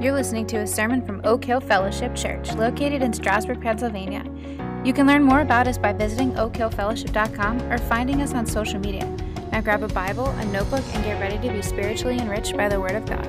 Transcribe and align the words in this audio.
You're 0.00 0.14
listening 0.14 0.46
to 0.46 0.58
a 0.58 0.66
sermon 0.66 1.04
from 1.04 1.20
Oak 1.24 1.44
Hill 1.44 1.58
Fellowship 1.58 2.14
Church, 2.14 2.54
located 2.54 3.02
in 3.02 3.12
Strasburg, 3.12 3.60
Pennsylvania. 3.60 4.22
You 4.84 4.92
can 4.92 5.08
learn 5.08 5.24
more 5.24 5.40
about 5.40 5.66
us 5.66 5.76
by 5.76 5.92
visiting 5.92 6.34
oakhillfellowship.com 6.34 7.62
or 7.62 7.78
finding 7.78 8.22
us 8.22 8.32
on 8.32 8.46
social 8.46 8.78
media. 8.78 9.04
Now 9.50 9.60
grab 9.60 9.82
a 9.82 9.88
Bible, 9.88 10.26
a 10.26 10.44
notebook, 10.44 10.84
and 10.94 11.02
get 11.02 11.20
ready 11.20 11.36
to 11.44 11.52
be 11.52 11.62
spiritually 11.62 12.16
enriched 12.16 12.56
by 12.56 12.68
the 12.68 12.80
Word 12.80 12.94
of 12.94 13.06
God. 13.06 13.26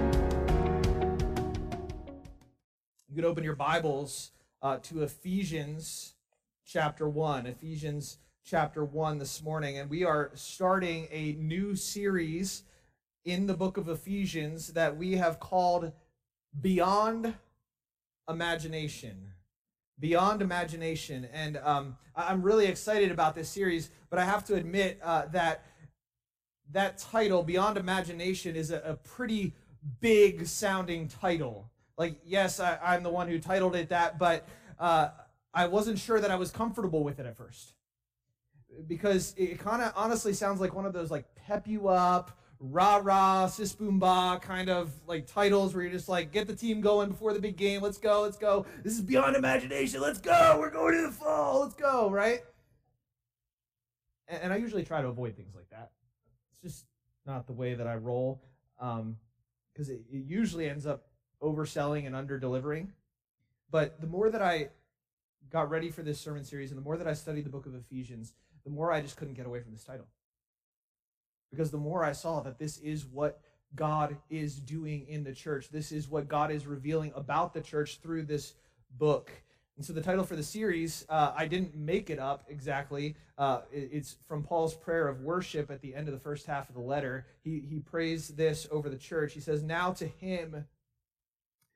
You 3.08 3.16
could 3.16 3.26
open 3.26 3.44
your 3.44 3.56
Bibles 3.56 4.30
uh, 4.62 4.78
to 4.84 5.02
Ephesians 5.02 6.14
chapter 6.68 7.10
1. 7.10 7.48
Ephesians 7.48 8.20
chapter 8.46 8.86
1 8.86 9.18
this 9.18 9.42
morning. 9.42 9.80
And 9.80 9.90
we 9.90 10.04
are 10.04 10.30
starting 10.36 11.08
a 11.10 11.32
new 11.32 11.76
series 11.76 12.62
in 13.26 13.48
the 13.48 13.56
book 13.56 13.78
of 13.78 13.90
Ephesians 13.90 14.74
that 14.74 14.98
we 14.98 15.14
have 15.14 15.40
called 15.40 15.94
beyond 16.60 17.34
imagination. 18.30 19.34
Beyond 20.00 20.42
imagination. 20.42 21.28
And 21.34 21.58
um, 21.58 21.98
i'm 22.20 22.42
really 22.42 22.66
excited 22.66 23.12
about 23.12 23.34
this 23.34 23.50
series 23.50 23.90
but 24.10 24.20
i 24.20 24.26
have 24.26 24.44
to 24.46 24.56
admit 24.56 25.00
uh, 25.04 25.26
that 25.28 25.66
that 26.72 26.98
title 26.98 27.42
beyond 27.42 27.78
imagination 27.78 28.56
is 28.56 28.70
a, 28.72 28.80
a 28.82 28.94
pretty 28.96 29.56
big 30.02 30.46
sounding 30.46 31.08
title. 31.08 31.72
Like 31.98 32.20
yes 32.26 32.60
I, 32.60 32.96
am 32.96 33.04
the 33.04 33.10
one 33.10 33.28
who 33.28 33.40
titled 33.40 33.76
it 33.76 33.90
that 33.90 34.20
but 34.20 34.48
uh, 34.78 35.10
i 35.54 35.66
wasn't 35.66 35.98
sure 35.98 36.20
that 36.20 36.32
i 36.32 36.36
was 36.36 36.52
comfortable 36.52 37.04
with 37.04 37.20
it 37.20 37.26
at 37.26 37.38
first. 37.38 37.74
Because 38.88 39.34
it 39.38 39.60
kind 39.60 39.82
of 39.82 39.94
honestly 39.96 40.34
sounds 40.34 40.62
like 40.62 40.74
one 40.76 40.86
of 40.86 40.94
those 40.94 41.10
like 41.10 41.26
pep 41.36 41.68
you 41.68 41.88
up 41.88 42.39
rah 42.60 43.00
rah, 43.02 43.48
sis 43.48 43.74
boom 43.74 44.00
ba 44.00 44.40
kind 44.42 44.70
of 44.70 44.92
like 45.08 45.26
titles 45.26 45.74
where 45.74 45.84
you're 45.84 45.92
just 45.92 46.10
like, 46.10 46.32
get 46.32 46.48
the 46.48 46.56
team 46.56 46.82
going 46.82 47.10
before 47.10 47.34
the 47.34 47.40
big 47.40 47.56
game. 47.56 47.82
Let's 47.82 47.98
go, 47.98 48.22
let's 48.22 48.38
go. 48.38 48.66
This 48.84 48.94
is 48.94 49.02
beyond 49.02 49.36
imagination. 49.36 50.02
Let's 50.02 50.20
go. 50.20 50.58
We're 50.60 50.70
going 50.70 50.96
to 50.96 51.08
the 51.08 51.14
fall. 51.14 51.62
Let's 51.62 51.76
go, 51.76 52.10
right? 52.10 52.42
And, 54.28 54.44
and 54.44 54.54
I 54.54 54.58
usually 54.58 54.84
try 54.84 55.02
to 55.02 55.08
avoid 55.08 55.36
things 55.36 55.56
like 55.56 55.70
that. 55.70 55.92
It's 56.52 56.62
just 56.62 56.86
not 57.26 57.48
the 57.48 57.54
way 57.54 57.76
that 57.76 57.88
I 57.88 57.96
roll 57.96 58.42
because 58.78 59.00
um, 59.00 59.16
it, 59.78 60.02
it 60.12 60.26
usually 60.26 60.70
ends 60.70 60.86
up 60.86 61.08
overselling 61.42 62.06
and 62.06 62.16
under 62.16 62.40
delivering. 62.40 62.92
But 63.72 64.02
the 64.02 64.08
more 64.08 64.30
that 64.30 64.42
I 64.42 64.70
got 65.50 65.70
ready 65.70 65.90
for 65.90 66.02
this 66.02 66.20
sermon 66.20 66.44
series 66.44 66.72
and 66.72 66.78
the 66.78 66.84
more 66.84 66.98
that 66.98 67.08
I 67.08 67.14
studied 67.14 67.46
the 67.46 67.50
book 67.50 67.66
of 67.66 67.76
Ephesians, 67.76 68.34
the 68.64 68.70
more 68.70 68.92
I 68.92 69.02
just 69.02 69.16
couldn't 69.16 69.36
get 69.36 69.46
away 69.46 69.62
from 69.62 69.72
this 69.72 69.84
title. 69.84 70.08
Because 71.52 71.72
the 71.72 71.78
more 71.78 72.04
I 72.04 72.12
saw 72.12 72.42
that 72.42 72.60
this 72.60 72.78
is 72.80 73.06
what 73.06 73.40
God 73.76 74.18
is 74.30 74.60
doing 74.60 75.08
in 75.08 75.24
the 75.24 75.34
church, 75.34 75.70
this 75.70 75.92
is 75.92 76.10
what 76.10 76.28
God 76.28 76.52
is 76.52 76.66
revealing 76.66 77.12
about 77.16 77.54
the 77.54 77.62
church 77.62 78.00
through 78.02 78.24
this 78.24 78.54
book. 78.98 79.32
And 79.78 79.86
so 79.86 79.94
the 79.94 80.02
title 80.02 80.26
for 80.26 80.36
the 80.36 80.44
series, 80.44 81.06
uh, 81.08 81.32
I 81.36 81.48
didn't 81.48 81.74
make 81.74 82.10
it 82.10 82.20
up 82.20 82.44
exactly. 82.50 83.16
Uh, 83.38 83.62
it's 83.72 84.18
from 84.28 84.44
Paul's 84.44 84.74
prayer 84.74 85.08
of 85.08 85.22
worship 85.22 85.72
at 85.72 85.82
the 85.82 85.96
end 85.96 86.10
of 86.10 86.14
the 86.14 86.20
first 86.20 86.46
half 86.46 86.68
of 86.68 86.76
the 86.76 86.82
letter. 86.82 87.26
He, 87.46 87.62
he 87.62 87.80
prays 87.80 88.28
this 88.28 88.68
over 88.72 88.90
the 88.90 88.98
church. 88.98 89.34
He 89.34 89.40
says, 89.40 89.64
Now 89.64 89.94
to 89.94 90.06
him 90.06 90.66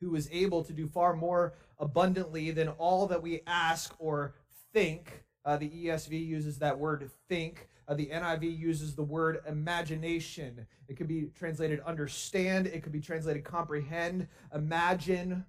who 0.01 0.15
is 0.15 0.27
able 0.33 0.65
to 0.65 0.73
do 0.73 0.85
far 0.85 1.15
more 1.15 1.53
abundantly 1.79 2.51
than 2.51 2.67
all 2.67 3.07
that 3.07 3.21
we 3.21 3.39
ask 3.47 3.95
or 3.99 4.35
think. 4.73 5.23
Uh, 5.45 5.55
the 5.55 5.69
ESV 5.69 6.27
uses 6.27 6.59
that 6.59 6.77
word 6.77 7.09
think. 7.29 7.69
Uh, 7.87 7.93
the 7.93 8.07
NIV 8.07 8.57
uses 8.57 8.95
the 8.95 9.03
word 9.03 9.41
imagination. 9.47 10.65
It 10.87 10.95
could 10.95 11.07
be 11.07 11.29
translated 11.35 11.79
understand, 11.81 12.67
it 12.67 12.83
could 12.83 12.91
be 12.91 13.01
translated 13.01 13.43
comprehend, 13.43 14.27
imagine. 14.53 15.45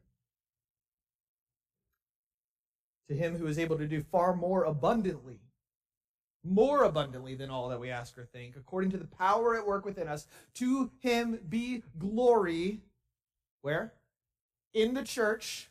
To 3.09 3.15
him 3.15 3.37
who 3.37 3.47
is 3.47 3.59
able 3.59 3.77
to 3.77 3.87
do 3.87 4.01
far 4.01 4.35
more 4.35 4.65
abundantly, 4.65 5.41
more 6.43 6.85
abundantly 6.85 7.35
than 7.35 7.51
all 7.51 7.69
that 7.69 7.79
we 7.79 7.91
ask 7.91 8.17
or 8.17 8.25
think, 8.25 8.57
according 8.57 8.91
to 8.93 8.97
the 8.97 9.05
power 9.05 9.55
at 9.55 9.67
work 9.67 9.85
within 9.85 10.09
us, 10.09 10.27
to 10.55 10.91
him 11.01 11.39
be 11.49 11.83
glory. 11.99 12.81
Where? 13.61 13.93
In 14.73 14.95
the 14.95 15.03
church 15.03 15.69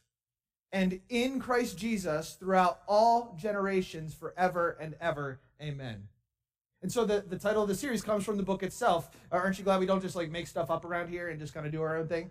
and 0.71 0.99
in 1.09 1.39
Christ 1.39 1.77
Jesus 1.77 2.33
throughout 2.33 2.81
all 2.87 3.35
generations, 3.39 4.13
forever 4.13 4.77
and 4.79 4.95
ever. 4.99 5.39
Amen. 5.61 6.07
And 6.83 6.91
so 6.91 7.05
the, 7.05 7.23
the 7.25 7.39
title 7.39 7.63
of 7.63 7.69
the 7.69 7.75
series 7.75 8.03
comes 8.03 8.25
from 8.25 8.35
the 8.35 8.43
book 8.43 8.61
itself. 8.61 9.09
Uh, 9.31 9.37
aren't 9.37 9.57
you 9.57 9.63
glad 9.63 9.79
we 9.79 9.85
don't 9.85 10.01
just 10.01 10.17
like 10.17 10.29
make 10.29 10.47
stuff 10.47 10.69
up 10.69 10.83
around 10.83 11.07
here 11.07 11.29
and 11.29 11.39
just 11.39 11.53
kind 11.53 11.65
of 11.65 11.71
do 11.71 11.81
our 11.81 11.97
own 11.97 12.07
thing? 12.07 12.29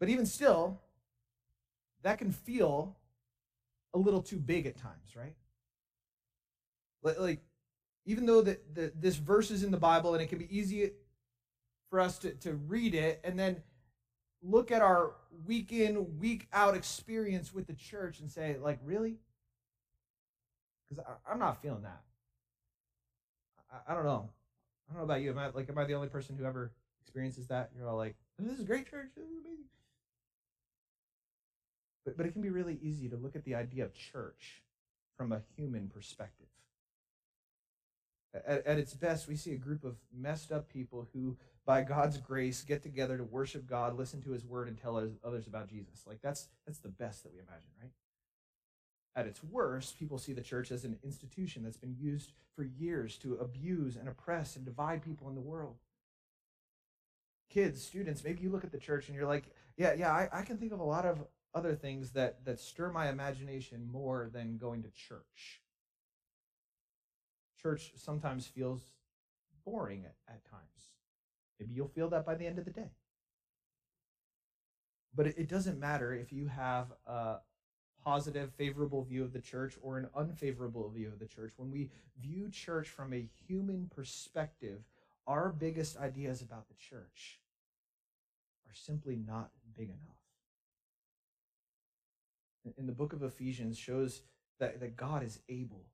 But 0.00 0.08
even 0.08 0.26
still, 0.26 0.80
that 2.02 2.18
can 2.18 2.32
feel 2.32 2.96
a 3.94 3.98
little 3.98 4.20
too 4.20 4.36
big 4.36 4.66
at 4.66 4.76
times, 4.76 5.14
right? 5.16 5.34
Like, 7.02 7.40
even 8.04 8.26
though 8.26 8.42
that 8.42 9.00
this 9.00 9.14
verse 9.14 9.52
is 9.52 9.62
in 9.62 9.70
the 9.70 9.76
Bible 9.76 10.14
and 10.14 10.22
it 10.22 10.26
can 10.26 10.38
be 10.38 10.56
easy 10.56 10.90
for 11.88 12.00
us 12.00 12.18
to, 12.18 12.32
to 12.32 12.54
read 12.54 12.96
it 12.96 13.20
and 13.22 13.38
then 13.38 13.62
look 14.42 14.72
at 14.72 14.82
our 14.82 15.12
week 15.46 15.72
in, 15.72 16.18
week 16.18 16.48
out 16.52 16.76
experience 16.76 17.54
with 17.54 17.68
the 17.68 17.74
church 17.74 18.18
and 18.18 18.28
say, 18.28 18.56
like, 18.60 18.80
really? 18.84 19.18
Because 20.88 21.04
I'm 21.30 21.38
not 21.38 21.62
feeling 21.62 21.82
that. 21.82 22.00
I, 23.86 23.92
I, 23.92 23.94
don't 23.94 24.04
know. 24.04 24.28
I 24.88 24.92
don't 24.92 24.98
know 24.98 25.04
about 25.04 25.20
you. 25.20 25.30
Am 25.30 25.38
I 25.38 25.48
like 25.48 25.68
am 25.68 25.78
I 25.78 25.84
the 25.84 25.94
only 25.94 26.08
person 26.08 26.36
who 26.36 26.44
ever 26.44 26.72
experiences 27.02 27.46
that? 27.48 27.70
You're 27.76 27.88
all 27.88 27.96
like, 27.96 28.16
this 28.38 28.58
is 28.58 28.64
great 28.64 28.90
church. 28.90 29.10
This 29.16 29.26
is 29.26 29.38
amazing. 29.38 29.64
But 32.04 32.16
but 32.16 32.26
it 32.26 32.32
can 32.32 32.42
be 32.42 32.50
really 32.50 32.78
easy 32.82 33.08
to 33.08 33.16
look 33.16 33.36
at 33.36 33.44
the 33.44 33.54
idea 33.54 33.84
of 33.84 33.94
church 33.94 34.62
from 35.16 35.32
a 35.32 35.42
human 35.56 35.88
perspective. 35.88 36.46
At, 38.34 38.66
at 38.66 38.78
its 38.78 38.92
best, 38.92 39.28
we 39.28 39.36
see 39.36 39.52
a 39.52 39.58
group 39.58 39.82
of 39.82 39.96
messed 40.14 40.52
up 40.52 40.68
people 40.68 41.08
who, 41.14 41.38
by 41.64 41.82
God's 41.82 42.18
grace, 42.18 42.62
get 42.62 42.82
together 42.82 43.16
to 43.16 43.24
worship 43.24 43.66
God, 43.66 43.96
listen 43.96 44.20
to 44.22 44.30
His 44.30 44.44
word, 44.44 44.68
and 44.68 44.76
tell 44.76 44.96
others 45.24 45.46
about 45.46 45.68
Jesus. 45.68 46.04
Like 46.06 46.20
that's 46.22 46.48
that's 46.66 46.78
the 46.78 46.88
best 46.88 47.22
that 47.22 47.32
we 47.32 47.40
imagine, 47.40 47.70
right? 47.80 47.92
At 49.16 49.26
its 49.26 49.42
worst, 49.42 49.98
people 49.98 50.18
see 50.18 50.34
the 50.34 50.42
church 50.42 50.70
as 50.70 50.84
an 50.84 50.98
institution 51.02 51.62
that's 51.64 51.78
been 51.78 51.96
used 51.98 52.32
for 52.54 52.64
years 52.64 53.16
to 53.18 53.36
abuse 53.36 53.96
and 53.96 54.08
oppress 54.08 54.56
and 54.56 54.64
divide 54.64 55.02
people 55.02 55.26
in 55.30 55.34
the 55.34 55.40
world. 55.40 55.76
Kids, 57.48 57.82
students, 57.82 58.22
maybe 58.22 58.42
you 58.42 58.50
look 58.50 58.64
at 58.64 58.72
the 58.72 58.78
church 58.78 59.08
and 59.08 59.16
you're 59.16 59.26
like, 59.26 59.44
yeah, 59.78 59.94
yeah, 59.94 60.12
I, 60.12 60.28
I 60.30 60.42
can 60.42 60.58
think 60.58 60.72
of 60.72 60.80
a 60.80 60.84
lot 60.84 61.06
of 61.06 61.24
other 61.54 61.74
things 61.74 62.10
that, 62.10 62.44
that 62.44 62.60
stir 62.60 62.92
my 62.92 63.08
imagination 63.08 63.88
more 63.90 64.28
than 64.30 64.58
going 64.58 64.82
to 64.82 64.90
church. 64.90 65.62
Church 67.62 67.92
sometimes 67.96 68.46
feels 68.46 68.82
boring 69.64 70.04
at, 70.04 70.14
at 70.28 70.44
times. 70.44 70.92
Maybe 71.58 71.72
you'll 71.72 71.88
feel 71.88 72.10
that 72.10 72.26
by 72.26 72.34
the 72.34 72.46
end 72.46 72.58
of 72.58 72.66
the 72.66 72.70
day. 72.70 72.90
But 75.14 75.28
it, 75.28 75.38
it 75.38 75.48
doesn't 75.48 75.80
matter 75.80 76.12
if 76.12 76.34
you 76.34 76.48
have 76.48 76.92
a, 77.06 77.36
positive, 78.06 78.52
favorable 78.56 79.02
view 79.02 79.24
of 79.24 79.32
the 79.32 79.40
church 79.40 79.76
or 79.82 79.98
an 79.98 80.08
unfavorable 80.14 80.88
view 80.88 81.08
of 81.08 81.18
the 81.18 81.26
church. 81.26 81.52
When 81.56 81.72
we 81.72 81.90
view 82.22 82.48
church 82.48 82.88
from 82.88 83.12
a 83.12 83.28
human 83.48 83.90
perspective, 83.92 84.78
our 85.26 85.48
biggest 85.48 85.96
ideas 85.96 86.40
about 86.40 86.68
the 86.68 86.74
church 86.74 87.40
are 88.68 88.74
simply 88.74 89.18
not 89.26 89.50
big 89.76 89.88
enough. 89.88 89.98
In 92.78 92.86
the 92.86 92.92
book 92.92 93.12
of 93.12 93.24
Ephesians 93.24 93.76
shows 93.76 94.22
that, 94.60 94.78
that 94.78 94.96
God 94.96 95.24
is 95.24 95.40
able 95.48 95.86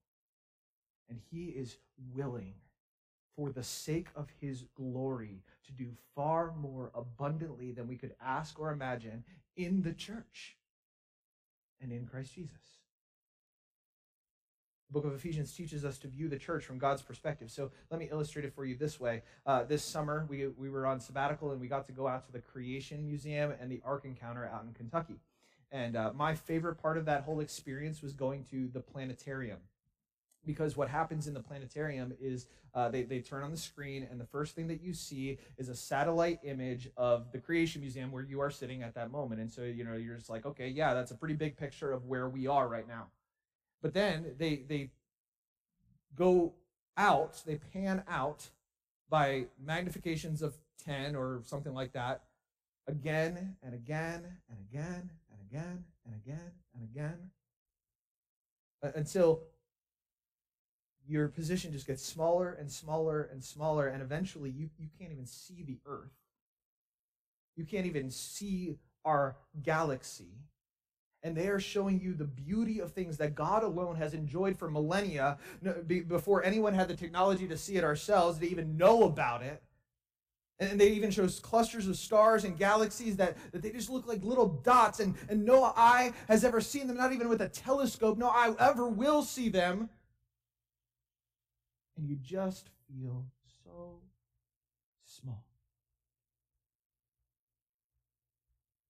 and 1.08 1.18
he 1.30 1.46
is 1.46 1.78
willing 2.14 2.54
for 3.36 3.50
the 3.50 3.62
sake 3.62 4.08
of 4.14 4.28
his 4.38 4.66
glory 4.74 5.42
to 5.64 5.72
do 5.72 5.88
far 6.14 6.52
more 6.60 6.90
abundantly 6.94 7.72
than 7.72 7.88
we 7.88 7.96
could 7.96 8.14
ask 8.22 8.60
or 8.60 8.70
imagine 8.70 9.24
in 9.56 9.80
the 9.80 9.94
church 9.94 10.56
and 11.82 11.92
in 11.92 12.06
Christ 12.06 12.34
Jesus. 12.34 12.80
The 14.88 15.00
book 15.00 15.06
of 15.06 15.14
Ephesians 15.14 15.54
teaches 15.54 15.84
us 15.84 15.96
to 15.98 16.08
view 16.08 16.28
the 16.28 16.36
church 16.36 16.64
from 16.64 16.78
God's 16.78 17.00
perspective. 17.00 17.50
So 17.50 17.70
let 17.90 17.98
me 17.98 18.08
illustrate 18.10 18.44
it 18.44 18.54
for 18.54 18.64
you 18.64 18.76
this 18.76 19.00
way. 19.00 19.22
Uh, 19.46 19.64
this 19.64 19.82
summer, 19.82 20.26
we, 20.28 20.48
we 20.48 20.68
were 20.68 20.86
on 20.86 21.00
sabbatical 21.00 21.50
and 21.50 21.60
we 21.60 21.66
got 21.66 21.86
to 21.86 21.92
go 21.92 22.06
out 22.06 22.26
to 22.26 22.32
the 22.32 22.40
Creation 22.40 23.06
Museum 23.06 23.54
and 23.58 23.72
the 23.72 23.80
Ark 23.84 24.04
Encounter 24.04 24.44
out 24.44 24.64
in 24.64 24.74
Kentucky. 24.74 25.20
And 25.70 25.96
uh, 25.96 26.12
my 26.14 26.34
favorite 26.34 26.74
part 26.74 26.98
of 26.98 27.06
that 27.06 27.22
whole 27.22 27.40
experience 27.40 28.02
was 28.02 28.12
going 28.12 28.44
to 28.50 28.68
the 28.68 28.80
planetarium 28.80 29.58
because 30.46 30.76
what 30.76 30.88
happens 30.88 31.26
in 31.26 31.34
the 31.34 31.40
planetarium 31.40 32.12
is 32.20 32.46
uh, 32.74 32.88
they, 32.88 33.02
they 33.02 33.20
turn 33.20 33.42
on 33.42 33.50
the 33.50 33.56
screen 33.56 34.06
and 34.10 34.20
the 34.20 34.26
first 34.26 34.54
thing 34.54 34.66
that 34.68 34.82
you 34.82 34.94
see 34.94 35.38
is 35.58 35.68
a 35.68 35.74
satellite 35.74 36.40
image 36.42 36.88
of 36.96 37.30
the 37.32 37.38
creation 37.38 37.80
museum 37.80 38.10
where 38.10 38.22
you 38.22 38.40
are 38.40 38.50
sitting 38.50 38.82
at 38.82 38.94
that 38.94 39.10
moment. 39.10 39.40
And 39.40 39.50
so 39.50 39.62
you 39.62 39.84
know 39.84 39.94
you're 39.94 40.16
just 40.16 40.30
like 40.30 40.46
okay 40.46 40.68
yeah 40.68 40.94
that's 40.94 41.10
a 41.10 41.16
pretty 41.16 41.34
big 41.34 41.56
picture 41.56 41.92
of 41.92 42.06
where 42.06 42.28
we 42.28 42.46
are 42.46 42.68
right 42.68 42.88
now. 42.88 43.08
But 43.82 43.94
then 43.94 44.34
they 44.38 44.64
they 44.68 44.90
go 46.14 46.54
out 46.96 47.42
they 47.46 47.56
pan 47.56 48.02
out 48.08 48.50
by 49.08 49.46
magnifications 49.64 50.42
of 50.42 50.54
10 50.84 51.14
or 51.16 51.42
something 51.44 51.74
like 51.74 51.92
that 51.92 52.22
again 52.86 53.56
and 53.62 53.74
again 53.74 54.24
and 54.48 54.58
again 54.70 55.10
and 55.30 55.40
again 55.50 55.84
and 56.04 56.14
again 56.14 56.50
and 56.74 56.82
again 56.82 57.30
until 58.94 59.42
your 61.06 61.28
position 61.28 61.72
just 61.72 61.86
gets 61.86 62.04
smaller 62.04 62.52
and 62.52 62.70
smaller 62.70 63.28
and 63.32 63.42
smaller, 63.42 63.88
and 63.88 64.02
eventually 64.02 64.50
you, 64.50 64.70
you 64.78 64.88
can't 64.98 65.12
even 65.12 65.26
see 65.26 65.62
the 65.66 65.78
earth. 65.86 66.12
You 67.56 67.64
can't 67.64 67.86
even 67.86 68.10
see 68.10 68.76
our 69.04 69.36
galaxy. 69.62 70.32
And 71.24 71.36
they 71.36 71.48
are 71.48 71.60
showing 71.60 72.00
you 72.00 72.14
the 72.14 72.24
beauty 72.24 72.80
of 72.80 72.92
things 72.92 73.16
that 73.18 73.34
God 73.34 73.62
alone 73.62 73.96
has 73.96 74.12
enjoyed 74.12 74.58
for 74.58 74.70
millennia 74.70 75.38
before 75.86 76.42
anyone 76.44 76.74
had 76.74 76.88
the 76.88 76.96
technology 76.96 77.46
to 77.46 77.56
see 77.56 77.76
it 77.76 77.84
ourselves, 77.84 78.38
to 78.38 78.48
even 78.48 78.76
know 78.76 79.04
about 79.04 79.42
it. 79.42 79.62
And 80.58 80.80
they 80.80 80.90
even 80.90 81.10
show 81.10 81.26
clusters 81.28 81.88
of 81.88 81.96
stars 81.96 82.44
and 82.44 82.58
galaxies 82.58 83.16
that, 83.16 83.36
that 83.52 83.62
they 83.62 83.70
just 83.70 83.90
look 83.90 84.06
like 84.06 84.22
little 84.22 84.48
dots, 84.48 85.00
and, 85.00 85.14
and 85.28 85.44
no 85.44 85.64
eye 85.64 86.12
has 86.28 86.44
ever 86.44 86.60
seen 86.60 86.86
them, 86.86 86.96
not 86.96 87.12
even 87.12 87.28
with 87.28 87.40
a 87.40 87.48
telescope. 87.48 88.16
No 88.18 88.28
eye 88.28 88.54
ever 88.58 88.86
will 88.86 89.22
see 89.22 89.48
them 89.48 89.90
and 91.96 92.08
you 92.08 92.16
just 92.16 92.70
feel 92.88 93.26
so 93.64 94.00
small. 95.04 95.44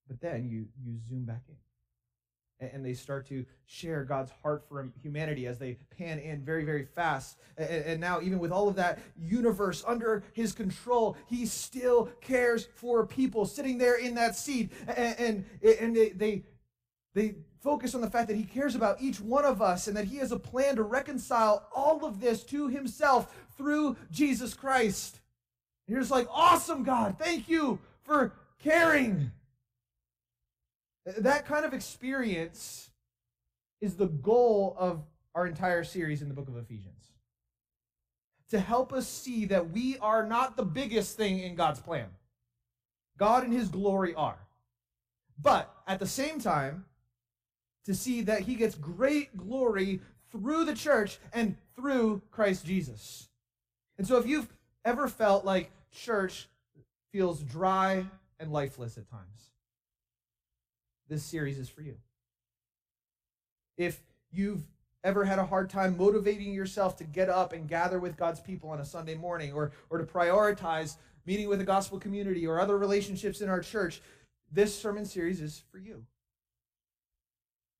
But 0.08 0.20
then 0.20 0.48
you, 0.48 0.66
you 0.84 0.98
zoom 1.08 1.24
back 1.24 1.42
in 1.48 1.56
and 2.72 2.84
they 2.84 2.94
start 2.94 3.26
to 3.26 3.44
share 3.66 4.04
God's 4.04 4.30
heart 4.42 4.64
for 4.68 4.88
humanity 5.02 5.46
as 5.46 5.58
they 5.58 5.78
pan 5.98 6.18
in 6.18 6.44
very, 6.44 6.64
very 6.64 6.84
fast. 6.84 7.38
And 7.56 8.00
now, 8.00 8.20
even 8.20 8.38
with 8.38 8.52
all 8.52 8.68
of 8.68 8.76
that 8.76 9.00
universe 9.16 9.82
under 9.86 10.22
his 10.32 10.52
control, 10.52 11.16
he 11.26 11.46
still 11.46 12.08
cares 12.20 12.68
for 12.76 13.06
people 13.06 13.44
sitting 13.46 13.78
there 13.78 13.96
in 13.96 14.14
that 14.14 14.36
seat. 14.36 14.72
And, 14.86 15.44
and, 15.62 15.96
they, 15.96 16.44
they 17.14 17.34
focus 17.62 17.94
on 17.94 18.00
the 18.00 18.10
fact 18.10 18.26
that 18.28 18.36
he 18.36 18.42
cares 18.42 18.74
about 18.74 19.00
each 19.00 19.20
one 19.20 19.44
of 19.44 19.62
us 19.62 19.86
and 19.86 19.96
that 19.96 20.06
he 20.06 20.16
has 20.16 20.32
a 20.32 20.38
plan 20.38 20.76
to 20.76 20.82
reconcile 20.82 21.68
all 21.74 22.04
of 22.04 22.20
this 22.20 22.42
to 22.42 22.68
himself 22.68 23.34
through 23.56 23.96
Jesus 24.10 24.52
Christ. 24.52 25.20
And 25.86 25.94
you're 25.94 26.00
just 26.00 26.10
like, 26.10 26.26
awesome, 26.30 26.82
God, 26.82 27.16
thank 27.18 27.48
you 27.48 27.78
for 28.02 28.34
caring. 28.58 29.30
That 31.06 31.46
kind 31.46 31.64
of 31.64 31.72
experience 31.72 32.90
is 33.80 33.94
the 33.94 34.06
goal 34.06 34.76
of 34.78 35.04
our 35.34 35.46
entire 35.46 35.84
series 35.84 36.20
in 36.20 36.28
the 36.28 36.34
book 36.34 36.48
of 36.48 36.56
Ephesians. 36.56 37.12
To 38.50 38.60
help 38.60 38.92
us 38.92 39.08
see 39.08 39.46
that 39.46 39.70
we 39.70 39.98
are 39.98 40.26
not 40.26 40.56
the 40.56 40.64
biggest 40.64 41.16
thing 41.16 41.38
in 41.38 41.54
God's 41.54 41.80
plan. 41.80 42.08
God 43.16 43.44
and 43.44 43.52
his 43.52 43.68
glory 43.68 44.14
are. 44.14 44.38
But 45.40 45.72
at 45.86 46.00
the 46.00 46.06
same 46.06 46.38
time, 46.38 46.84
to 47.84 47.94
see 47.94 48.22
that 48.22 48.42
he 48.42 48.54
gets 48.54 48.74
great 48.74 49.36
glory 49.36 50.00
through 50.30 50.64
the 50.64 50.74
church 50.74 51.18
and 51.32 51.56
through 51.74 52.22
Christ 52.30 52.64
Jesus. 52.64 53.28
And 53.98 54.06
so 54.06 54.16
if 54.18 54.26
you've 54.26 54.48
ever 54.84 55.08
felt 55.08 55.44
like 55.44 55.70
church 55.90 56.48
feels 57.12 57.40
dry 57.42 58.06
and 58.40 58.52
lifeless 58.52 58.96
at 58.96 59.08
times, 59.10 59.50
this 61.08 61.22
series 61.22 61.58
is 61.58 61.68
for 61.68 61.82
you. 61.82 61.96
If 63.76 64.00
you've 64.30 64.62
ever 65.04 65.24
had 65.24 65.38
a 65.38 65.44
hard 65.44 65.68
time 65.68 65.96
motivating 65.96 66.52
yourself 66.54 66.96
to 66.96 67.04
get 67.04 67.28
up 67.28 67.52
and 67.52 67.68
gather 67.68 67.98
with 67.98 68.16
God's 68.16 68.40
people 68.40 68.70
on 68.70 68.80
a 68.80 68.84
Sunday 68.84 69.14
morning 69.14 69.52
or, 69.52 69.72
or 69.90 69.98
to 69.98 70.04
prioritize 70.04 70.96
meeting 71.26 71.48
with 71.48 71.60
a 71.60 71.64
gospel 71.64 71.98
community 71.98 72.46
or 72.46 72.60
other 72.60 72.78
relationships 72.78 73.40
in 73.40 73.48
our 73.48 73.60
church, 73.60 74.00
this 74.50 74.76
sermon 74.76 75.04
series 75.04 75.40
is 75.40 75.62
for 75.70 75.78
you. 75.78 76.04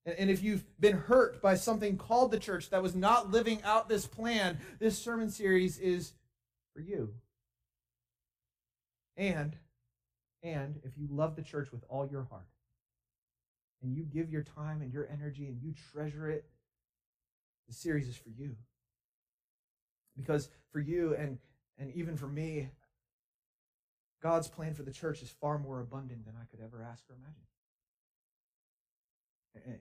And 0.05 0.31
if 0.31 0.43
you've 0.43 0.65
been 0.81 0.97
hurt 0.97 1.41
by 1.41 1.55
something 1.55 1.97
called 1.97 2.33
the 2.33 2.39
church 2.39 2.71
that 2.71 2.83
was 2.83 2.95
not 2.95 3.31
living 3.31 3.63
out 3.63 3.89
this 3.89 4.07
plan, 4.07 4.59
this 4.81 4.99
sermon 4.99 5.31
series 5.31 5.79
is 5.79 6.13
for 6.75 6.81
you. 6.81 7.15
And, 9.17 9.57
and 10.43 10.81
if 10.83 10.99
you 10.99 11.07
love 11.09 11.37
the 11.37 11.43
church 11.43 11.71
with 11.71 11.85
all 11.89 12.09
your 12.09 12.25
heart, 12.25 12.49
and 13.83 13.95
you 13.95 14.05
give 14.05 14.31
your 14.31 14.43
time 14.43 14.81
and 14.83 14.93
your 14.93 15.09
energy 15.13 15.47
and 15.47 15.61
you 15.61 15.75
treasure 15.93 16.29
it, 16.29 16.47
the 17.69 17.75
series 17.75 18.09
is 18.09 18.17
for 18.17 18.31
you. 18.31 18.57
Because 20.17 20.49
for 20.71 20.81
you 20.81 21.15
and, 21.15 21.39
and 21.79 21.93
even 21.93 22.17
for 22.17 22.29
me, 22.29 22.71
God's 24.21 24.49
plan 24.49 24.75
for 24.75 24.83
the 24.83 24.93
church 24.93 25.23
is 25.23 25.31
far 25.31 25.59
more 25.59 25.81
abundant 25.81 26.25
than 26.25 26.35
I 26.41 26.45
could 26.47 26.65
ever 26.65 26.83
ask 26.83 27.05
or 27.09 27.15
imagine 27.15 27.43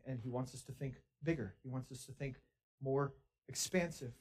and 0.06 0.20
he 0.22 0.30
wants 0.30 0.54
us 0.54 0.62
to 0.64 0.72
think 0.72 0.96
bigger. 1.24 1.56
He 1.64 1.70
wants 1.70 1.92
us 1.92 2.06
to 2.06 2.12
think 2.12 2.36
more 2.82 3.14
expansive. 3.48 4.14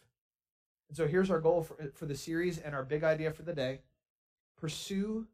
And 0.89 0.97
so 0.97 1.07
here's 1.07 1.31
our 1.31 1.41
goal 1.41 1.63
for, 1.63 1.81
uh, 1.81 1.87
for 1.95 2.07
the 2.07 2.17
series 2.17 2.59
and 2.59 2.75
our 2.75 2.85
big 2.85 3.05
idea 3.05 3.31
for 3.33 3.43
the 3.43 3.55
day 3.55 3.81
pursue 4.61 5.27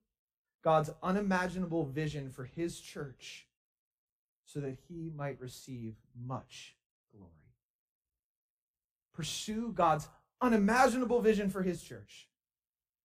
God's 0.62 0.90
unimaginable 1.02 1.84
vision 1.84 2.30
for 2.30 2.44
his 2.44 2.80
church 2.80 3.46
so 4.44 4.60
that 4.60 4.76
he 4.88 5.10
might 5.16 5.40
receive 5.40 5.94
much 6.26 6.76
glory. 7.10 7.32
Pursue 9.14 9.72
God's 9.72 10.08
unimaginable 10.40 11.20
vision 11.20 11.50
for 11.50 11.62
his 11.62 11.82
church 11.82 12.28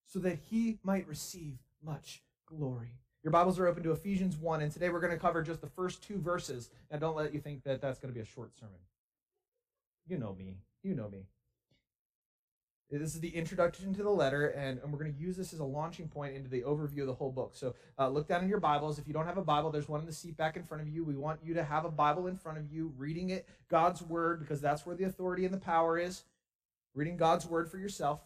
so 0.05 0.19
that 0.19 0.37
he 0.49 0.79
might 0.83 1.07
receive 1.07 1.57
much 1.83 2.21
glory. 2.45 2.99
Your 3.23 3.31
Bibles 3.31 3.59
are 3.59 3.67
open 3.67 3.83
to 3.83 3.91
Ephesians 3.91 4.35
1, 4.35 4.61
and 4.61 4.71
today 4.71 4.89
we're 4.89 4.99
going 4.99 5.13
to 5.13 5.19
cover 5.19 5.43
just 5.43 5.61
the 5.61 5.67
first 5.67 6.01
two 6.01 6.17
verses. 6.17 6.71
Now, 6.89 6.97
don't 6.97 7.15
let 7.15 7.33
you 7.33 7.39
think 7.39 7.63
that 7.65 7.79
that's 7.79 7.99
going 7.99 8.11
to 8.11 8.15
be 8.17 8.23
a 8.23 8.25
short 8.25 8.57
sermon. 8.59 8.79
You 10.07 10.17
know 10.17 10.33
me. 10.33 10.57
You 10.81 10.95
know 10.95 11.07
me. 11.07 11.27
This 12.89 13.13
is 13.13 13.21
the 13.21 13.29
introduction 13.29 13.93
to 13.93 14.03
the 14.03 14.09
letter, 14.09 14.47
and, 14.47 14.79
and 14.81 14.91
we're 14.91 14.97
going 14.97 15.13
to 15.13 15.19
use 15.19 15.37
this 15.37 15.53
as 15.53 15.59
a 15.59 15.63
launching 15.63 16.07
point 16.07 16.35
into 16.35 16.49
the 16.49 16.63
overview 16.63 17.01
of 17.01 17.07
the 17.07 17.13
whole 17.13 17.31
book. 17.31 17.51
So 17.53 17.75
uh, 17.99 18.09
look 18.09 18.27
down 18.27 18.41
in 18.41 18.49
your 18.49 18.59
Bibles. 18.59 18.97
If 18.97 19.07
you 19.07 19.13
don't 19.13 19.27
have 19.27 19.37
a 19.37 19.43
Bible, 19.43 19.69
there's 19.69 19.87
one 19.87 19.99
in 19.99 20.07
the 20.07 20.11
seat 20.11 20.35
back 20.35 20.57
in 20.57 20.63
front 20.63 20.81
of 20.81 20.89
you. 20.89 21.05
We 21.05 21.15
want 21.15 21.39
you 21.43 21.53
to 21.53 21.63
have 21.63 21.85
a 21.85 21.91
Bible 21.91 22.25
in 22.25 22.35
front 22.35 22.57
of 22.57 22.71
you, 22.71 22.91
reading 22.97 23.29
it, 23.29 23.47
God's 23.69 24.01
Word, 24.01 24.39
because 24.39 24.61
that's 24.61 24.83
where 24.83 24.95
the 24.95 25.03
authority 25.03 25.45
and 25.45 25.53
the 25.53 25.59
power 25.59 25.99
is. 25.99 26.23
Reading 26.95 27.17
God's 27.17 27.45
Word 27.45 27.69
for 27.69 27.77
yourself. 27.77 28.19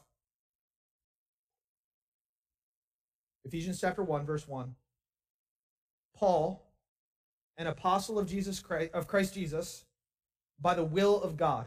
Ephesians 3.44 3.80
chapter 3.80 4.02
1, 4.02 4.26
verse 4.26 4.48
1. 4.48 4.74
Paul, 6.16 6.66
an 7.58 7.68
apostle 7.68 8.18
of 8.18 8.28
Jesus 8.28 8.60
Christ, 8.60 8.94
of 8.94 9.08
Christ 9.08 9.34
Jesus, 9.34 9.86
by 10.60 10.74
the 10.74 10.84
will 10.84 11.22
of 11.22 11.38
God, 11.38 11.66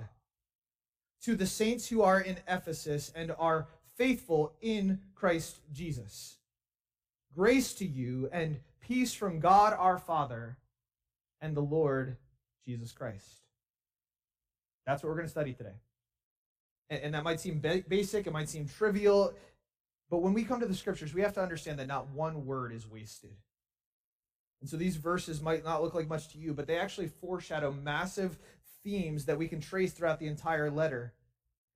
to 1.23 1.37
the 1.37 1.47
saints 1.47 1.89
who 1.89 2.03
are 2.03 2.21
in 2.21 2.39
Ephesus 2.49 3.13
and 3.15 3.35
are 3.39 3.69
faithful 3.97 4.55
in 4.61 5.01
Christ 5.15 5.61
Jesus. 5.73 6.37
Grace 7.35 7.75
to 7.75 7.87
you 7.87 8.29
and 8.33 8.61
peace 8.81 9.13
from 9.13 9.41
God 9.41 9.75
our 9.79 9.99
Father 9.99 10.57
and 11.41 11.57
the 11.57 11.61
Lord 11.61 12.17
Jesus 12.67 12.93
Christ. 12.93 13.43
That's 14.87 15.03
what 15.03 15.11
we're 15.11 15.17
going 15.17 15.27
to 15.27 15.31
study 15.31 15.53
today. 15.53 15.75
And, 16.91 17.13
that 17.13 17.23
might 17.23 17.39
seem 17.39 17.61
ba- 17.61 17.85
basic, 17.87 18.27
it 18.27 18.33
might 18.33 18.49
seem 18.49 18.67
trivial, 18.67 19.35
but 20.09 20.23
when 20.23 20.33
we 20.33 20.43
come 20.43 20.61
to 20.61 20.67
the 20.67 20.75
scriptures, 20.75 21.13
we 21.13 21.21
have 21.21 21.35
to 21.35 21.43
understand 21.43 21.79
that 21.79 21.87
not 21.87 22.09
one 22.11 22.47
word 22.47 22.73
is 22.73 22.89
wasted. 22.89 23.37
And 24.61 24.69
so 24.69 24.77
these 24.77 24.97
verses 24.97 25.41
might 25.41 25.65
not 25.65 25.83
look 25.83 25.95
like 25.95 26.09
much 26.09 26.29
to 26.31 26.39
you, 26.39 26.53
but 26.53 26.67
they 26.67 26.79
actually 26.79 27.09
foreshadow 27.09 27.73
massive 27.73 28.39
themes 28.83 29.25
that 29.27 29.39
we 29.39 29.49
can 29.49 29.61
trace 29.61 29.93
throughout 29.93 30.19
the 30.19 30.27
entire 30.27 30.71
letter. 30.71 31.15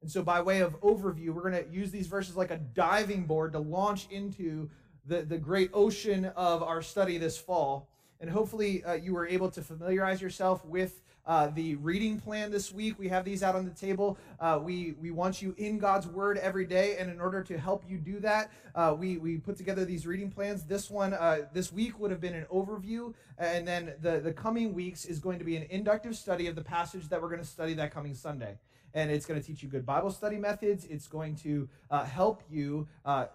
And 0.00 0.10
so, 0.10 0.22
by 0.22 0.42
way 0.42 0.60
of 0.60 0.80
overview, 0.80 1.30
we're 1.30 1.48
going 1.48 1.64
to 1.64 1.70
use 1.70 1.92
these 1.92 2.08
verses 2.08 2.36
like 2.36 2.50
a 2.50 2.56
diving 2.56 3.24
board 3.24 3.52
to 3.52 3.60
launch 3.60 4.08
into 4.10 4.68
the, 5.06 5.22
the 5.22 5.38
great 5.38 5.70
ocean 5.72 6.26
of 6.36 6.62
our 6.62 6.82
study 6.82 7.18
this 7.18 7.38
fall. 7.38 7.88
And 8.20 8.28
hopefully, 8.28 8.82
uh, 8.84 8.94
you 8.94 9.14
were 9.14 9.26
able 9.26 9.50
to 9.52 9.62
familiarize 9.62 10.20
yourself 10.20 10.64
with 10.64 11.02
uh, 11.26 11.48
the 11.48 11.76
reading 11.76 12.18
plan 12.18 12.50
this 12.50 12.72
week. 12.72 12.98
We 12.98 13.08
have 13.08 13.24
these 13.24 13.42
out 13.42 13.54
on 13.54 13.64
the 13.64 13.70
table. 13.70 14.18
Uh, 14.40 14.58
we, 14.62 14.94
we 15.00 15.10
want 15.10 15.40
you 15.40 15.54
in 15.56 15.78
God's 15.78 16.06
Word 16.06 16.38
every 16.38 16.64
day. 16.64 16.96
And 16.98 17.10
in 17.10 17.20
order 17.20 17.42
to 17.42 17.58
help 17.58 17.84
you 17.88 17.98
do 17.98 18.18
that, 18.20 18.50
uh, 18.74 18.94
we, 18.98 19.18
we 19.18 19.38
put 19.38 19.56
together 19.56 19.84
these 19.84 20.06
reading 20.06 20.30
plans. 20.30 20.64
This 20.64 20.90
one, 20.90 21.14
uh, 21.14 21.42
this 21.52 21.72
week 21.72 21.98
would 22.00 22.10
have 22.10 22.20
been 22.20 22.34
an 22.34 22.46
overview. 22.52 23.14
And 23.38 23.66
then 23.66 23.94
the, 24.00 24.20
the 24.20 24.32
coming 24.32 24.74
weeks 24.74 25.04
is 25.04 25.18
going 25.18 25.38
to 25.38 25.44
be 25.44 25.56
an 25.56 25.66
inductive 25.70 26.16
study 26.16 26.46
of 26.48 26.56
the 26.56 26.64
passage 26.64 27.08
that 27.08 27.22
we're 27.22 27.28
going 27.28 27.40
to 27.40 27.46
study 27.46 27.74
that 27.74 27.92
coming 27.92 28.14
Sunday. 28.14 28.58
And 28.94 29.10
it's 29.10 29.24
going 29.24 29.40
to 29.40 29.46
teach 29.46 29.62
you 29.62 29.68
good 29.68 29.86
Bible 29.86 30.10
study 30.10 30.36
methods. 30.36 30.84
It's 30.84 31.06
going 31.06 31.36
to 31.36 31.68
uh, 31.90 32.04
help 32.04 32.42
you 32.50 32.88
uh, 33.04 33.26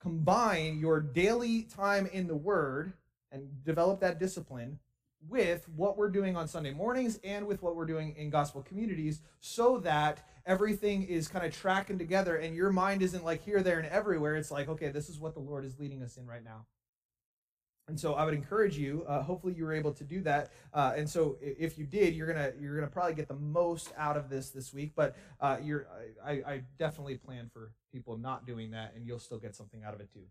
combine 0.00 0.78
your 0.78 1.00
daily 1.00 1.62
time 1.62 2.06
in 2.12 2.26
the 2.26 2.36
Word 2.36 2.92
and 3.32 3.64
develop 3.64 4.00
that 4.00 4.18
discipline 4.18 4.78
with 5.28 5.68
what 5.70 5.96
we're 5.96 6.10
doing 6.10 6.36
on 6.36 6.48
Sunday 6.48 6.72
mornings 6.72 7.18
and 7.24 7.46
with 7.46 7.62
what 7.62 7.76
we're 7.76 7.86
doing 7.86 8.14
in 8.16 8.30
gospel 8.30 8.62
communities 8.62 9.20
so 9.40 9.78
that 9.78 10.26
everything 10.46 11.02
is 11.04 11.28
kind 11.28 11.44
of 11.44 11.52
tracking 11.52 11.98
together 11.98 12.36
and 12.36 12.54
your 12.54 12.70
mind 12.70 13.02
isn't 13.02 13.24
like 13.24 13.42
here, 13.44 13.62
there, 13.62 13.78
and 13.78 13.88
everywhere. 13.88 14.36
It's 14.36 14.50
like, 14.50 14.68
okay, 14.68 14.90
this 14.90 15.08
is 15.08 15.18
what 15.18 15.34
the 15.34 15.40
Lord 15.40 15.64
is 15.64 15.78
leading 15.78 16.02
us 16.02 16.16
in 16.16 16.26
right 16.26 16.44
now. 16.44 16.66
And 17.86 18.00
so 18.00 18.14
I 18.14 18.24
would 18.24 18.34
encourage 18.34 18.78
you. 18.78 19.04
Uh, 19.06 19.22
hopefully, 19.22 19.52
you 19.54 19.64
were 19.64 19.74
able 19.74 19.92
to 19.92 20.04
do 20.04 20.22
that. 20.22 20.52
Uh, 20.72 20.94
and 20.96 21.08
so, 21.08 21.36
if 21.42 21.76
you 21.76 21.84
did, 21.84 22.14
you're 22.14 22.26
gonna 22.26 22.52
you're 22.58 22.74
gonna 22.74 22.90
probably 22.90 23.12
get 23.12 23.28
the 23.28 23.34
most 23.34 23.92
out 23.98 24.16
of 24.16 24.30
this 24.30 24.48
this 24.50 24.72
week. 24.72 24.92
But 24.96 25.16
uh, 25.38 25.58
you're 25.62 25.86
I, 26.24 26.30
I 26.46 26.62
definitely 26.78 27.18
plan 27.18 27.50
for 27.52 27.72
people 27.92 28.16
not 28.16 28.46
doing 28.46 28.70
that, 28.70 28.94
and 28.96 29.06
you'll 29.06 29.18
still 29.18 29.38
get 29.38 29.54
something 29.54 29.84
out 29.84 29.92
of 29.92 30.00
it 30.00 30.10
too. 30.14 30.24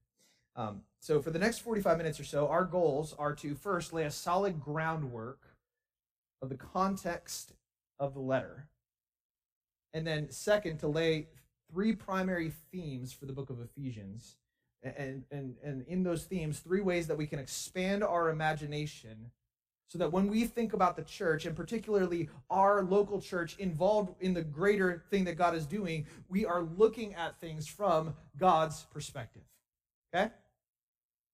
Um, 0.56 0.82
so 1.00 1.22
for 1.22 1.32
the 1.32 1.40
next 1.40 1.60
45 1.60 1.98
minutes 1.98 2.20
or 2.20 2.24
so, 2.24 2.48
our 2.48 2.64
goals 2.64 3.16
are 3.18 3.34
to 3.36 3.56
first 3.56 3.94
lay 3.94 4.04
a 4.04 4.12
solid 4.12 4.60
groundwork 4.62 5.40
of 6.42 6.50
the 6.50 6.58
context 6.58 7.54
of 8.00 8.14
the 8.14 8.20
letter, 8.20 8.68
and 9.94 10.06
then 10.06 10.30
second 10.32 10.78
to 10.80 10.88
lay 10.88 11.28
three 11.72 11.94
primary 11.94 12.52
themes 12.72 13.14
for 13.14 13.26
the 13.26 13.34
book 13.34 13.50
of 13.50 13.60
Ephesians 13.60 14.36
and, 14.84 15.24
and, 15.32 15.56
and 15.64 15.86
in 15.88 16.04
those 16.04 16.26
themes, 16.26 16.60
three 16.60 16.82
ways 16.82 17.08
that 17.08 17.18
we 17.18 17.26
can 17.26 17.40
expand 17.40 18.04
our 18.04 18.30
imagination 18.30 19.32
so 19.88 19.98
that 20.00 20.12
when 20.12 20.28
we 20.28 20.46
think 20.46 20.74
about 20.74 20.96
the 20.96 21.04
church, 21.04 21.46
and 21.46 21.56
particularly 21.56 22.30
our 22.50 22.84
local 22.84 23.22
church 23.22 23.56
involved 23.60 24.16
in 24.22 24.34
the 24.34 24.42
greater 24.42 25.04
thing 25.10 25.24
that 25.26 25.38
God 25.38 25.56
is 25.56 25.66
doing, 25.66 26.06
we 26.30 26.46
are 26.46 26.64
looking 26.64 27.14
at 27.14 27.40
things 27.40 27.68
from 27.68 28.16
God's 28.38 28.86
perspective. 28.92 29.44
Okay? 30.14 30.32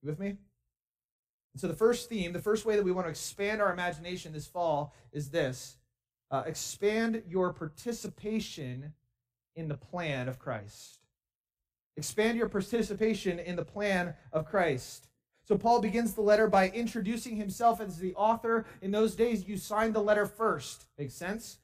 You 0.01 0.09
with 0.09 0.19
me? 0.19 0.27
And 0.27 1.61
so 1.61 1.67
the 1.67 1.75
first 1.75 2.09
theme, 2.09 2.33
the 2.33 2.39
first 2.39 2.65
way 2.65 2.75
that 2.75 2.85
we 2.85 2.91
want 2.91 3.07
to 3.07 3.11
expand 3.11 3.61
our 3.61 3.73
imagination 3.73 4.33
this 4.33 4.47
fall 4.47 4.93
is 5.11 5.29
this 5.29 5.77
uh, 6.31 6.43
expand 6.45 7.23
your 7.27 7.51
participation 7.51 8.93
in 9.55 9.67
the 9.67 9.75
plan 9.75 10.29
of 10.29 10.39
Christ. 10.39 10.99
Expand 11.97 12.37
your 12.37 12.47
participation 12.47 13.39
in 13.39 13.55
the 13.55 13.65
plan 13.65 14.13
of 14.31 14.45
Christ. 14.45 15.07
So 15.43 15.57
Paul 15.57 15.81
begins 15.81 16.13
the 16.13 16.21
letter 16.21 16.47
by 16.47 16.69
introducing 16.69 17.35
himself 17.35 17.81
as 17.81 17.97
the 17.97 18.13
author. 18.13 18.65
In 18.81 18.91
those 18.91 19.15
days, 19.15 19.47
you 19.47 19.57
signed 19.57 19.95
the 19.95 20.01
letter 20.01 20.27
first. 20.27 20.85
Makes 20.97 21.15
sense? 21.15 21.57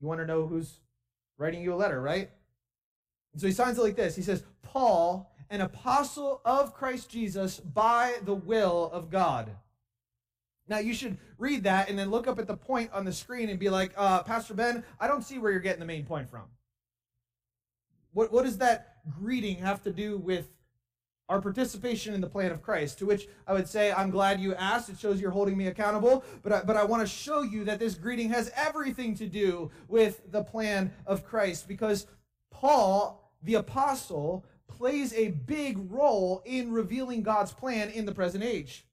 You 0.00 0.06
want 0.06 0.20
to 0.20 0.26
know 0.26 0.46
who's 0.46 0.80
writing 1.38 1.62
you 1.62 1.72
a 1.72 1.74
letter, 1.74 2.00
right? 2.00 2.30
And 3.32 3.40
so 3.40 3.46
he 3.46 3.52
signs 3.52 3.78
it 3.78 3.82
like 3.82 3.96
this. 3.96 4.14
He 4.14 4.22
says, 4.22 4.44
Paul, 4.60 5.31
an 5.52 5.60
apostle 5.60 6.40
of 6.46 6.72
Christ 6.72 7.10
Jesus 7.10 7.60
by 7.60 8.14
the 8.24 8.34
will 8.34 8.90
of 8.90 9.10
God. 9.10 9.54
Now, 10.66 10.78
you 10.78 10.94
should 10.94 11.18
read 11.36 11.64
that 11.64 11.90
and 11.90 11.98
then 11.98 12.10
look 12.10 12.26
up 12.26 12.38
at 12.38 12.46
the 12.46 12.56
point 12.56 12.90
on 12.90 13.04
the 13.04 13.12
screen 13.12 13.50
and 13.50 13.58
be 13.58 13.68
like, 13.68 13.92
uh, 13.94 14.22
Pastor 14.22 14.54
Ben, 14.54 14.82
I 14.98 15.06
don't 15.06 15.22
see 15.22 15.38
where 15.38 15.52
you're 15.52 15.60
getting 15.60 15.80
the 15.80 15.86
main 15.86 16.06
point 16.06 16.30
from. 16.30 16.44
What, 18.14 18.32
what 18.32 18.44
does 18.44 18.56
that 18.58 18.96
greeting 19.10 19.58
have 19.58 19.82
to 19.82 19.92
do 19.92 20.16
with 20.16 20.48
our 21.28 21.42
participation 21.42 22.14
in 22.14 22.22
the 22.22 22.28
plan 22.28 22.50
of 22.50 22.62
Christ? 22.62 22.98
To 23.00 23.06
which 23.06 23.28
I 23.46 23.52
would 23.52 23.68
say, 23.68 23.92
I'm 23.92 24.10
glad 24.10 24.40
you 24.40 24.54
asked. 24.54 24.88
It 24.88 24.98
shows 24.98 25.20
you're 25.20 25.30
holding 25.30 25.58
me 25.58 25.66
accountable. 25.66 26.24
But 26.42 26.52
I, 26.54 26.62
but 26.62 26.78
I 26.78 26.84
want 26.84 27.02
to 27.02 27.06
show 27.06 27.42
you 27.42 27.64
that 27.64 27.78
this 27.78 27.94
greeting 27.94 28.30
has 28.30 28.50
everything 28.56 29.14
to 29.16 29.26
do 29.26 29.70
with 29.86 30.32
the 30.32 30.44
plan 30.44 30.92
of 31.04 31.26
Christ 31.26 31.68
because 31.68 32.06
Paul, 32.50 33.34
the 33.42 33.56
apostle, 33.56 34.46
plays 34.76 35.12
a 35.14 35.28
big 35.28 35.78
role 35.90 36.42
in 36.44 36.72
revealing 36.72 37.22
God's 37.22 37.52
plan 37.52 37.90
in 37.90 38.06
the 38.06 38.14
present 38.14 38.44
age. 38.44 38.86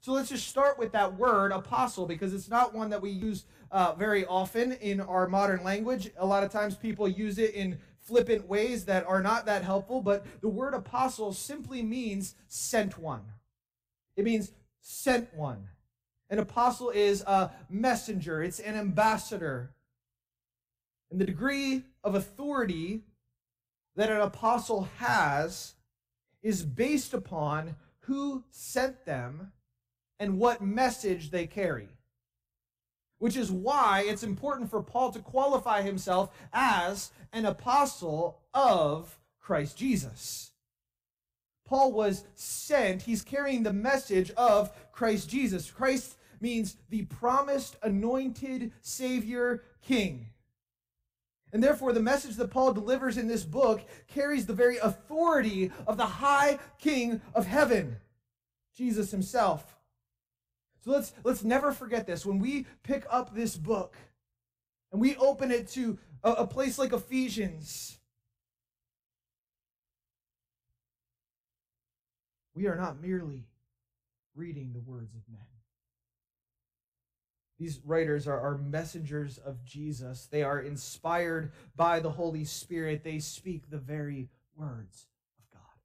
So 0.00 0.12
let's 0.12 0.28
just 0.28 0.48
start 0.48 0.78
with 0.78 0.92
that 0.92 1.16
word, 1.16 1.50
apostle, 1.50 2.06
because 2.06 2.32
it's 2.32 2.48
not 2.48 2.74
one 2.74 2.90
that 2.90 3.02
we 3.02 3.10
use 3.10 3.44
uh, 3.70 3.94
very 3.94 4.24
often 4.26 4.72
in 4.72 5.00
our 5.00 5.28
modern 5.28 5.64
language. 5.64 6.10
A 6.16 6.26
lot 6.26 6.44
of 6.44 6.52
times 6.52 6.76
people 6.76 7.08
use 7.08 7.38
it 7.38 7.54
in 7.54 7.78
flippant 8.00 8.48
ways 8.48 8.84
that 8.84 9.06
are 9.06 9.22
not 9.22 9.44
that 9.46 9.64
helpful, 9.64 10.00
but 10.00 10.24
the 10.40 10.48
word 10.48 10.72
apostle 10.72 11.32
simply 11.32 11.82
means 11.82 12.34
sent 12.46 12.98
one. 12.98 13.22
It 14.16 14.24
means 14.24 14.52
sent 14.80 15.34
one. 15.34 15.68
An 16.30 16.38
apostle 16.38 16.90
is 16.90 17.22
a 17.22 17.50
messenger, 17.68 18.42
it's 18.42 18.60
an 18.60 18.76
ambassador. 18.76 19.74
And 21.10 21.20
the 21.20 21.24
degree 21.24 21.84
of 22.04 22.14
authority 22.14 23.02
that 23.98 24.10
an 24.10 24.20
apostle 24.20 24.88
has 24.98 25.74
is 26.40 26.62
based 26.64 27.12
upon 27.12 27.74
who 28.02 28.44
sent 28.48 29.04
them 29.04 29.50
and 30.20 30.38
what 30.38 30.62
message 30.62 31.32
they 31.32 31.48
carry. 31.48 31.88
Which 33.18 33.36
is 33.36 33.50
why 33.50 34.04
it's 34.06 34.22
important 34.22 34.70
for 34.70 34.84
Paul 34.84 35.10
to 35.10 35.18
qualify 35.18 35.82
himself 35.82 36.30
as 36.52 37.10
an 37.32 37.44
apostle 37.44 38.38
of 38.54 39.18
Christ 39.40 39.76
Jesus. 39.76 40.52
Paul 41.66 41.90
was 41.90 42.22
sent, 42.36 43.02
he's 43.02 43.22
carrying 43.22 43.64
the 43.64 43.72
message 43.72 44.30
of 44.36 44.70
Christ 44.92 45.28
Jesus. 45.28 45.72
Christ 45.72 46.16
means 46.40 46.76
the 46.88 47.02
promised 47.06 47.74
anointed 47.82 48.70
Savior 48.80 49.64
King. 49.82 50.28
And 51.52 51.62
therefore, 51.62 51.92
the 51.92 52.00
message 52.00 52.36
that 52.36 52.50
Paul 52.50 52.72
delivers 52.72 53.16
in 53.16 53.26
this 53.26 53.44
book 53.44 53.82
carries 54.06 54.46
the 54.46 54.52
very 54.52 54.76
authority 54.78 55.72
of 55.86 55.96
the 55.96 56.06
high 56.06 56.58
King 56.78 57.22
of 57.34 57.46
heaven, 57.46 57.96
Jesus 58.76 59.10
himself. 59.10 59.76
So 60.84 60.90
let's, 60.92 61.12
let's 61.24 61.42
never 61.44 61.72
forget 61.72 62.06
this. 62.06 62.26
When 62.26 62.38
we 62.38 62.66
pick 62.82 63.04
up 63.10 63.34
this 63.34 63.56
book 63.56 63.96
and 64.92 65.00
we 65.00 65.16
open 65.16 65.50
it 65.50 65.68
to 65.70 65.98
a, 66.22 66.32
a 66.32 66.46
place 66.46 66.78
like 66.78 66.92
Ephesians, 66.92 67.98
we 72.54 72.66
are 72.66 72.76
not 72.76 73.00
merely 73.00 73.46
reading 74.34 74.72
the 74.72 74.80
words 74.80 75.14
of 75.14 75.22
men. 75.30 75.57
These 77.58 77.80
writers 77.84 78.28
are, 78.28 78.38
are 78.38 78.56
messengers 78.58 79.38
of 79.38 79.64
Jesus. 79.64 80.28
They 80.30 80.42
are 80.42 80.60
inspired 80.60 81.52
by 81.74 82.00
the 82.00 82.10
Holy 82.10 82.44
Spirit. 82.44 83.02
They 83.02 83.18
speak 83.18 83.68
the 83.68 83.78
very 83.78 84.28
words 84.56 85.06
of 85.38 85.50
God. 85.52 85.80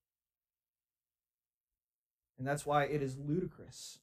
And 2.38 2.48
that's 2.48 2.66
why 2.66 2.84
it 2.84 3.02
is 3.02 3.18
ludicrous 3.18 4.00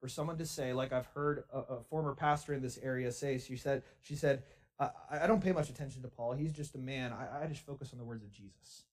for 0.00 0.08
someone 0.08 0.38
to 0.38 0.46
say, 0.46 0.72
like 0.72 0.92
I've 0.92 1.08
heard 1.08 1.44
a, 1.52 1.58
a 1.58 1.82
former 1.90 2.14
pastor 2.14 2.54
in 2.54 2.62
this 2.62 2.78
area 2.82 3.12
say, 3.12 3.38
she 3.38 3.56
said, 3.56 3.82
she 4.00 4.14
said, 4.14 4.42
I, 4.78 4.90
I 5.10 5.26
don't 5.26 5.42
pay 5.42 5.52
much 5.52 5.68
attention 5.68 6.00
to 6.02 6.08
Paul. 6.08 6.32
He's 6.32 6.52
just 6.52 6.74
a 6.74 6.78
man. 6.78 7.12
I, 7.12 7.44
I 7.44 7.46
just 7.46 7.66
focus 7.66 7.90
on 7.92 7.98
the 7.98 8.04
words 8.04 8.24
of 8.24 8.32
Jesus. 8.32 8.84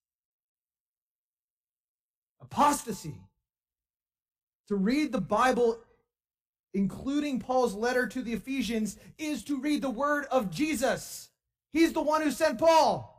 Apostasy. 2.42 3.16
To 4.68 4.76
read 4.76 5.14
the 5.14 5.22
Bible, 5.22 5.80
including 6.78 7.40
Paul's 7.40 7.74
letter 7.74 8.06
to 8.06 8.22
the 8.22 8.34
Ephesians, 8.34 8.98
is 9.18 9.44
to 9.44 9.60
read 9.60 9.82
the 9.82 9.90
word 9.90 10.26
of 10.30 10.52
Jesus. 10.52 11.30
He's 11.74 11.92
the 11.92 12.02
one 12.02 12.22
who 12.22 12.30
sent 12.30 12.60
Paul. 12.60 13.14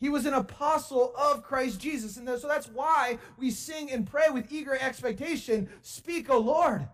He 0.00 0.08
was 0.08 0.24
an 0.24 0.34
apostle 0.34 1.14
of 1.16 1.42
Christ 1.42 1.78
Jesus. 1.80 2.16
And 2.16 2.26
so 2.26 2.48
that's 2.48 2.68
why 2.68 3.18
we 3.38 3.50
sing 3.50 3.90
and 3.90 4.06
pray 4.06 4.28
with 4.32 4.50
eager 4.50 4.74
expectation 4.74 5.68
Speak, 5.82 6.30
O 6.30 6.38
Lord. 6.38 6.88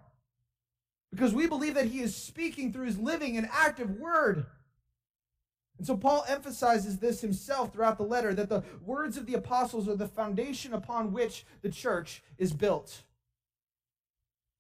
Because 1.12 1.32
we 1.32 1.47
believe 1.47 1.75
that 1.75 1.87
he 1.87 2.00
is 2.00 2.14
speaking 2.14 2.73
through 2.73 2.87
his 2.87 2.99
living 2.99 3.37
and 3.37 3.49
active 3.52 3.99
word. 3.99 4.47
And 5.78 5.87
so 5.87 5.97
Paul 5.97 6.25
emphasizes 6.28 6.99
this 6.99 7.20
himself 7.20 7.73
throughout 7.73 7.97
the 7.97 8.04
letter 8.04 8.35
that 8.35 8.49
the 8.49 8.64
words 8.85 9.16
of 9.16 9.26
the 9.26 9.35
apostles 9.35 9.88
are 9.88 9.97
the 9.97 10.09
foundation 10.09 10.75
upon 10.75 11.12
which 11.12 11.47
the 11.62 11.70
church 11.70 12.23
is 12.38 12.52
built. 12.52 13.02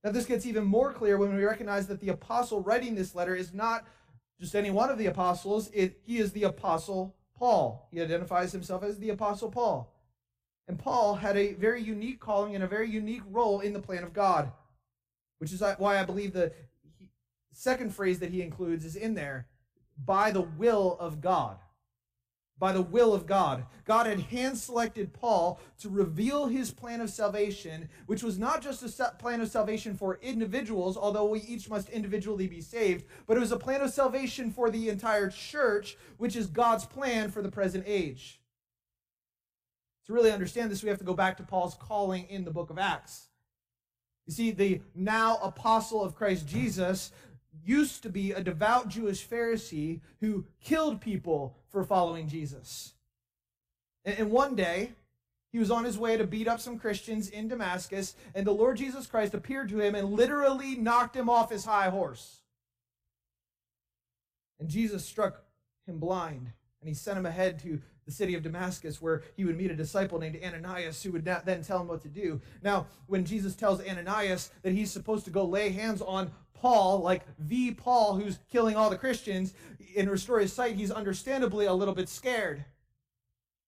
Now, 0.02 0.10
this 0.10 0.26
gets 0.26 0.46
even 0.46 0.64
more 0.64 0.92
clear 0.92 1.18
when 1.18 1.34
we 1.34 1.44
recognize 1.44 1.86
that 1.88 2.00
the 2.00 2.08
apostle 2.08 2.62
writing 2.62 2.94
this 2.94 3.14
letter 3.14 3.34
is 3.34 3.52
not 3.52 3.86
just 4.40 4.54
any 4.54 4.70
one 4.70 4.88
of 4.88 4.96
the 4.96 5.06
apostles, 5.06 5.70
it, 5.74 6.00
he 6.04 6.18
is 6.18 6.32
the 6.32 6.44
apostle 6.44 7.14
Paul. 7.40 7.88
He 7.90 8.02
identifies 8.02 8.52
himself 8.52 8.84
as 8.84 8.98
the 8.98 9.08
Apostle 9.08 9.50
Paul. 9.50 9.92
And 10.68 10.78
Paul 10.78 11.14
had 11.16 11.36
a 11.38 11.54
very 11.54 11.82
unique 11.82 12.20
calling 12.20 12.54
and 12.54 12.62
a 12.62 12.68
very 12.68 12.88
unique 12.88 13.22
role 13.28 13.60
in 13.60 13.72
the 13.72 13.80
plan 13.80 14.04
of 14.04 14.12
God, 14.12 14.52
which 15.38 15.50
is 15.50 15.62
why 15.78 15.98
I 15.98 16.04
believe 16.04 16.34
the 16.34 16.52
second 17.52 17.94
phrase 17.94 18.20
that 18.20 18.30
he 18.30 18.42
includes 18.42 18.84
is 18.84 18.94
in 18.94 19.14
there 19.14 19.46
by 20.04 20.30
the 20.30 20.42
will 20.42 20.98
of 21.00 21.22
God 21.22 21.56
by 22.60 22.72
the 22.72 22.82
will 22.82 23.12
of 23.12 23.26
God. 23.26 23.64
God 23.86 24.06
had 24.06 24.20
hand 24.20 24.56
selected 24.56 25.12
Paul 25.12 25.58
to 25.80 25.88
reveal 25.88 26.46
his 26.46 26.70
plan 26.70 27.00
of 27.00 27.10
salvation, 27.10 27.88
which 28.06 28.22
was 28.22 28.38
not 28.38 28.62
just 28.62 28.82
a 28.82 29.12
plan 29.18 29.40
of 29.40 29.50
salvation 29.50 29.96
for 29.96 30.20
individuals, 30.22 30.96
although 30.96 31.24
we 31.24 31.40
each 31.40 31.68
must 31.68 31.88
individually 31.88 32.46
be 32.46 32.60
saved, 32.60 33.06
but 33.26 33.36
it 33.36 33.40
was 33.40 33.50
a 33.50 33.56
plan 33.56 33.80
of 33.80 33.90
salvation 33.90 34.52
for 34.52 34.70
the 34.70 34.90
entire 34.90 35.30
church, 35.30 35.96
which 36.18 36.36
is 36.36 36.46
God's 36.46 36.84
plan 36.84 37.30
for 37.30 37.42
the 37.42 37.50
present 37.50 37.84
age. 37.86 38.40
To 40.06 40.12
really 40.12 40.30
understand 40.30 40.70
this, 40.70 40.82
we 40.82 40.90
have 40.90 40.98
to 40.98 41.04
go 41.04 41.14
back 41.14 41.38
to 41.38 41.42
Paul's 41.42 41.76
calling 41.80 42.26
in 42.28 42.44
the 42.44 42.50
book 42.50 42.68
of 42.68 42.78
Acts. 42.78 43.28
You 44.26 44.34
see, 44.34 44.50
the 44.50 44.80
now 44.94 45.38
apostle 45.42 46.04
of 46.04 46.14
Christ 46.14 46.46
Jesus 46.46 47.10
used 47.64 48.02
to 48.02 48.08
be 48.08 48.32
a 48.32 48.42
devout 48.42 48.88
Jewish 48.88 49.26
Pharisee 49.26 50.00
who 50.20 50.44
killed 50.62 51.00
people 51.00 51.56
for 51.68 51.84
following 51.84 52.28
Jesus. 52.28 52.94
And 54.04 54.30
one 54.30 54.54
day, 54.54 54.92
He 55.52 55.58
was 55.58 55.70
on 55.70 55.84
his 55.84 55.98
way 55.98 56.16
to 56.16 56.26
beat 56.26 56.46
up 56.46 56.60
some 56.60 56.78
Christians 56.78 57.28
in 57.28 57.48
Damascus, 57.48 58.14
and 58.34 58.46
the 58.46 58.52
Lord 58.52 58.76
Jesus 58.76 59.06
Christ 59.06 59.34
appeared 59.34 59.68
to 59.70 59.80
him 59.80 59.94
and 59.94 60.12
literally 60.12 60.76
knocked 60.76 61.16
him 61.16 61.28
off 61.28 61.50
his 61.50 61.64
high 61.64 61.90
horse. 61.90 62.42
And 64.60 64.68
Jesus 64.68 65.04
struck 65.04 65.42
him 65.86 65.98
blind, 65.98 66.52
and 66.80 66.88
he 66.88 66.94
sent 66.94 67.18
him 67.18 67.26
ahead 67.26 67.58
to 67.60 67.80
the 68.06 68.12
city 68.12 68.34
of 68.34 68.42
Damascus, 68.42 69.02
where 69.02 69.22
he 69.36 69.44
would 69.44 69.56
meet 69.56 69.70
a 69.70 69.76
disciple 69.76 70.18
named 70.18 70.38
Ananias 70.42 71.02
who 71.02 71.12
would 71.12 71.24
then 71.24 71.62
tell 71.62 71.80
him 71.80 71.88
what 71.88 72.02
to 72.02 72.08
do. 72.08 72.40
Now, 72.62 72.86
when 73.06 73.24
Jesus 73.24 73.56
tells 73.56 73.84
Ananias 73.84 74.50
that 74.62 74.72
he's 74.72 74.90
supposed 74.90 75.24
to 75.24 75.30
go 75.30 75.44
lay 75.44 75.70
hands 75.70 76.00
on 76.00 76.30
Paul, 76.60 77.00
like 77.00 77.22
the 77.38 77.72
Paul 77.72 78.16
who's 78.16 78.38
killing 78.50 78.76
all 78.76 78.90
the 78.90 78.98
Christians, 78.98 79.54
and 79.96 80.10
restore 80.10 80.38
his 80.40 80.52
sight, 80.52 80.76
he's 80.76 80.90
understandably 80.90 81.66
a 81.66 81.72
little 81.72 81.94
bit 81.94 82.08
scared. 82.08 82.64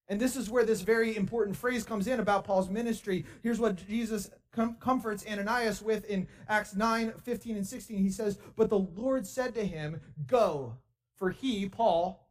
And 0.09 0.21
this 0.21 0.37
is 0.37 0.51
where 0.51 0.65
this 0.65 0.83
very 0.83 1.17
important 1.17 1.57
phrase 1.57 1.85
comes 1.85 2.07
in 2.07 2.21
about 2.21 2.45
Paul's 2.45 2.69
ministry. 2.69 3.25
Here's 3.43 3.59
what 3.59 3.87
Jesus 3.89 4.31
com- 4.53 4.77
comforts 4.79 5.25
Ananias 5.27 5.81
with 5.81 6.05
in 6.05 6.29
Acts 6.49 6.75
9 6.75 7.15
15 7.23 7.57
and 7.57 7.67
16. 7.67 7.99
He 7.99 8.11
says, 8.11 8.39
But 8.57 8.69
the 8.69 8.79
Lord 8.79 9.27
said 9.27 9.55
to 9.55 9.65
him, 9.65 10.01
Go, 10.27 10.77
for 11.17 11.31
he, 11.31 11.69
Paul, 11.69 12.29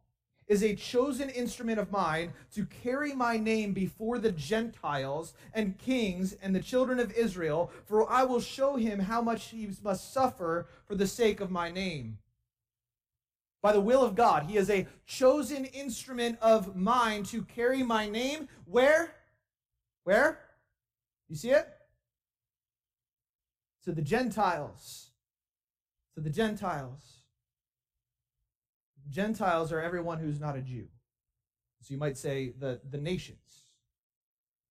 is 0.52 0.62
a 0.62 0.76
chosen 0.76 1.30
instrument 1.30 1.80
of 1.80 1.90
mine 1.90 2.30
to 2.54 2.66
carry 2.66 3.14
my 3.14 3.38
name 3.38 3.72
before 3.72 4.18
the 4.18 4.30
Gentiles 4.30 5.32
and 5.54 5.78
kings 5.78 6.34
and 6.42 6.54
the 6.54 6.60
children 6.60 7.00
of 7.00 7.10
Israel, 7.12 7.70
for 7.86 8.10
I 8.10 8.24
will 8.24 8.40
show 8.40 8.76
him 8.76 8.98
how 8.98 9.22
much 9.22 9.46
he 9.46 9.70
must 9.82 10.12
suffer 10.12 10.66
for 10.86 10.94
the 10.94 11.06
sake 11.06 11.40
of 11.40 11.50
my 11.50 11.70
name 11.70 12.18
by 13.62 13.72
the 13.72 13.80
will 13.80 14.04
of 14.04 14.14
God. 14.14 14.42
He 14.42 14.58
is 14.58 14.68
a 14.68 14.86
chosen 15.06 15.64
instrument 15.64 16.36
of 16.42 16.76
mine 16.76 17.22
to 17.24 17.42
carry 17.42 17.82
my 17.82 18.06
name. 18.10 18.46
Where? 18.66 19.14
Where? 20.04 20.38
You 21.30 21.36
see 21.36 21.52
it? 21.52 21.66
To 23.84 23.92
the 23.92 24.02
Gentiles. 24.02 25.12
To 26.14 26.20
the 26.20 26.28
Gentiles. 26.28 27.21
Gentiles 29.10 29.72
are 29.72 29.80
everyone 29.80 30.18
who's 30.18 30.40
not 30.40 30.56
a 30.56 30.60
Jew. 30.60 30.88
So 31.82 31.92
you 31.92 31.98
might 31.98 32.16
say 32.16 32.52
the, 32.58 32.80
the 32.88 32.98
nations. 32.98 33.38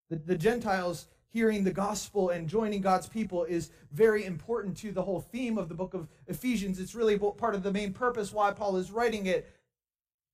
The, 0.09 0.15
the 0.17 0.37
Gentiles 0.37 1.07
hearing 1.29 1.63
the 1.63 1.71
gospel 1.71 2.29
and 2.29 2.47
joining 2.47 2.81
God's 2.81 3.07
people 3.07 3.45
is 3.45 3.71
very 3.91 4.25
important 4.25 4.77
to 4.77 4.91
the 4.91 5.03
whole 5.03 5.21
theme 5.21 5.57
of 5.57 5.69
the 5.69 5.75
book 5.75 5.93
of 5.93 6.07
Ephesians. 6.27 6.79
It's 6.79 6.95
really 6.95 7.17
part 7.17 7.55
of 7.55 7.63
the 7.63 7.71
main 7.71 7.93
purpose 7.93 8.33
why 8.33 8.51
Paul 8.51 8.77
is 8.77 8.91
writing 8.91 9.25
it. 9.25 9.49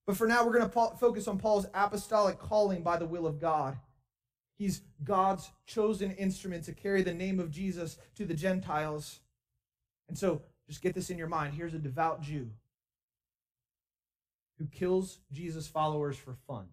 But 0.05 0.17
for 0.17 0.25
now, 0.25 0.45
we're 0.45 0.57
going 0.57 0.69
to 0.69 0.97
focus 0.97 1.27
on 1.27 1.37
Paul's 1.37 1.67
apostolic 1.73 2.39
calling 2.39 2.81
by 2.81 2.97
the 2.97 3.05
will 3.05 3.27
of 3.27 3.39
God. 3.39 3.77
He's 4.57 4.81
God's 5.03 5.51
chosen 5.65 6.11
instrument 6.11 6.63
to 6.63 6.73
carry 6.73 7.03
the 7.03 7.13
name 7.13 7.39
of 7.39 7.51
Jesus 7.51 7.97
to 8.15 8.25
the 8.25 8.33
Gentiles. 8.33 9.19
And 10.07 10.17
so, 10.17 10.41
just 10.67 10.81
get 10.81 10.95
this 10.95 11.09
in 11.09 11.17
your 11.17 11.27
mind. 11.27 11.53
Here's 11.53 11.73
a 11.73 11.79
devout 11.79 12.21
Jew 12.21 12.49
who 14.57 14.65
kills 14.65 15.19
Jesus' 15.31 15.67
followers 15.67 16.17
for 16.17 16.35
fun. 16.47 16.67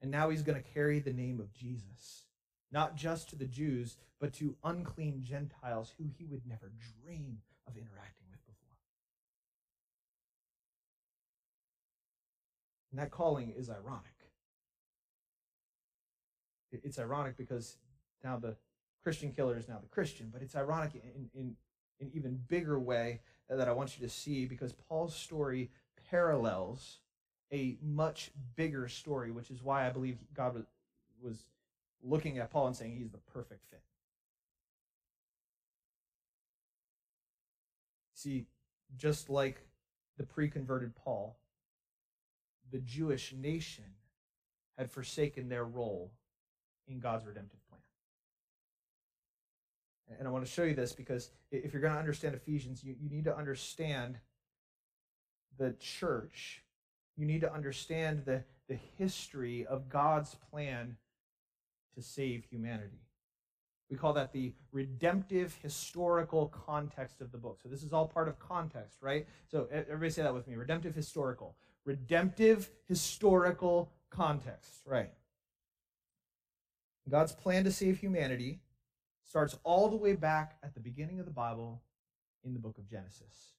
And 0.00 0.10
now 0.10 0.30
he's 0.30 0.42
going 0.42 0.62
to 0.62 0.70
carry 0.70 1.00
the 1.00 1.12
name 1.12 1.40
of 1.40 1.52
Jesus, 1.52 2.24
not 2.70 2.96
just 2.96 3.30
to 3.30 3.36
the 3.36 3.46
Jews, 3.46 3.96
but 4.20 4.32
to 4.34 4.56
unclean 4.62 5.22
Gentiles 5.22 5.92
who 5.98 6.04
he 6.16 6.26
would 6.26 6.46
never 6.46 6.72
dream 7.02 7.38
of 7.66 7.76
interacting 7.76 8.26
with 8.30 8.44
before. 8.46 8.76
And 12.92 13.00
that 13.00 13.10
calling 13.10 13.52
is 13.56 13.68
ironic. 13.68 14.12
It's 16.72 16.98
ironic 16.98 17.36
because 17.36 17.78
now 18.22 18.38
the 18.38 18.56
Christian 19.02 19.32
killer 19.32 19.56
is 19.56 19.68
now 19.68 19.78
the 19.80 19.88
Christian, 19.88 20.30
but 20.32 20.42
it's 20.42 20.56
ironic 20.56 20.92
in, 20.94 21.30
in, 21.34 21.56
in 22.00 22.10
even 22.12 22.40
bigger 22.48 22.78
way 22.78 23.20
that 23.48 23.68
I 23.68 23.72
want 23.72 23.98
you 23.98 24.06
to 24.06 24.12
see 24.12 24.46
because 24.46 24.72
Paul's 24.72 25.14
story 25.14 25.70
parallels 26.10 26.98
a 27.52 27.76
much 27.82 28.32
bigger 28.56 28.88
story, 28.88 29.30
which 29.30 29.50
is 29.50 29.62
why 29.62 29.86
I 29.86 29.90
believe 29.90 30.18
God 30.34 30.64
was 31.22 31.44
looking 32.02 32.38
at 32.38 32.50
Paul 32.50 32.68
and 32.68 32.76
saying 32.76 32.96
he's 32.96 33.10
the 33.10 33.18
perfect 33.18 33.64
fit. 33.70 33.82
See, 38.14 38.46
just 38.96 39.28
like 39.30 39.60
the 40.16 40.24
pre 40.24 40.48
converted 40.48 40.96
Paul, 40.96 41.36
the 42.72 42.78
Jewish 42.78 43.32
nation 43.32 43.84
had 44.76 44.90
forsaken 44.90 45.48
their 45.48 45.64
role 45.64 46.12
in 46.88 46.98
God's 46.98 47.26
redemptive. 47.26 47.60
And 50.18 50.28
I 50.28 50.30
want 50.30 50.44
to 50.44 50.50
show 50.50 50.62
you 50.62 50.74
this 50.74 50.92
because 50.92 51.30
if 51.50 51.72
you're 51.72 51.82
going 51.82 51.94
to 51.94 51.98
understand 51.98 52.34
Ephesians, 52.34 52.84
you, 52.84 52.94
you 53.00 53.10
need 53.10 53.24
to 53.24 53.36
understand 53.36 54.18
the 55.58 55.74
church 55.80 56.62
you 57.16 57.26
need 57.26 57.40
to 57.40 57.52
understand 57.52 58.22
the, 58.24 58.44
the 58.68 58.78
history 58.98 59.66
of 59.66 59.88
God's 59.88 60.36
plan 60.50 60.96
to 61.94 62.02
save 62.02 62.44
humanity. 62.44 63.00
We 63.90 63.96
call 63.96 64.12
that 64.14 64.32
the 64.32 64.52
redemptive 64.72 65.56
historical 65.62 66.48
context 66.48 67.20
of 67.20 67.32
the 67.32 67.38
book. 67.38 67.60
So 67.62 67.68
this 67.68 67.82
is 67.82 67.92
all 67.92 68.06
part 68.06 68.28
of 68.28 68.38
context, 68.38 68.98
right? 69.00 69.26
So 69.48 69.68
everybody 69.70 70.10
say 70.10 70.22
that 70.22 70.34
with 70.34 70.48
me. 70.48 70.56
Redemptive 70.56 70.94
historical. 70.94 71.56
Redemptive 71.84 72.68
historical 72.88 73.92
context, 74.10 74.82
right? 74.84 75.12
God's 77.08 77.32
plan 77.32 77.62
to 77.64 77.70
save 77.70 77.98
humanity 77.98 78.58
starts 79.26 79.56
all 79.64 79.88
the 79.88 79.96
way 79.96 80.14
back 80.14 80.56
at 80.62 80.74
the 80.74 80.80
beginning 80.80 81.18
of 81.18 81.26
the 81.26 81.32
Bible 81.32 81.82
in 82.44 82.54
the 82.54 82.60
book 82.60 82.78
of 82.78 82.88
Genesis. 82.88 83.52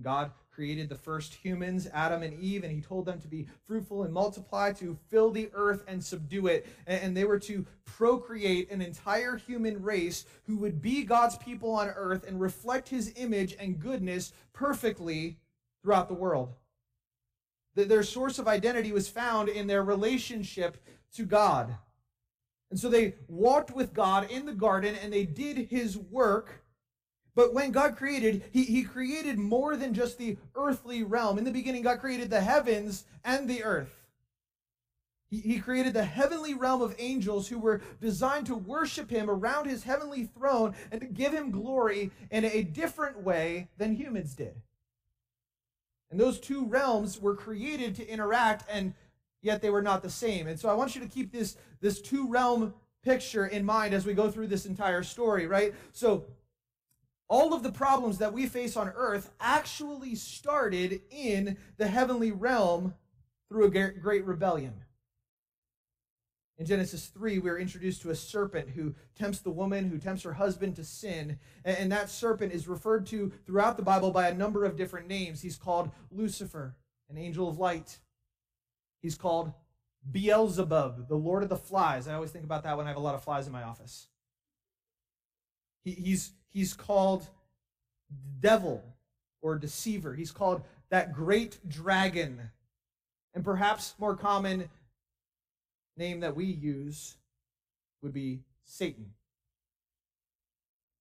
God 0.00 0.30
created 0.50 0.88
the 0.88 0.94
first 0.94 1.34
humans, 1.34 1.86
Adam 1.92 2.22
and 2.22 2.32
Eve, 2.40 2.64
and 2.64 2.72
he 2.72 2.80
told 2.80 3.04
them 3.04 3.20
to 3.20 3.28
be 3.28 3.46
fruitful 3.66 4.04
and 4.04 4.14
multiply, 4.14 4.72
to 4.72 4.96
fill 5.08 5.30
the 5.30 5.50
earth 5.52 5.84
and 5.86 6.02
subdue 6.02 6.46
it. 6.46 6.66
And 6.86 7.14
they 7.14 7.24
were 7.24 7.38
to 7.40 7.66
procreate 7.84 8.70
an 8.70 8.80
entire 8.80 9.36
human 9.36 9.82
race 9.82 10.24
who 10.44 10.56
would 10.58 10.80
be 10.80 11.02
God's 11.02 11.36
people 11.36 11.72
on 11.72 11.88
earth 11.88 12.26
and 12.26 12.40
reflect 12.40 12.88
his 12.88 13.12
image 13.16 13.56
and 13.58 13.78
goodness 13.78 14.32
perfectly 14.52 15.36
throughout 15.82 16.08
the 16.08 16.14
world. 16.14 16.54
Their 17.74 18.02
source 18.02 18.38
of 18.38 18.48
identity 18.48 18.92
was 18.92 19.08
found 19.08 19.48
in 19.48 19.66
their 19.66 19.82
relationship 19.82 20.82
to 21.14 21.24
God. 21.24 21.76
And 22.70 22.78
so 22.78 22.88
they 22.88 23.14
walked 23.28 23.74
with 23.74 23.92
God 23.92 24.30
in 24.30 24.46
the 24.46 24.52
garden 24.52 24.94
and 25.02 25.12
they 25.12 25.24
did 25.24 25.56
his 25.70 25.98
work 25.98 26.62
but 27.34 27.54
when 27.54 27.70
God 27.70 27.96
created, 27.96 28.42
he, 28.50 28.64
he 28.64 28.82
created 28.82 29.38
more 29.38 29.76
than 29.76 29.94
just 29.94 30.18
the 30.18 30.36
earthly 30.54 31.02
realm. 31.02 31.38
In 31.38 31.44
the 31.44 31.50
beginning, 31.50 31.82
God 31.82 32.00
created 32.00 32.30
the 32.30 32.40
heavens 32.40 33.04
and 33.24 33.48
the 33.48 33.64
earth. 33.64 33.94
He, 35.30 35.38
he 35.40 35.60
created 35.60 35.92
the 35.92 36.04
heavenly 36.04 36.54
realm 36.54 36.82
of 36.82 36.96
angels 36.98 37.48
who 37.48 37.58
were 37.58 37.82
designed 38.00 38.46
to 38.46 38.56
worship 38.56 39.10
him 39.10 39.30
around 39.30 39.66
his 39.66 39.84
heavenly 39.84 40.24
throne 40.24 40.74
and 40.90 41.00
to 41.00 41.06
give 41.06 41.32
him 41.32 41.52
glory 41.52 42.10
in 42.30 42.44
a 42.44 42.62
different 42.62 43.22
way 43.22 43.68
than 43.78 43.94
humans 43.94 44.34
did. 44.34 44.60
And 46.10 46.18
those 46.18 46.40
two 46.40 46.66
realms 46.66 47.20
were 47.20 47.36
created 47.36 47.94
to 47.96 48.06
interact, 48.08 48.64
and 48.68 48.94
yet 49.40 49.62
they 49.62 49.70
were 49.70 49.82
not 49.82 50.02
the 50.02 50.10
same. 50.10 50.48
And 50.48 50.58
so 50.58 50.68
I 50.68 50.74
want 50.74 50.96
you 50.96 51.00
to 51.00 51.06
keep 51.06 51.30
this, 51.30 51.56
this 51.80 52.00
two 52.00 52.28
realm 52.28 52.74
picture 53.02 53.46
in 53.46 53.64
mind 53.64 53.94
as 53.94 54.04
we 54.04 54.14
go 54.14 54.30
through 54.30 54.46
this 54.46 54.66
entire 54.66 55.02
story, 55.02 55.46
right? 55.46 55.74
So 55.92 56.26
all 57.28 57.54
of 57.54 57.62
the 57.62 57.72
problems 57.72 58.18
that 58.18 58.32
we 58.32 58.46
face 58.46 58.76
on 58.76 58.92
earth 58.94 59.30
actually 59.40 60.14
started 60.16 61.00
in 61.10 61.56
the 61.76 61.86
heavenly 61.86 62.32
realm 62.32 62.94
through 63.48 63.66
a 63.66 63.90
great 63.90 64.24
rebellion. 64.24 64.74
In 66.58 66.66
Genesis 66.66 67.06
3, 67.06 67.38
we 67.38 67.48
are 67.48 67.58
introduced 67.58 68.02
to 68.02 68.10
a 68.10 68.14
serpent 68.14 68.68
who 68.68 68.94
tempts 69.16 69.38
the 69.38 69.50
woman, 69.50 69.88
who 69.88 69.96
tempts 69.96 70.24
her 70.24 70.34
husband 70.34 70.76
to 70.76 70.84
sin. 70.84 71.38
And 71.64 71.90
that 71.90 72.10
serpent 72.10 72.52
is 72.52 72.68
referred 72.68 73.06
to 73.06 73.32
throughout 73.46 73.78
the 73.78 73.82
Bible 73.82 74.10
by 74.10 74.28
a 74.28 74.34
number 74.34 74.66
of 74.66 74.76
different 74.76 75.08
names. 75.08 75.40
He's 75.40 75.56
called 75.56 75.90
Lucifer, 76.10 76.76
an 77.08 77.16
angel 77.16 77.48
of 77.48 77.58
light. 77.58 77.98
He's 79.00 79.14
called 79.14 79.54
Beelzebub, 80.08 81.08
the 81.08 81.16
Lord 81.16 81.42
of 81.42 81.48
the 81.48 81.56
Flies. 81.56 82.08
I 82.08 82.14
always 82.14 82.30
think 82.30 82.44
about 82.44 82.62
that 82.62 82.76
when 82.76 82.86
I 82.86 82.90
have 82.90 82.96
a 82.96 83.00
lot 83.00 83.14
of 83.14 83.22
flies 83.24 83.46
in 83.46 83.52
my 83.52 83.62
office. 83.62 84.08
He, 85.82 85.92
he's 85.92 86.32
He's 86.52 86.74
called 86.74 87.28
devil 88.40 88.82
or 89.40 89.56
deceiver. 89.56 90.14
He's 90.14 90.32
called 90.32 90.62
that 90.90 91.12
great 91.12 91.58
dragon. 91.68 92.50
And 93.34 93.44
perhaps 93.44 93.94
more 93.98 94.16
common 94.16 94.68
name 95.96 96.20
that 96.20 96.34
we 96.34 96.44
use 96.44 97.16
would 98.02 98.12
be 98.12 98.40
Satan. 98.64 99.12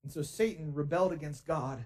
And 0.04 0.12
so 0.12 0.22
Satan 0.22 0.74
rebelled 0.74 1.12
against 1.12 1.48
God 1.48 1.86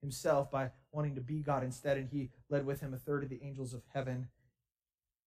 himself 0.00 0.50
by 0.50 0.70
wanting 0.92 1.16
to 1.16 1.20
be 1.20 1.40
God 1.40 1.64
instead, 1.64 1.96
and 1.96 2.08
he 2.08 2.30
led 2.48 2.64
with 2.64 2.80
him 2.80 2.94
a 2.94 2.98
third 2.98 3.22
of 3.24 3.28
the 3.28 3.40
angels 3.42 3.74
of 3.74 3.82
heaven. 3.92 4.28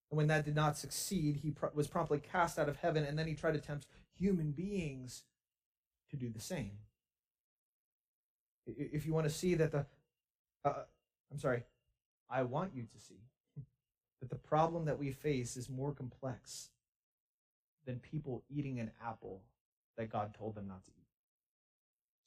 And 0.10 0.18
when 0.18 0.28
that 0.28 0.46
did 0.46 0.56
not 0.56 0.78
succeed, 0.78 1.38
he 1.38 1.54
was 1.74 1.88
promptly 1.88 2.20
cast 2.20 2.60
out 2.60 2.70
of 2.70 2.78
heaven, 2.78 3.04
and 3.04 3.18
then 3.18 3.28
he 3.28 3.34
tried 3.34 3.54
to 3.54 3.60
tempt 3.60 3.88
human 4.18 4.52
beings 4.52 5.24
to 6.12 6.18
do 6.18 6.30
the 6.30 6.40
same. 6.40 6.72
If 8.68 9.06
you 9.06 9.14
want 9.14 9.28
to 9.28 9.34
see 9.34 9.56
that 9.56 9.72
the, 9.72 9.86
uh, 10.64 10.84
I'm 11.32 11.40
sorry, 11.40 11.64
I 12.30 12.44
want 12.44 12.76
you 12.76 12.84
to 12.84 13.00
see 13.00 13.22
that 14.22 14.30
the 14.30 14.36
problem 14.36 14.86
that 14.86 15.00
we 15.00 15.12
face 15.12 15.58
is 15.58 15.70
more 15.70 15.92
complex 15.92 16.70
than 17.86 18.00
people 18.00 18.44
eating 18.50 18.80
an 18.80 18.92
apple 19.06 19.44
that 19.98 20.12
God 20.12 20.34
told 20.34 20.56
them 20.56 20.68
not 20.68 20.84
to 20.86 20.92
eat. 20.92 21.08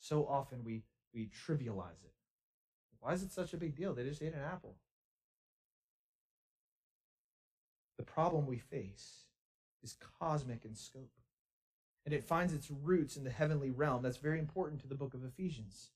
So 0.01 0.27
often 0.27 0.64
we, 0.64 0.83
we 1.12 1.29
trivialize 1.47 2.05
it. 2.05 2.14
Why 3.01 3.12
is 3.12 3.23
it 3.23 3.33
such 3.33 3.53
a 3.53 3.57
big 3.57 3.77
deal? 3.77 3.95
They 3.95 4.05
just 4.05 4.23
ate 4.23 4.35
an 4.35 4.41
apple. 4.41 4.77
The 7.98 8.04
problem 8.04 8.46
we 8.46 8.58
face 8.58 9.24
is 9.82 9.96
cosmic 10.20 10.64
in 10.64 10.74
scope, 10.74 11.11
and 12.06 12.14
it 12.14 12.24
finds 12.24 12.54
its 12.54 12.70
roots 12.70 13.16
in 13.16 13.24
the 13.24 13.30
heavenly 13.30 13.70
realm. 13.70 14.02
That's 14.02 14.16
very 14.16 14.38
important 14.38 14.80
to 14.80 14.88
the 14.88 14.94
book 14.94 15.14
of 15.14 15.24
Ephesians. 15.24 15.90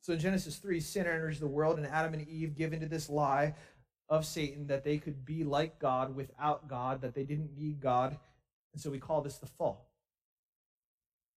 So 0.00 0.14
in 0.14 0.18
Genesis 0.18 0.56
3, 0.56 0.80
sin 0.80 1.06
enters 1.06 1.38
the 1.38 1.46
world, 1.46 1.78
and 1.78 1.86
Adam 1.86 2.14
and 2.14 2.26
Eve 2.28 2.54
give 2.54 2.72
into 2.72 2.86
this 2.86 3.10
lie 3.10 3.54
of 4.08 4.24
Satan 4.24 4.68
that 4.68 4.84
they 4.84 4.98
could 4.98 5.24
be 5.24 5.44
like 5.44 5.78
God 5.78 6.14
without 6.14 6.68
God, 6.68 7.00
that 7.02 7.14
they 7.14 7.24
didn't 7.24 7.56
need 7.56 7.80
God. 7.80 8.16
And 8.72 8.80
so 8.80 8.90
we 8.90 8.98
call 8.98 9.20
this 9.20 9.38
the 9.38 9.46
fall. 9.46 9.85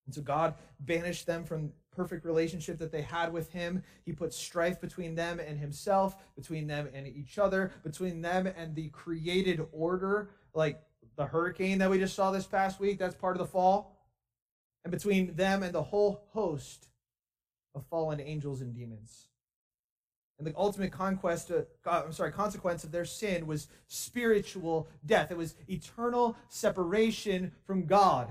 And 0.10 0.16
so 0.16 0.24
God 0.24 0.56
banished 0.80 1.28
them 1.28 1.44
from 1.44 1.72
perfect 1.96 2.26
relationship 2.26 2.80
that 2.80 2.92
they 2.92 3.04
had 3.04 3.32
with 3.32 3.52
him. 3.52 3.84
He 4.06 4.12
put 4.12 4.34
strife 4.34 4.82
between 4.82 5.14
them 5.14 5.40
and 5.40 5.60
himself, 5.60 6.16
between 6.36 6.66
them 6.66 6.90
and 6.96 7.06
each 7.06 7.38
other, 7.38 7.72
between 7.84 8.20
them 8.20 8.48
and 8.48 8.74
the 8.74 8.90
created 8.90 9.62
order, 9.72 10.32
like 10.56 10.82
the 11.16 11.28
hurricane 11.28 11.78
that 11.78 11.92
we 11.92 12.00
just 12.00 12.16
saw 12.16 12.32
this 12.32 12.48
past 12.48 12.80
week, 12.80 12.98
that's 12.98 13.14
part 13.14 13.36
of 13.36 13.40
the 13.40 13.46
fall. 13.46 14.00
And 14.84 14.92
between 14.92 15.36
them 15.36 15.62
and 15.62 15.76
the 15.76 15.84
whole 15.84 16.24
host 16.32 16.88
of 17.76 17.86
fallen 17.86 18.20
angels 18.20 18.62
and 18.62 18.74
demons. 18.74 19.28
And 20.40 20.48
the 20.48 20.56
ultimate 20.58 20.92
conquest, 20.92 21.52
uh, 21.52 21.66
I'm 21.86 22.14
sorry, 22.14 22.32
consequence 22.32 22.84
of 22.84 22.92
their 22.92 23.06
sin 23.06 23.46
was 23.46 23.68
spiritual 23.86 24.88
death. 25.06 25.30
It 25.30 25.38
was 25.38 25.54
eternal 25.68 26.36
separation 26.48 27.52
from 27.68 27.86
God. 27.86 28.30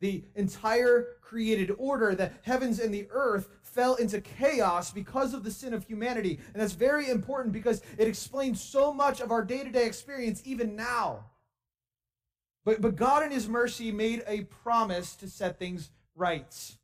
The 0.00 0.24
entire 0.34 1.16
created 1.20 1.72
order, 1.76 2.14
the 2.14 2.30
heavens 2.42 2.78
and 2.78 2.94
the 2.94 3.08
earth, 3.10 3.48
fell 3.62 3.96
into 3.96 4.20
chaos 4.20 4.92
because 4.92 5.34
of 5.34 5.44
the 5.44 5.50
sin 5.50 5.74
of 5.74 5.84
humanity. 5.84 6.38
And 6.52 6.62
that's 6.62 6.72
very 6.72 7.10
important 7.10 7.52
because 7.52 7.82
it 7.96 8.08
explains 8.08 8.60
so 8.62 8.92
much 8.92 9.20
of 9.20 9.30
our 9.30 9.44
day 9.44 9.64
to 9.64 9.70
day 9.70 9.86
experience, 9.86 10.42
even 10.44 10.76
now. 10.76 11.26
But, 12.64 12.80
but 12.80 12.96
God, 12.96 13.24
in 13.24 13.30
His 13.30 13.48
mercy, 13.48 13.90
made 13.90 14.22
a 14.26 14.42
promise 14.42 15.16
to 15.16 15.28
set 15.28 15.58
things 15.58 15.90
right. 16.14 16.76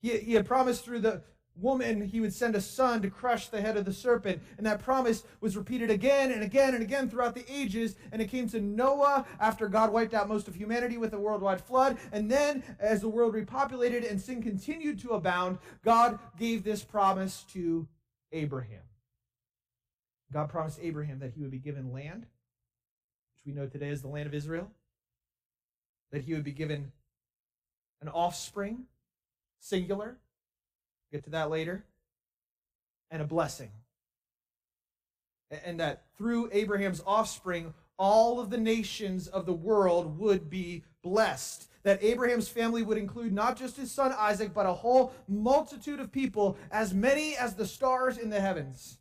He, 0.00 0.16
he 0.18 0.34
had 0.34 0.46
promised 0.46 0.84
through 0.84 1.00
the, 1.00 1.22
woman, 1.60 2.02
he 2.02 2.20
would 2.20 2.32
send 2.32 2.54
a 2.54 2.60
son 2.60 3.02
to 3.02 3.10
crush 3.10 3.48
the 3.48 3.60
head 3.60 3.76
of 3.76 3.84
the 3.84 3.92
serpent. 3.92 4.42
And 4.58 4.66
that 4.66 4.82
promise 4.82 5.24
was 5.40 5.56
repeated 5.56 5.90
again 5.90 6.30
and 6.30 6.42
again 6.42 6.74
and 6.74 6.82
again 6.82 7.08
throughout 7.08 7.34
the 7.34 7.44
ages. 7.50 7.96
And 8.12 8.20
it 8.20 8.30
came 8.30 8.48
to 8.50 8.60
Noah 8.60 9.26
after 9.40 9.68
God 9.68 9.92
wiped 9.92 10.14
out 10.14 10.28
most 10.28 10.48
of 10.48 10.54
humanity 10.54 10.96
with 10.96 11.12
a 11.12 11.18
worldwide 11.18 11.60
flood. 11.60 11.98
And 12.12 12.30
then, 12.30 12.62
as 12.78 13.00
the 13.00 13.08
world 13.08 13.34
repopulated 13.34 14.08
and 14.08 14.20
sin 14.20 14.42
continued 14.42 14.98
to 15.00 15.10
abound, 15.10 15.58
God 15.84 16.18
gave 16.38 16.64
this 16.64 16.82
promise 16.82 17.44
to 17.52 17.88
Abraham. 18.32 18.82
God 20.32 20.48
promised 20.48 20.80
Abraham 20.82 21.20
that 21.20 21.32
he 21.34 21.42
would 21.42 21.50
be 21.50 21.58
given 21.58 21.92
land, 21.92 22.26
which 23.34 23.46
we 23.46 23.52
know 23.52 23.66
today 23.66 23.90
is 23.90 24.02
the 24.02 24.08
land 24.08 24.26
of 24.26 24.34
Israel, 24.34 24.70
that 26.10 26.22
he 26.22 26.34
would 26.34 26.44
be 26.44 26.52
given 26.52 26.92
an 28.02 28.08
offspring, 28.08 28.84
singular 29.60 30.18
Get 31.12 31.24
to 31.24 31.30
that 31.30 31.50
later. 31.50 31.84
And 33.10 33.22
a 33.22 33.24
blessing. 33.24 33.70
And 35.64 35.78
that 35.80 36.04
through 36.18 36.50
Abraham's 36.52 37.02
offspring, 37.06 37.72
all 37.98 38.40
of 38.40 38.50
the 38.50 38.58
nations 38.58 39.28
of 39.28 39.46
the 39.46 39.52
world 39.52 40.18
would 40.18 40.50
be 40.50 40.84
blessed. 41.02 41.68
That 41.84 42.02
Abraham's 42.02 42.48
family 42.48 42.82
would 42.82 42.98
include 42.98 43.32
not 43.32 43.56
just 43.56 43.76
his 43.76 43.92
son 43.92 44.12
Isaac, 44.18 44.52
but 44.52 44.66
a 44.66 44.72
whole 44.72 45.12
multitude 45.28 46.00
of 46.00 46.10
people, 46.10 46.58
as 46.72 46.92
many 46.92 47.36
as 47.36 47.54
the 47.54 47.66
stars 47.66 48.18
in 48.18 48.28
the 48.28 48.40
heavens. 48.40 48.98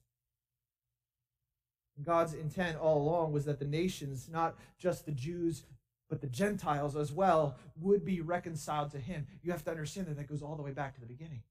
God's 2.03 2.33
intent 2.33 2.77
all 2.77 2.97
along 2.97 3.31
was 3.31 3.45
that 3.45 3.57
the 3.57 3.65
nations, 3.65 4.29
not 4.31 4.55
just 4.77 5.05
the 5.05 5.11
Jews, 5.11 5.63
but 6.09 6.21
the 6.21 6.27
Gentiles 6.27 6.95
as 6.95 7.11
well, 7.11 7.57
would 7.77 8.05
be 8.05 8.21
reconciled 8.21 8.91
to 8.91 8.99
him. 8.99 9.25
You 9.41 9.51
have 9.51 9.63
to 9.63 9.71
understand 9.71 10.07
that 10.07 10.17
that 10.17 10.27
goes 10.27 10.43
all 10.43 10.55
the 10.55 10.61
way 10.61 10.71
back 10.71 10.93
to 10.93 10.99
the 10.99 11.07
beginning. 11.07 11.41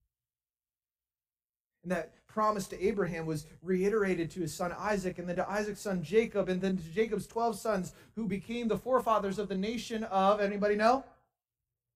And 1.84 1.92
that 1.92 2.26
promise 2.26 2.66
to 2.66 2.84
Abraham 2.84 3.26
was 3.26 3.46
reiterated 3.62 4.28
to 4.32 4.40
his 4.40 4.52
son 4.52 4.74
Isaac, 4.76 5.18
and 5.18 5.28
then 5.28 5.36
to 5.36 5.48
Isaac's 5.48 5.80
son 5.80 6.02
Jacob, 6.02 6.48
and 6.48 6.60
then 6.60 6.76
to 6.76 6.82
Jacob's 6.82 7.28
12 7.28 7.56
sons, 7.56 7.92
who 8.16 8.26
became 8.26 8.66
the 8.66 8.76
forefathers 8.76 9.38
of 9.38 9.48
the 9.48 9.56
nation 9.56 10.02
of, 10.04 10.40
anybody 10.40 10.74
know? 10.74 11.04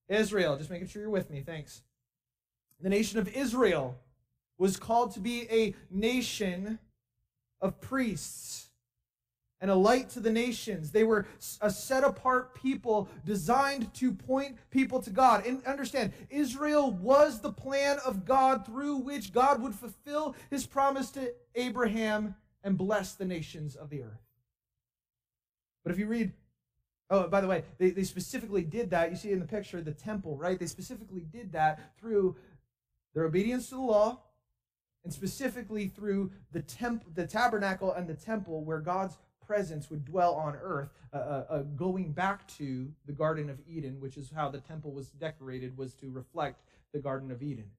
Israel. 0.08 0.56
Just 0.56 0.70
making 0.70 0.86
sure 0.86 1.02
you're 1.02 1.10
with 1.10 1.30
me. 1.30 1.40
Thanks. 1.40 1.82
The 2.80 2.88
nation 2.88 3.18
of 3.18 3.28
Israel 3.28 3.98
was 4.58 4.76
called 4.76 5.12
to 5.14 5.20
be 5.20 5.48
a 5.50 5.74
nation 5.90 6.78
of 7.60 7.80
priests 7.80 8.67
and 9.60 9.70
a 9.70 9.74
light 9.74 10.08
to 10.10 10.20
the 10.20 10.30
nations. 10.30 10.90
They 10.90 11.04
were 11.04 11.26
a 11.60 11.70
set 11.70 12.04
apart 12.04 12.54
people 12.54 13.08
designed 13.24 13.92
to 13.94 14.12
point 14.12 14.56
people 14.70 15.02
to 15.02 15.10
God. 15.10 15.44
And 15.46 15.64
understand, 15.66 16.12
Israel 16.30 16.92
was 16.92 17.40
the 17.40 17.52
plan 17.52 17.98
of 18.04 18.24
God 18.24 18.64
through 18.64 18.96
which 18.96 19.32
God 19.32 19.62
would 19.62 19.74
fulfill 19.74 20.36
his 20.50 20.66
promise 20.66 21.10
to 21.12 21.32
Abraham 21.54 22.36
and 22.62 22.78
bless 22.78 23.14
the 23.14 23.24
nations 23.24 23.74
of 23.74 23.90
the 23.90 24.02
earth. 24.02 24.22
But 25.82 25.92
if 25.92 25.98
you 25.98 26.06
read, 26.06 26.32
oh, 27.10 27.28
by 27.28 27.40
the 27.40 27.46
way, 27.46 27.64
they, 27.78 27.90
they 27.90 28.04
specifically 28.04 28.62
did 28.62 28.90
that. 28.90 29.10
You 29.10 29.16
see 29.16 29.32
in 29.32 29.40
the 29.40 29.46
picture 29.46 29.80
the 29.80 29.92
temple, 29.92 30.36
right? 30.36 30.58
They 30.58 30.66
specifically 30.66 31.22
did 31.32 31.52
that 31.52 31.80
through 31.98 32.36
their 33.14 33.24
obedience 33.24 33.68
to 33.70 33.76
the 33.76 33.80
law 33.80 34.20
and 35.04 35.12
specifically 35.12 35.88
through 35.88 36.30
the 36.52 36.60
temp, 36.60 37.14
the 37.14 37.26
tabernacle 37.26 37.92
and 37.92 38.06
the 38.06 38.14
temple 38.14 38.62
where 38.64 38.80
God's 38.80 39.16
presence 39.48 39.88
would 39.88 40.04
dwell 40.04 40.34
on 40.34 40.54
earth, 40.62 40.90
uh, 41.12 41.16
uh, 41.16 41.44
uh, 41.48 41.62
going 41.74 42.12
back 42.12 42.46
to 42.58 42.92
the 43.06 43.12
Garden 43.12 43.48
of 43.48 43.58
Eden, 43.66 43.98
which 43.98 44.18
is 44.18 44.30
how 44.30 44.50
the 44.50 44.60
temple 44.60 44.92
was 44.92 45.08
decorated, 45.08 45.76
was 45.76 45.94
to 45.94 46.10
reflect 46.10 46.60
the 46.92 46.98
Garden 46.98 47.30
of 47.30 47.42
Eden. 47.42 47.70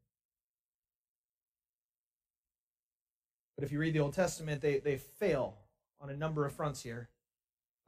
But 3.56 3.66
if 3.66 3.72
you 3.72 3.80
read 3.80 3.94
the 3.94 4.00
Old 4.00 4.14
Testament, 4.14 4.62
they, 4.62 4.80
they 4.80 4.98
fail 4.98 5.58
on 6.02 6.10
a 6.10 6.18
number 6.18 6.46
of 6.46 6.54
fronts 6.54 6.82
here. 6.82 7.08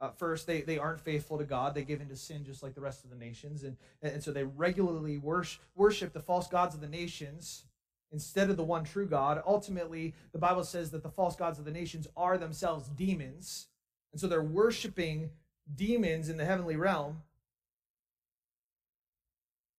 Uh, 0.00 0.10
first, 0.10 0.46
they, 0.46 0.60
they 0.60 0.78
aren't 0.78 1.00
faithful 1.00 1.38
to 1.38 1.44
God. 1.44 1.74
They 1.74 1.82
give 1.82 2.00
into 2.00 2.16
sin 2.16 2.44
just 2.44 2.62
like 2.62 2.74
the 2.74 2.80
rest 2.80 3.04
of 3.04 3.10
the 3.10 3.16
nations. 3.16 3.64
And, 3.64 3.76
and 4.00 4.22
so 4.22 4.30
they 4.32 4.44
regularly 4.44 5.18
worship, 5.18 5.62
worship 5.74 6.12
the 6.12 6.20
false 6.20 6.46
gods 6.46 6.74
of 6.74 6.80
the 6.80 6.88
nations 6.88 7.64
instead 8.12 8.50
of 8.50 8.56
the 8.56 8.64
one 8.64 8.84
true 8.84 9.06
God. 9.06 9.42
Ultimately, 9.46 10.14
the 10.32 10.38
Bible 10.38 10.64
says 10.64 10.90
that 10.90 11.02
the 11.02 11.08
false 11.08 11.34
gods 11.34 11.58
of 11.58 11.64
the 11.64 11.70
nations 11.70 12.06
are 12.16 12.38
themselves 12.38 12.88
demons. 12.88 13.68
And 14.12 14.20
so 14.20 14.26
they're 14.26 14.42
worshiping 14.42 15.30
demons 15.74 16.28
in 16.28 16.36
the 16.36 16.44
heavenly 16.44 16.76
realm. 16.76 17.22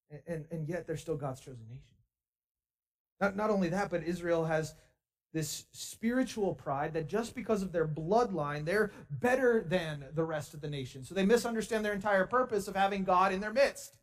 And, 0.10 0.22
and, 0.28 0.46
and 0.52 0.68
yet 0.68 0.88
they're 0.88 0.98
still 0.98 1.18
God's 1.18 1.40
chosen 1.40 1.66
nation. 1.70 1.84
Not, 3.22 3.36
not 3.36 3.50
only 3.50 3.70
that, 3.70 3.90
but 3.90 4.04
Israel 4.04 4.46
has 4.46 4.76
this 5.34 5.66
spiritual 5.72 6.54
pride 6.54 6.94
that 6.94 7.10
just 7.10 7.34
because 7.34 7.64
of 7.64 7.72
their 7.72 7.88
bloodline, 7.88 8.66
they're 8.66 8.92
better 9.10 9.66
than 9.68 10.06
the 10.14 10.24
rest 10.24 10.54
of 10.54 10.62
the 10.62 10.70
nation. 10.70 11.04
So 11.04 11.16
they 11.16 11.26
misunderstand 11.26 11.84
their 11.84 11.94
entire 11.94 12.26
purpose 12.26 12.68
of 12.68 12.76
having 12.76 13.04
God 13.04 13.34
in 13.34 13.40
their 13.40 13.54
midst. 13.54 13.98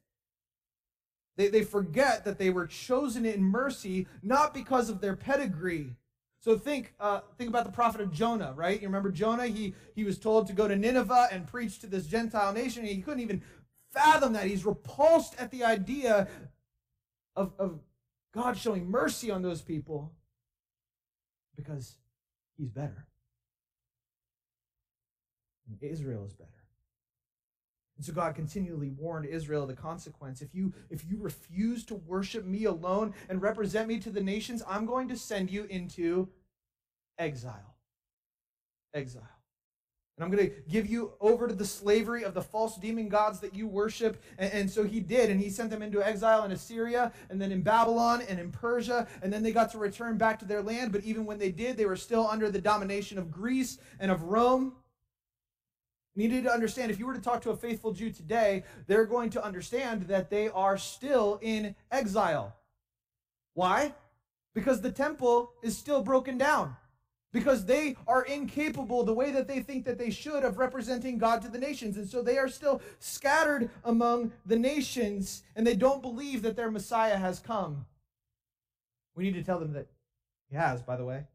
They, 1.37 1.49
they 1.49 1.63
forget 1.63 2.25
that 2.25 2.39
they 2.39 2.51
were 2.51 2.67
chosen 2.67 3.25
in 3.25 3.43
mercy 3.43 4.09
not 4.23 4.53
because 4.53 4.91
of 4.91 5.01
their 5.01 5.17
pedigree, 5.17 5.95
so 6.41 6.57
think, 6.57 6.95
uh, 6.99 7.21
think 7.37 7.51
about 7.51 7.67
the 7.67 7.73
prophet 7.73 8.01
of 8.01 8.11
Jonah, 8.11 8.55
right? 8.57 8.81
You 8.81 8.89
remember 8.89 9.11
Jonah? 9.11 9.47
He, 9.47 9.75
he 9.95 10.05
was 10.05 10.19
told 10.19 10.47
to 10.47 10.55
go 10.55 10.67
to 10.67 10.75
Nineveh 10.75 11.29
and 11.31 11.47
preach 11.47 11.81
to 11.81 11.87
this 11.87 12.07
Gentile 12.07 12.55
nation. 12.55 12.81
and 12.81 12.91
He 12.91 13.03
couldn't 13.03 13.21
even 13.21 13.43
fathom 13.93 14.33
that. 14.33 14.47
He's 14.47 14.65
repulsed 14.65 15.35
at 15.39 15.51
the 15.51 15.65
idea 15.65 16.29
of, 17.37 17.53
of 17.59 17.81
God 18.33 18.57
showing 18.57 18.91
mercy 18.91 19.31
on 19.31 19.43
those 19.43 19.61
people 19.61 20.15
because 21.57 21.97
he's 22.57 22.71
better. 22.71 23.07
And 25.69 25.77
Israel 25.83 26.25
is 26.25 26.33
better. 26.33 26.60
And 28.01 28.07
so 28.07 28.15
God 28.15 28.35
continually 28.35 28.89
warned 28.89 29.27
Israel 29.27 29.65
of 29.65 29.69
the 29.69 29.75
consequence. 29.75 30.41
If 30.41 30.55
you 30.55 30.73
if 30.89 31.05
you 31.07 31.19
refuse 31.21 31.85
to 31.85 31.97
worship 31.97 32.47
me 32.47 32.65
alone 32.65 33.13
and 33.29 33.43
represent 33.43 33.89
me 33.89 33.99
to 33.99 34.09
the 34.09 34.23
nations, 34.23 34.63
I'm 34.67 34.87
going 34.87 35.07
to 35.09 35.19
send 35.19 35.51
you 35.51 35.65
into 35.65 36.31
exile. 37.19 37.77
Exile. 38.95 39.29
And 40.17 40.25
I'm 40.25 40.31
going 40.31 40.49
to 40.49 40.55
give 40.67 40.87
you 40.87 41.13
over 41.21 41.47
to 41.47 41.55
the 41.55 41.67
slavery 41.67 42.25
of 42.25 42.33
the 42.33 42.41
false 42.41 42.79
demon 42.79 43.11
gods 43.11 43.39
that 43.41 43.55
you 43.55 43.69
worship. 43.69 44.23
And, 44.39 44.51
and, 44.51 44.71
so 44.71 44.85
he 44.85 45.01
did. 45.01 45.29
And 45.29 45.39
he 45.39 45.51
sent 45.51 45.69
them 45.69 45.83
into 45.83 46.03
exile 46.03 46.45
in 46.45 46.53
Assyria, 46.53 47.13
and 47.29 47.41
then 47.41 47.53
in 47.53 47.61
Babylon, 47.61 48.23
and 48.29 48.41
in 48.41 48.51
Persia. 48.51 49.07
And 49.23 49.31
then 49.31 49.43
they 49.43 49.53
got 49.53 49.71
to 49.73 49.79
return 49.79 50.17
back 50.17 50.39
to 50.39 50.47
their 50.47 50.63
land. 50.63 50.91
But 50.93 51.05
even 51.05 51.27
when 51.27 51.39
they 51.39 51.51
did, 51.51 51.77
they 51.77 51.87
were 51.87 51.97
still 51.97 52.27
under 52.27 52.51
the 52.51 52.61
domination 52.61 53.19
of 53.19 53.31
Greece 53.31 53.79
and 53.99 54.11
of 54.11 54.23
Rome. 54.23 54.73
Needed 56.17 56.45
to 56.45 56.53
understand 56.53 56.91
if 56.91 56.99
you 56.99 57.07
were 57.07 57.15
to 57.15 57.21
talk 57.21 57.41
to 57.43 57.51
a 57.51 57.57
faithful 57.57 57.93
Jew 57.93 58.11
today, 58.11 58.65
they're 58.87 59.07
going 59.07 59.31
to 59.31 59.45
understand 59.45 60.03
that 60.03 60.29
they 60.29 60.49
are 60.49 60.77
still 60.77 61.39
in 61.41 61.75
exile. 61.91 62.57
Why? 63.55 63.95
Because 64.55 64.81
the 64.81 64.91
temple 64.91 65.53
is 65.63 65.77
still 65.77 66.03
broken 66.03 66.37
down 66.37 66.77
because 67.33 67.65
they 67.65 67.97
are 68.07 68.23
incapable 68.23 69.05
the 69.05 69.15
way 69.15 69.31
that 69.31 69.47
they 69.47 69.61
think 69.61 69.85
that 69.85 69.99
they 69.99 70.11
should 70.11 70.45
of 70.45 70.59
representing 70.59 71.19
God 71.19 71.43
to 71.43 71.49
the 71.49 71.59
nations. 71.59 71.97
And 71.97 72.09
so 72.09 72.23
they 72.23 72.39
are 72.39 72.49
still 72.49 72.83
scattered 72.99 73.71
among 73.85 74.33
the 74.47 74.59
nations 74.59 75.43
and 75.55 75.67
they 75.67 75.77
don't 75.77 76.03
believe 76.03 76.43
that 76.43 76.57
their 76.57 76.71
Messiah 76.71 77.17
has 77.17 77.39
come. 77.39 77.87
We 79.15 79.25
need 79.25 79.35
to 79.35 79.45
tell 79.45 79.61
them 79.61 79.73
that 79.75 79.87
he 80.49 80.57
has, 80.57 80.83
by 80.83 80.97
the 80.97 81.05
way. 81.05 81.27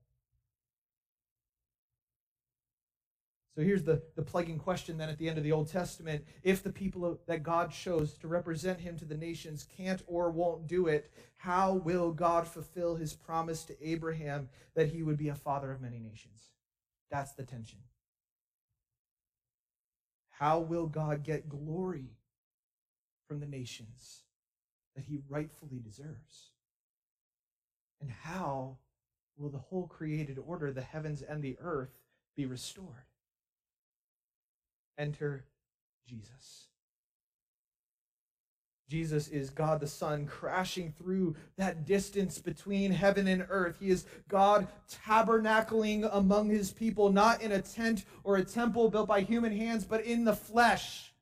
So 3.56 3.62
here's 3.62 3.84
the, 3.84 4.02
the 4.16 4.22
plaguing 4.22 4.60
question 4.60 4.98
then 4.98 5.08
at 5.08 5.18
the 5.18 5.30
end 5.30 5.38
of 5.38 5.46
the 5.46 5.54
Old 5.54 5.70
Testament. 5.70 6.26
If 6.44 6.62
the 6.62 6.74
people 6.74 7.22
that 7.26 7.42
God 7.42 7.72
chose 7.72 8.18
to 8.18 8.28
represent 8.28 8.82
him 8.82 8.98
to 8.98 9.06
the 9.06 9.16
nations 9.16 9.66
can't 9.78 10.02
or 10.08 10.30
won't 10.30 10.68
do 10.68 10.88
it, 10.88 11.10
how 11.38 11.76
will 11.76 12.12
God 12.12 12.48
fulfill 12.48 12.96
his 12.96 13.14
promise 13.14 13.64
to 13.66 13.88
Abraham 13.88 14.50
that 14.76 14.90
he 14.90 15.04
would 15.04 15.18
be 15.18 15.30
a 15.30 15.36
father 15.36 15.72
of 15.72 15.80
many 15.80 16.00
nations? 16.00 16.50
That's 17.10 17.32
the 17.32 17.44
tension. 17.44 17.80
How 20.32 20.60
will 20.60 20.88
God 20.88 21.24
get 21.24 21.48
glory 21.48 22.18
from 23.26 23.40
the 23.40 23.46
nations 23.46 24.24
that 24.98 25.06
he 25.06 25.22
rightfully 25.30 25.80
deserves? 25.80 26.52
And 28.02 28.12
how 28.12 28.80
will 29.38 29.50
the 29.50 29.60
whole 29.60 29.88
created 29.88 30.38
order, 30.46 30.74
the 30.74 30.82
heavens 30.82 31.22
and 31.22 31.42
the 31.42 31.56
earth, 31.62 32.02
be 32.36 32.46
restored? 32.46 33.06
Enter 34.98 35.46
Jesus. 36.08 36.66
Jesus 38.88 39.28
is 39.30 39.50
God 39.50 39.80
the 39.80 39.88
Son 39.88 40.28
crashing 40.28 40.94
through 40.98 41.36
that 41.58 41.86
distance 41.86 42.38
between 42.38 42.92
heaven 42.92 43.28
and 43.28 43.46
earth. 43.50 43.78
He 43.80 43.90
is 43.90 44.06
God 44.30 44.68
tabernacling 45.08 46.08
among 46.12 46.50
his 46.50 46.72
people, 46.72 47.12
not 47.12 47.42
in 47.42 47.52
a 47.52 47.62
tent 47.62 48.06
or 48.24 48.38
a 48.38 48.46
temple 48.46 48.90
built 48.90 49.08
by 49.08 49.22
human 49.22 49.56
hands, 49.58 49.86
but 49.86 50.06
in 50.06 50.24
the 50.24 50.36
flesh. 50.36 51.14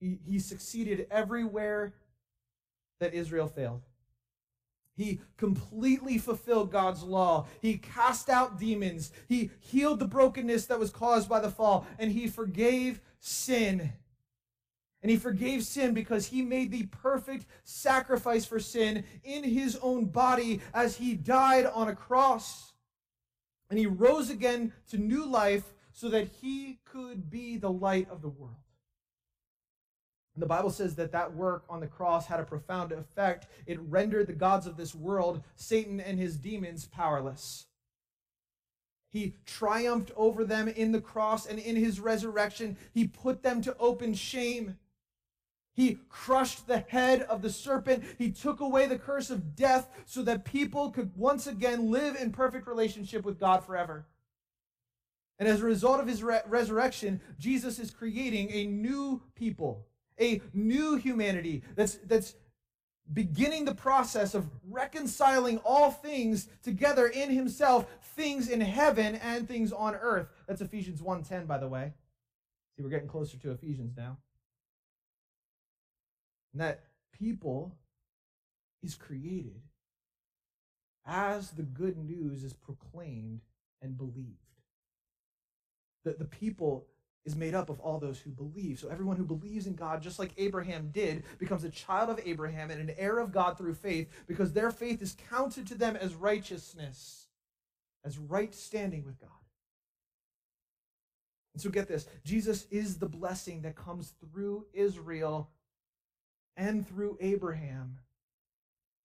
He, 0.00 0.18
he 0.26 0.38
succeeded 0.38 1.06
everywhere 1.10 1.92
that 3.00 3.12
Israel 3.12 3.48
failed. 3.48 3.82
He 4.98 5.20
completely 5.36 6.18
fulfilled 6.18 6.72
God's 6.72 7.04
law. 7.04 7.46
He 7.62 7.78
cast 7.78 8.28
out 8.28 8.58
demons. 8.58 9.12
He 9.28 9.52
healed 9.60 10.00
the 10.00 10.08
brokenness 10.08 10.66
that 10.66 10.80
was 10.80 10.90
caused 10.90 11.28
by 11.28 11.38
the 11.38 11.52
fall. 11.52 11.86
And 12.00 12.10
he 12.10 12.26
forgave 12.26 13.00
sin. 13.20 13.92
And 15.00 15.08
he 15.08 15.16
forgave 15.16 15.62
sin 15.62 15.94
because 15.94 16.26
he 16.26 16.42
made 16.42 16.72
the 16.72 16.86
perfect 16.86 17.46
sacrifice 17.62 18.44
for 18.44 18.58
sin 18.58 19.04
in 19.22 19.44
his 19.44 19.78
own 19.80 20.06
body 20.06 20.60
as 20.74 20.96
he 20.96 21.14
died 21.14 21.66
on 21.66 21.86
a 21.86 21.94
cross. 21.94 22.72
And 23.70 23.78
he 23.78 23.86
rose 23.86 24.30
again 24.30 24.72
to 24.90 24.98
new 24.98 25.24
life 25.24 25.74
so 25.92 26.08
that 26.08 26.26
he 26.40 26.80
could 26.84 27.30
be 27.30 27.56
the 27.56 27.70
light 27.70 28.10
of 28.10 28.20
the 28.20 28.28
world. 28.28 28.56
And 30.38 30.42
the 30.44 30.46
Bible 30.46 30.70
says 30.70 30.94
that 30.94 31.10
that 31.10 31.34
work 31.34 31.64
on 31.68 31.80
the 31.80 31.88
cross 31.88 32.26
had 32.26 32.38
a 32.38 32.44
profound 32.44 32.92
effect. 32.92 33.48
It 33.66 33.80
rendered 33.80 34.28
the 34.28 34.32
gods 34.32 34.68
of 34.68 34.76
this 34.76 34.94
world, 34.94 35.42
Satan 35.56 35.98
and 35.98 36.16
his 36.16 36.36
demons, 36.36 36.86
powerless. 36.86 37.66
He 39.10 39.34
triumphed 39.46 40.12
over 40.14 40.44
them 40.44 40.68
in 40.68 40.92
the 40.92 41.00
cross 41.00 41.44
and 41.44 41.58
in 41.58 41.74
his 41.74 41.98
resurrection. 41.98 42.76
He 42.94 43.08
put 43.08 43.42
them 43.42 43.60
to 43.62 43.76
open 43.78 44.14
shame. 44.14 44.78
He 45.74 45.98
crushed 46.08 46.68
the 46.68 46.84
head 46.86 47.22
of 47.22 47.42
the 47.42 47.50
serpent. 47.50 48.04
He 48.16 48.30
took 48.30 48.60
away 48.60 48.86
the 48.86 48.96
curse 48.96 49.30
of 49.30 49.56
death 49.56 49.88
so 50.06 50.22
that 50.22 50.44
people 50.44 50.92
could 50.92 51.16
once 51.16 51.48
again 51.48 51.90
live 51.90 52.14
in 52.14 52.30
perfect 52.30 52.68
relationship 52.68 53.24
with 53.24 53.40
God 53.40 53.64
forever. 53.64 54.06
And 55.36 55.48
as 55.48 55.62
a 55.62 55.64
result 55.64 55.98
of 55.98 56.06
his 56.06 56.22
re- 56.22 56.42
resurrection, 56.46 57.20
Jesus 57.40 57.80
is 57.80 57.90
creating 57.90 58.52
a 58.52 58.66
new 58.66 59.22
people 59.34 59.87
a 60.20 60.40
new 60.52 60.96
humanity 60.96 61.62
that's, 61.74 61.94
that's 62.06 62.34
beginning 63.12 63.64
the 63.64 63.74
process 63.74 64.34
of 64.34 64.46
reconciling 64.68 65.58
all 65.58 65.90
things 65.90 66.48
together 66.62 67.06
in 67.06 67.30
himself, 67.30 67.86
things 68.02 68.48
in 68.48 68.60
heaven 68.60 69.16
and 69.16 69.48
things 69.48 69.72
on 69.72 69.94
earth. 69.94 70.28
That's 70.46 70.60
Ephesians 70.60 71.00
1:10 71.00 71.46
by 71.46 71.58
the 71.58 71.68
way. 71.68 71.94
See, 72.76 72.82
we're 72.82 72.90
getting 72.90 73.08
closer 73.08 73.38
to 73.38 73.50
Ephesians 73.50 73.96
now. 73.96 74.18
And 76.52 76.60
that 76.60 76.84
people 77.12 77.76
is 78.82 78.94
created 78.94 79.62
as 81.06 81.50
the 81.50 81.62
good 81.62 81.96
news 81.96 82.44
is 82.44 82.52
proclaimed 82.52 83.40
and 83.80 83.96
believed. 83.96 84.36
That 86.04 86.18
the 86.18 86.24
people 86.24 86.86
is 87.24 87.36
made 87.36 87.54
up 87.54 87.68
of 87.68 87.80
all 87.80 87.98
those 87.98 88.18
who 88.18 88.30
believe. 88.30 88.78
So 88.78 88.88
everyone 88.88 89.16
who 89.16 89.24
believes 89.24 89.66
in 89.66 89.74
God, 89.74 90.02
just 90.02 90.18
like 90.18 90.32
Abraham 90.36 90.90
did, 90.92 91.24
becomes 91.38 91.64
a 91.64 91.70
child 91.70 92.10
of 92.10 92.20
Abraham 92.24 92.70
and 92.70 92.80
an 92.80 92.94
heir 92.96 93.18
of 93.18 93.32
God 93.32 93.58
through 93.58 93.74
faith 93.74 94.08
because 94.26 94.52
their 94.52 94.70
faith 94.70 95.02
is 95.02 95.16
counted 95.28 95.66
to 95.66 95.74
them 95.74 95.96
as 95.96 96.14
righteousness, 96.14 97.26
as 98.04 98.18
right 98.18 98.54
standing 98.54 99.04
with 99.04 99.20
God. 99.20 99.30
And 101.54 101.62
so 101.62 101.70
get 101.70 101.88
this 101.88 102.06
Jesus 102.24 102.66
is 102.70 102.98
the 102.98 103.08
blessing 103.08 103.62
that 103.62 103.74
comes 103.76 104.14
through 104.20 104.66
Israel 104.72 105.50
and 106.56 106.86
through 106.86 107.18
Abraham 107.20 107.98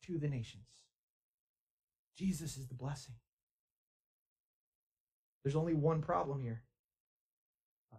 to 0.06 0.18
the 0.18 0.28
nations. 0.28 0.64
Jesus 2.16 2.58
is 2.58 2.68
the 2.68 2.76
blessing. 2.76 3.16
There's 5.44 5.56
only 5.56 5.74
one 5.74 6.02
problem 6.02 6.42
here. 6.42 6.62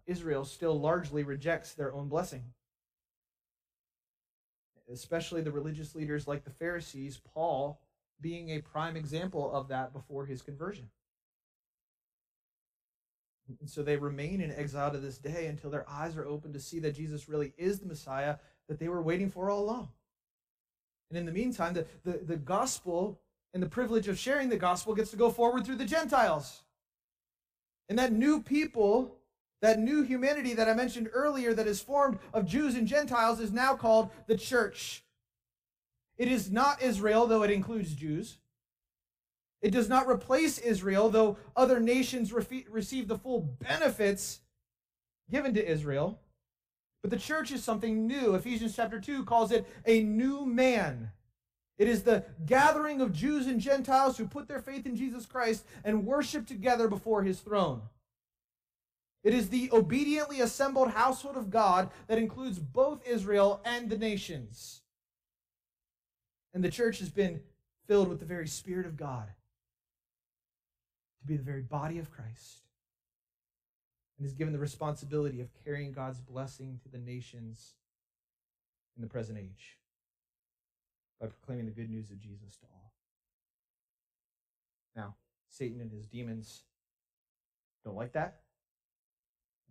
Israel 0.06 0.44
still 0.44 0.78
largely 0.78 1.22
rejects 1.22 1.72
their 1.72 1.92
own 1.92 2.08
blessing. 2.08 2.44
Especially 4.92 5.40
the 5.40 5.52
religious 5.52 5.94
leaders 5.94 6.28
like 6.28 6.44
the 6.44 6.50
Pharisees, 6.50 7.20
Paul 7.34 7.80
being 8.20 8.50
a 8.50 8.60
prime 8.60 8.96
example 8.96 9.52
of 9.52 9.68
that 9.68 9.92
before 9.92 10.26
his 10.26 10.42
conversion. 10.42 10.90
And 13.60 13.68
so 13.68 13.82
they 13.82 13.96
remain 13.96 14.40
in 14.40 14.50
exile 14.52 14.90
to 14.90 14.98
this 14.98 15.18
day 15.18 15.46
until 15.46 15.70
their 15.70 15.88
eyes 15.88 16.16
are 16.16 16.26
open 16.26 16.52
to 16.52 16.60
see 16.60 16.78
that 16.80 16.96
Jesus 16.96 17.28
really 17.28 17.52
is 17.58 17.78
the 17.78 17.86
Messiah 17.86 18.36
that 18.68 18.78
they 18.78 18.88
were 18.88 19.02
waiting 19.02 19.30
for 19.30 19.50
all 19.50 19.62
along. 19.62 19.88
And 21.10 21.18
in 21.18 21.26
the 21.26 21.32
meantime, 21.32 21.74
the, 21.74 21.86
the, 22.04 22.18
the 22.24 22.36
gospel 22.36 23.20
and 23.52 23.62
the 23.62 23.68
privilege 23.68 24.08
of 24.08 24.18
sharing 24.18 24.48
the 24.48 24.56
gospel 24.56 24.94
gets 24.94 25.10
to 25.10 25.16
go 25.16 25.30
forward 25.30 25.64
through 25.64 25.76
the 25.76 25.84
Gentiles. 25.84 26.62
And 27.88 27.98
that 27.98 28.12
new 28.12 28.42
people 28.42 29.18
that 29.64 29.78
new 29.78 30.02
humanity 30.02 30.52
that 30.52 30.68
I 30.68 30.74
mentioned 30.74 31.08
earlier 31.14 31.54
that 31.54 31.66
is 31.66 31.80
formed 31.80 32.18
of 32.34 32.44
Jews 32.44 32.74
and 32.74 32.86
Gentiles 32.86 33.40
is 33.40 33.50
now 33.50 33.74
called 33.74 34.10
the 34.26 34.36
church. 34.36 35.02
It 36.18 36.28
is 36.28 36.52
not 36.52 36.82
Israel, 36.82 37.26
though 37.26 37.42
it 37.44 37.50
includes 37.50 37.94
Jews. 37.94 38.36
It 39.62 39.70
does 39.70 39.88
not 39.88 40.06
replace 40.06 40.58
Israel, 40.58 41.08
though 41.08 41.38
other 41.56 41.80
nations 41.80 42.30
re- 42.30 42.66
receive 42.68 43.08
the 43.08 43.16
full 43.16 43.40
benefits 43.40 44.40
given 45.30 45.54
to 45.54 45.66
Israel. 45.66 46.20
But 47.00 47.10
the 47.10 47.16
church 47.16 47.50
is 47.50 47.64
something 47.64 48.06
new. 48.06 48.34
Ephesians 48.34 48.76
chapter 48.76 49.00
2 49.00 49.24
calls 49.24 49.50
it 49.50 49.66
a 49.86 50.02
new 50.02 50.44
man. 50.44 51.10
It 51.78 51.88
is 51.88 52.02
the 52.02 52.26
gathering 52.44 53.00
of 53.00 53.14
Jews 53.14 53.46
and 53.46 53.58
Gentiles 53.58 54.18
who 54.18 54.26
put 54.26 54.46
their 54.46 54.60
faith 54.60 54.84
in 54.84 54.94
Jesus 54.94 55.24
Christ 55.24 55.64
and 55.84 56.04
worship 56.04 56.46
together 56.46 56.86
before 56.86 57.22
his 57.22 57.40
throne. 57.40 57.80
It 59.24 59.32
is 59.32 59.48
the 59.48 59.70
obediently 59.72 60.42
assembled 60.42 60.90
household 60.90 61.38
of 61.38 61.50
God 61.50 61.90
that 62.06 62.18
includes 62.18 62.58
both 62.58 63.06
Israel 63.08 63.62
and 63.64 63.88
the 63.88 63.96
nations. 63.96 64.82
And 66.52 66.62
the 66.62 66.70
church 66.70 66.98
has 66.98 67.08
been 67.08 67.40
filled 67.88 68.08
with 68.08 68.20
the 68.20 68.26
very 68.26 68.46
Spirit 68.46 68.84
of 68.84 68.98
God 68.98 69.28
to 71.20 71.26
be 71.26 71.38
the 71.38 71.42
very 71.42 71.62
body 71.62 71.98
of 71.98 72.10
Christ 72.10 72.58
and 74.18 74.26
is 74.26 74.34
given 74.34 74.52
the 74.52 74.58
responsibility 74.58 75.40
of 75.40 75.48
carrying 75.64 75.92
God's 75.92 76.20
blessing 76.20 76.78
to 76.82 76.88
the 76.90 76.98
nations 76.98 77.72
in 78.94 79.02
the 79.02 79.08
present 79.08 79.38
age 79.38 79.78
by 81.18 81.26
proclaiming 81.26 81.64
the 81.64 81.72
good 81.72 81.88
news 81.88 82.10
of 82.10 82.20
Jesus 82.20 82.56
to 82.58 82.66
all. 82.74 82.92
Now, 84.94 85.14
Satan 85.48 85.80
and 85.80 85.90
his 85.90 86.06
demons 86.06 86.62
don't 87.84 87.96
like 87.96 88.12
that. 88.12 88.43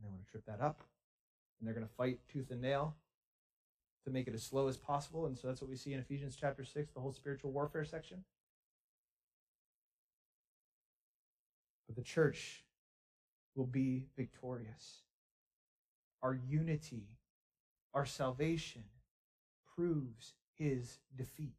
And 0.04 0.10
they 0.10 0.13
want 0.13 0.26
to 0.26 0.32
trip 0.32 0.46
that 0.46 0.62
up. 0.62 0.84
And 1.60 1.68
they're 1.68 1.74
going 1.74 1.88
to 1.88 1.94
fight 1.94 2.20
tooth 2.32 2.52
and 2.52 2.62
nail 2.62 2.96
to 4.04 4.12
make 4.12 4.28
it 4.28 4.34
as 4.34 4.44
slow 4.44 4.68
as 4.68 4.78
possible. 4.78 5.26
And 5.26 5.38
so 5.38 5.48
that's 5.48 5.62
what 5.62 5.70
we 5.70 5.78
see 5.78 5.94
in 5.94 6.00
Ephesians 6.00 6.36
chapter 6.39 6.66
6, 6.66 6.92
the 6.92 7.00
whole 7.00 7.13
spiritual 7.13 7.52
warfare 7.52 7.86
section. 7.86 8.24
But 11.88 11.96
the 11.96 12.02
church 12.02 12.63
will 13.56 13.66
be 13.66 14.08
victorious. 14.18 15.04
Our 16.22 16.34
unity, 16.50 17.08
our 17.94 18.06
salvation 18.06 18.84
proves 19.76 20.34
his 20.58 21.00
defeat. 21.16 21.54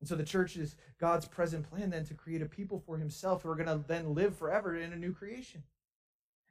And 0.00 0.08
so 0.08 0.16
the 0.16 0.24
church 0.24 0.56
is 0.56 0.76
God's 1.00 1.26
present 1.26 1.68
plan 1.70 1.90
then 1.90 2.04
to 2.06 2.14
create 2.14 2.42
a 2.42 2.46
people 2.46 2.82
for 2.84 2.98
himself 2.98 3.42
who 3.42 3.50
are 3.50 3.56
going 3.56 3.68
to 3.68 3.82
then 3.86 4.14
live 4.14 4.36
forever 4.36 4.76
in 4.76 4.92
a 4.92 4.96
new 4.96 5.12
creation. 5.12 5.62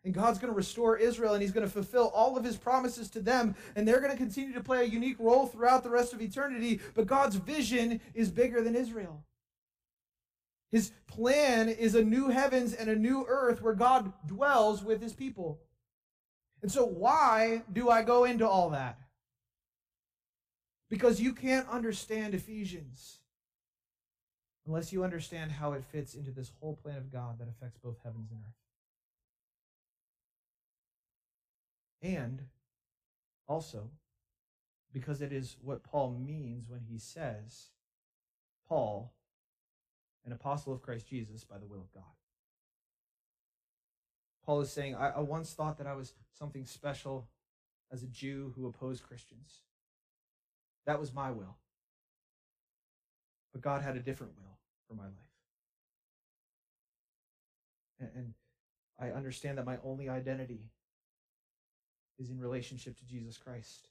And 0.03 0.13
God's 0.13 0.37
going 0.37 0.51
to 0.51 0.57
restore 0.57 0.97
Israel 0.97 1.33
and 1.33 1.41
he's 1.41 1.53
going 1.53 1.65
to 1.65 1.71
fulfill 1.71 2.11
all 2.13 2.35
of 2.37 2.43
his 2.43 2.57
promises 2.57 3.09
to 3.11 3.21
them. 3.21 3.55
And 3.75 3.87
they're 3.87 4.01
going 4.01 4.11
to 4.11 4.17
continue 4.17 4.53
to 4.53 4.63
play 4.63 4.81
a 4.81 4.87
unique 4.87 5.15
role 5.17 5.47
throughout 5.47 5.83
the 5.83 5.89
rest 5.89 6.13
of 6.13 6.21
eternity. 6.21 6.81
But 6.93 7.07
God's 7.07 7.37
vision 7.37 8.01
is 8.13 8.29
bigger 8.29 8.61
than 8.61 8.75
Israel. 8.75 9.23
His 10.71 10.91
plan 11.07 11.69
is 11.69 11.95
a 11.95 12.03
new 12.03 12.29
heavens 12.29 12.73
and 12.73 12.89
a 12.89 12.95
new 12.95 13.25
earth 13.27 13.61
where 13.61 13.75
God 13.75 14.11
dwells 14.25 14.83
with 14.83 15.01
his 15.01 15.13
people. 15.13 15.59
And 16.63 16.71
so, 16.71 16.83
why 16.83 17.61
do 17.71 17.89
I 17.89 18.01
go 18.01 18.23
into 18.23 18.47
all 18.47 18.71
that? 18.71 18.97
Because 20.89 21.21
you 21.21 21.33
can't 21.33 21.69
understand 21.69 22.33
Ephesians 22.33 23.19
unless 24.65 24.91
you 24.91 25.03
understand 25.03 25.51
how 25.51 25.73
it 25.73 25.83
fits 25.83 26.15
into 26.15 26.31
this 26.31 26.51
whole 26.59 26.75
plan 26.75 26.97
of 26.97 27.11
God 27.11 27.37
that 27.39 27.49
affects 27.49 27.77
both 27.77 27.97
heavens 28.03 28.31
and 28.31 28.39
earth. 28.39 28.62
And 32.03 32.41
also, 33.47 33.89
because 34.91 35.21
it 35.21 35.31
is 35.31 35.55
what 35.61 35.83
Paul 35.83 36.11
means 36.11 36.69
when 36.69 36.81
he 36.81 36.99
says, 36.99 37.69
Paul, 38.67 39.13
an 40.25 40.33
apostle 40.33 40.73
of 40.73 40.81
Christ 40.81 41.07
Jesus 41.07 41.45
by 41.45 41.57
the 41.57 41.65
will 41.65 41.79
of 41.79 41.91
God. 41.93 42.03
Paul 44.45 44.59
is 44.61 44.71
saying, 44.71 44.95
I, 44.95 45.11
I, 45.11 45.19
once 45.21 45.53
thought 45.53 45.77
that 45.77 45.87
I 45.87 45.93
was 45.93 46.13
something 46.37 46.65
special 46.65 47.29
as 47.91 48.03
a 48.03 48.07
Jew 48.07 48.53
who 48.55 48.67
opposed 48.67 49.03
Christians. 49.03 49.61
That 50.85 50.99
was 50.99 51.13
my 51.13 51.31
will. 51.31 51.55
But 53.53 53.61
God 53.61 53.81
had 53.81 53.95
a 53.95 54.01
different 54.01 54.33
will 54.35 54.57
for 54.87 54.95
my 54.95 55.05
life. 55.05 55.13
And, 57.99 58.09
and 58.15 58.33
I 58.99 59.15
understand 59.15 59.57
that 59.57 59.65
my 59.65 59.77
only 59.83 60.09
identity 60.09 60.71
is 62.23 62.29
in 62.29 62.39
relationship 62.39 62.97
to 62.97 63.05
Jesus 63.05 63.37
Christ. 63.37 63.89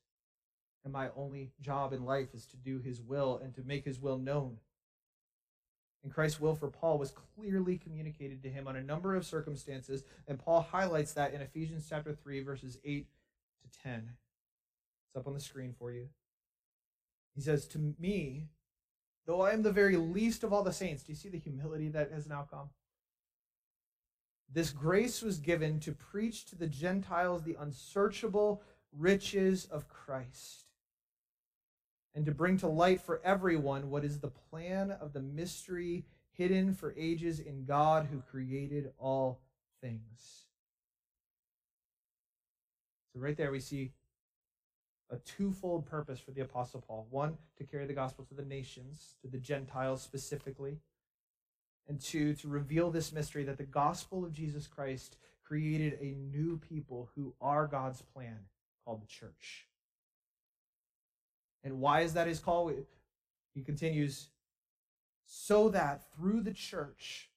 And 0.85 0.93
my 0.93 1.11
only 1.17 1.53
job 1.61 1.93
in 1.93 2.05
life 2.05 2.35
is 2.35 2.47
to 2.47 2.57
do 2.57 2.79
his 2.79 3.01
will 3.01 3.41
and 3.43 3.55
to 3.55 3.63
make 3.63 3.85
his 3.85 4.01
will 4.01 4.19
known. 4.19 4.57
And 6.03 6.13
Christ's 6.13 6.41
will 6.41 6.57
for 6.57 6.69
Paul 6.69 6.99
was 6.99 7.13
clearly 7.13 7.79
communicated 7.79 8.43
to 8.43 8.51
him 8.51 8.67
on 8.67 8.75
a 8.75 8.83
number 8.83 9.15
of 9.15 9.25
circumstances, 9.25 10.03
and 10.27 10.39
Paul 10.39 10.63
highlights 10.63 11.13
that 11.13 11.33
in 11.33 11.41
Ephesians 11.41 11.87
chapter 11.89 12.13
3 12.13 12.41
verses 12.41 12.79
8 12.85 13.07
to 13.63 13.79
10. 13.83 14.17
It's 15.07 15.17
up 15.17 15.29
on 15.29 15.35
the 15.35 15.41
screen 15.41 15.75
for 15.79 15.93
you. 15.93 16.09
He 17.37 17.41
says, 17.41 17.69
"To 17.69 17.95
me, 17.99 18.49
though 19.27 19.43
I 19.43 19.53
am 19.53 19.63
the 19.63 19.73
very 19.73 19.97
least 19.97 20.43
of 20.43 20.53
all 20.53 20.65
the 20.65 20.73
saints, 20.73 21.05
do 21.05 21.13
you 21.13 21.17
see 21.17 21.29
the 21.29 21.39
humility 21.39 21.89
that 21.91 22.11
has 22.11 22.27
now 22.27 22.43
come? 22.51 22.71
This 24.53 24.71
grace 24.71 25.23
was 25.23 25.39
given 25.39 25.81
to 25.81 25.93
preach 25.93 26.45
to 26.47 26.57
the 26.57 26.67
Gentiles 26.67 27.43
the 27.43 27.57
unsearchable 27.59 28.63
riches 28.97 29.67
of 29.71 29.89
Christ 29.89 30.67
and 32.15 32.27
to 32.27 32.33
bring 32.33 32.59
to 32.59 32.69
light 32.69 33.01
for 33.01 33.21
everyone 33.25 33.89
what 33.89 34.05
is 34.05 34.21
the 34.21 34.29
plan 34.51 34.91
of 34.91 35.15
the 35.15 35.23
mystery 35.23 36.05
hidden 36.33 36.75
for 36.75 36.95
ages 36.99 37.41
in 37.41 37.65
God 37.65 38.09
who 38.11 38.21
created 38.21 38.93
all 38.99 39.41
things. 39.81 40.47
So, 43.13 43.21
right 43.21 43.37
there, 43.37 43.51
we 43.51 43.61
see 43.61 43.93
a 45.11 45.17
twofold 45.19 45.87
purpose 45.87 46.19
for 46.21 46.31
the 46.31 46.41
Apostle 46.41 46.83
Paul 46.87 47.07
one, 47.11 47.37
to 47.59 47.65
carry 47.65 47.87
the 47.87 47.93
gospel 47.93 48.25
to 48.25 48.35
the 48.35 48.45
nations, 48.45 49.17
to 49.21 49.29
the 49.29 49.39
Gentiles 49.39 50.03
specifically, 50.03 50.79
and 51.89 52.01
two, 52.01 52.35
to 52.35 52.49
reveal 52.49 52.91
this 52.91 53.13
mystery 53.13 53.45
that 53.45 53.59
the 53.59 53.65
gospel 53.65 54.25
of 54.25 54.33
Jesus 54.33 54.67
Christ 54.67 55.17
created 55.45 55.99
a 56.01 56.17
new 56.35 56.59
people 56.59 57.11
who 57.15 57.35
are 57.41 57.67
God's 57.67 58.03
plan 58.03 58.39
called 58.85 59.03
the 59.03 59.07
church. 59.07 59.67
And 61.65 61.81
why 61.81 62.01
is 62.01 62.15
that 62.15 62.27
his 62.27 62.41
call? 62.41 62.73
He 63.55 63.63
continues, 63.63 64.29
so 65.27 65.69
that 65.71 66.03
through 66.15 66.41
the 66.41 66.53
church, 66.53 67.29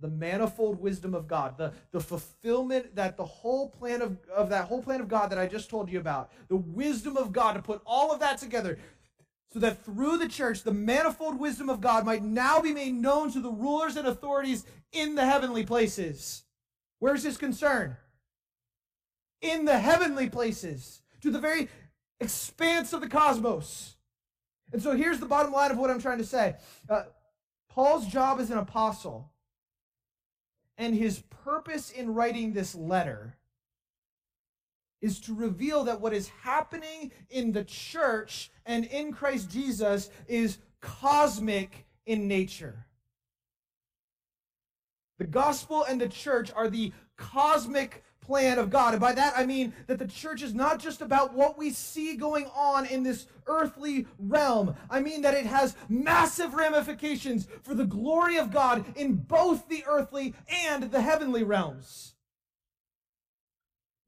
the 0.00 0.08
manifold 0.08 0.80
wisdom 0.80 1.14
of 1.14 1.26
God, 1.26 1.56
the, 1.56 1.72
the 1.90 2.00
fulfillment 2.00 2.94
that 2.96 3.16
the 3.16 3.24
whole 3.24 3.70
plan 3.70 4.02
of, 4.02 4.18
of 4.34 4.50
that 4.50 4.66
whole 4.66 4.82
plan 4.82 5.00
of 5.00 5.08
God 5.08 5.30
that 5.30 5.38
I 5.38 5.46
just 5.46 5.70
told 5.70 5.90
you 5.90 5.98
about, 5.98 6.30
the 6.48 6.56
wisdom 6.56 7.16
of 7.16 7.32
God 7.32 7.54
to 7.54 7.62
put 7.62 7.80
all 7.86 8.12
of 8.12 8.20
that 8.20 8.38
together, 8.38 8.78
so 9.54 9.60
that 9.60 9.84
through 9.84 10.18
the 10.18 10.28
church, 10.28 10.64
the 10.64 10.72
manifold 10.72 11.38
wisdom 11.38 11.70
of 11.70 11.80
God 11.80 12.04
might 12.04 12.24
now 12.24 12.60
be 12.60 12.72
made 12.72 12.92
known 12.92 13.30
to 13.30 13.40
the 13.40 13.52
rulers 13.52 13.94
and 13.94 14.08
authorities 14.08 14.64
in 14.90 15.14
the 15.14 15.24
heavenly 15.24 15.64
places. 15.64 16.42
Where's 16.98 17.22
his 17.22 17.36
concern? 17.36 17.96
In 19.40 19.64
the 19.64 19.78
heavenly 19.78 20.28
places, 20.28 21.02
to 21.20 21.30
the 21.30 21.38
very 21.38 21.68
expanse 22.18 22.92
of 22.92 23.00
the 23.00 23.08
cosmos. 23.08 23.94
And 24.72 24.82
so 24.82 24.96
here's 24.96 25.20
the 25.20 25.26
bottom 25.26 25.52
line 25.52 25.70
of 25.70 25.78
what 25.78 25.88
I'm 25.88 26.00
trying 26.00 26.18
to 26.18 26.24
say 26.24 26.56
uh, 26.90 27.04
Paul's 27.68 28.08
job 28.08 28.40
as 28.40 28.50
an 28.50 28.58
apostle 28.58 29.30
and 30.76 30.96
his 30.96 31.22
purpose 31.44 31.92
in 31.92 32.12
writing 32.12 32.54
this 32.54 32.74
letter 32.74 33.36
is 35.04 35.20
to 35.20 35.34
reveal 35.34 35.84
that 35.84 36.00
what 36.00 36.14
is 36.14 36.30
happening 36.42 37.12
in 37.28 37.52
the 37.52 37.62
church 37.62 38.50
and 38.64 38.86
in 38.86 39.12
Christ 39.12 39.50
Jesus 39.50 40.08
is 40.26 40.56
cosmic 40.80 41.84
in 42.06 42.26
nature. 42.26 42.86
The 45.18 45.26
gospel 45.26 45.84
and 45.84 46.00
the 46.00 46.08
church 46.08 46.50
are 46.56 46.70
the 46.70 46.90
cosmic 47.18 48.02
plan 48.22 48.58
of 48.58 48.70
God. 48.70 48.94
And 48.94 49.00
by 49.02 49.12
that 49.12 49.34
I 49.36 49.44
mean 49.44 49.74
that 49.88 49.98
the 49.98 50.08
church 50.08 50.42
is 50.42 50.54
not 50.54 50.78
just 50.78 51.02
about 51.02 51.34
what 51.34 51.58
we 51.58 51.68
see 51.68 52.16
going 52.16 52.46
on 52.56 52.86
in 52.86 53.02
this 53.02 53.26
earthly 53.46 54.06
realm. 54.18 54.74
I 54.88 55.00
mean 55.00 55.20
that 55.20 55.34
it 55.34 55.44
has 55.44 55.76
massive 55.86 56.54
ramifications 56.54 57.46
for 57.60 57.74
the 57.74 57.84
glory 57.84 58.38
of 58.38 58.50
God 58.50 58.86
in 58.96 59.16
both 59.16 59.68
the 59.68 59.84
earthly 59.86 60.34
and 60.48 60.84
the 60.84 61.02
heavenly 61.02 61.42
realms. 61.42 62.13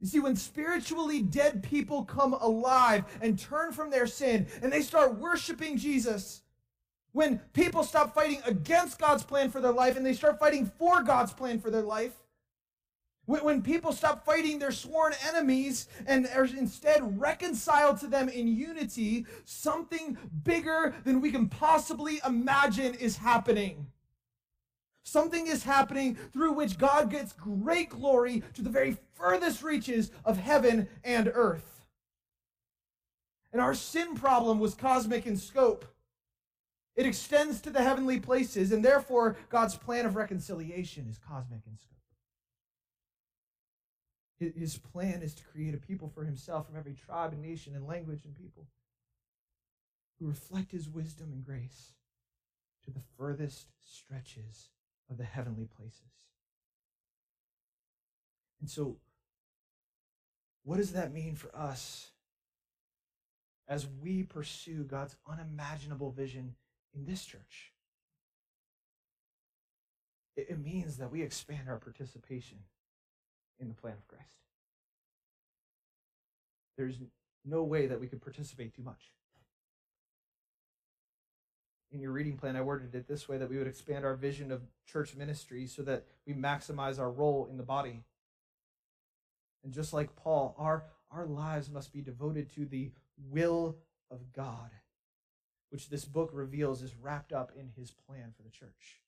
You 0.06 0.10
see, 0.10 0.20
when 0.20 0.36
spiritually 0.36 1.20
dead 1.20 1.64
people 1.64 2.04
come 2.04 2.32
alive 2.34 3.06
and 3.20 3.36
turn 3.36 3.72
from 3.72 3.90
their 3.90 4.06
sin 4.06 4.46
and 4.62 4.72
they 4.72 4.82
start 4.82 5.18
worshiping 5.18 5.76
Jesus, 5.76 6.42
when 7.10 7.38
people 7.54 7.82
stop 7.82 8.14
fighting 8.14 8.40
against 8.46 9.00
God's 9.00 9.24
plan 9.24 9.50
for 9.50 9.60
their 9.60 9.72
life 9.72 9.96
and 9.96 10.06
they 10.06 10.12
start 10.12 10.38
fighting 10.38 10.70
for 10.78 11.02
God's 11.02 11.32
plan 11.32 11.58
for 11.58 11.72
their 11.72 11.82
life, 11.82 12.12
when 13.24 13.62
people 13.62 13.90
stop 13.90 14.24
fighting 14.24 14.60
their 14.60 14.70
sworn 14.70 15.12
enemies 15.26 15.88
and 16.06 16.28
are 16.36 16.44
instead 16.44 17.20
reconciled 17.20 17.98
to 17.98 18.06
them 18.06 18.28
in 18.28 18.46
unity, 18.46 19.26
something 19.44 20.16
bigger 20.44 20.94
than 21.02 21.20
we 21.20 21.32
can 21.32 21.48
possibly 21.48 22.20
imagine 22.24 22.94
is 22.94 23.16
happening. 23.16 23.88
Something 25.06 25.46
is 25.46 25.62
happening 25.62 26.16
through 26.32 26.54
which 26.54 26.78
God 26.78 27.12
gets 27.12 27.32
great 27.32 27.90
glory 27.90 28.42
to 28.54 28.60
the 28.60 28.70
very 28.70 28.96
furthest 29.14 29.62
reaches 29.62 30.10
of 30.24 30.36
heaven 30.36 30.88
and 31.04 31.30
earth. 31.32 31.84
And 33.52 33.62
our 33.62 33.72
sin 33.72 34.16
problem 34.16 34.58
was 34.58 34.74
cosmic 34.74 35.24
in 35.24 35.36
scope. 35.36 35.84
It 36.96 37.06
extends 37.06 37.60
to 37.60 37.70
the 37.70 37.84
heavenly 37.84 38.18
places, 38.18 38.72
and 38.72 38.84
therefore 38.84 39.36
God's 39.48 39.76
plan 39.76 40.06
of 40.06 40.16
reconciliation 40.16 41.06
is 41.08 41.18
cosmic 41.18 41.60
in 41.68 41.78
scope. 41.78 41.92
His 44.58 44.76
plan 44.76 45.22
is 45.22 45.34
to 45.34 45.44
create 45.44 45.74
a 45.74 45.78
people 45.78 46.08
for 46.08 46.24
himself 46.24 46.66
from 46.66 46.76
every 46.76 46.94
tribe 46.94 47.32
and 47.32 47.42
nation 47.42 47.76
and 47.76 47.86
language 47.86 48.24
and 48.24 48.34
people 48.34 48.66
who 50.18 50.26
reflect 50.26 50.72
his 50.72 50.88
wisdom 50.88 51.30
and 51.32 51.44
grace 51.44 51.92
to 52.84 52.90
the 52.90 53.02
furthest 53.16 53.68
stretches 53.84 54.70
of 55.10 55.18
the 55.18 55.24
heavenly 55.24 55.68
places. 55.76 56.00
And 58.60 58.70
so, 58.70 58.96
what 60.64 60.78
does 60.78 60.92
that 60.92 61.12
mean 61.12 61.36
for 61.36 61.54
us 61.54 62.10
as 63.68 63.86
we 64.02 64.22
pursue 64.22 64.84
God's 64.84 65.16
unimaginable 65.30 66.10
vision 66.10 66.54
in 66.94 67.04
this 67.04 67.24
church? 67.24 67.72
It 70.36 70.62
means 70.62 70.98
that 70.98 71.10
we 71.10 71.22
expand 71.22 71.68
our 71.68 71.78
participation 71.78 72.58
in 73.58 73.68
the 73.68 73.74
plan 73.74 73.94
of 73.94 74.06
Christ. 74.06 74.36
There's 76.76 76.98
no 77.44 77.62
way 77.62 77.86
that 77.86 78.00
we 78.00 78.06
could 78.06 78.20
participate 78.20 78.74
too 78.74 78.82
much. 78.82 79.12
In 81.96 82.02
your 82.02 82.12
reading 82.12 82.36
plan, 82.36 82.56
I 82.56 82.60
worded 82.60 82.94
it 82.94 83.08
this 83.08 83.26
way 83.26 83.38
that 83.38 83.48
we 83.48 83.56
would 83.56 83.66
expand 83.66 84.04
our 84.04 84.14
vision 84.14 84.52
of 84.52 84.60
church 84.86 85.16
ministry 85.16 85.66
so 85.66 85.80
that 85.84 86.04
we 86.26 86.34
maximize 86.34 86.98
our 86.98 87.10
role 87.10 87.48
in 87.50 87.56
the 87.56 87.62
body. 87.62 88.02
And 89.64 89.72
just 89.72 89.94
like 89.94 90.14
Paul, 90.14 90.54
our, 90.58 90.84
our 91.10 91.24
lives 91.24 91.70
must 91.70 91.94
be 91.94 92.02
devoted 92.02 92.54
to 92.54 92.66
the 92.66 92.90
will 93.30 93.78
of 94.10 94.30
God, 94.34 94.72
which 95.70 95.88
this 95.88 96.04
book 96.04 96.28
reveals 96.34 96.82
is 96.82 96.94
wrapped 97.00 97.32
up 97.32 97.52
in 97.58 97.70
his 97.74 97.90
plan 97.90 98.34
for 98.36 98.42
the 98.42 98.50
church. 98.50 99.00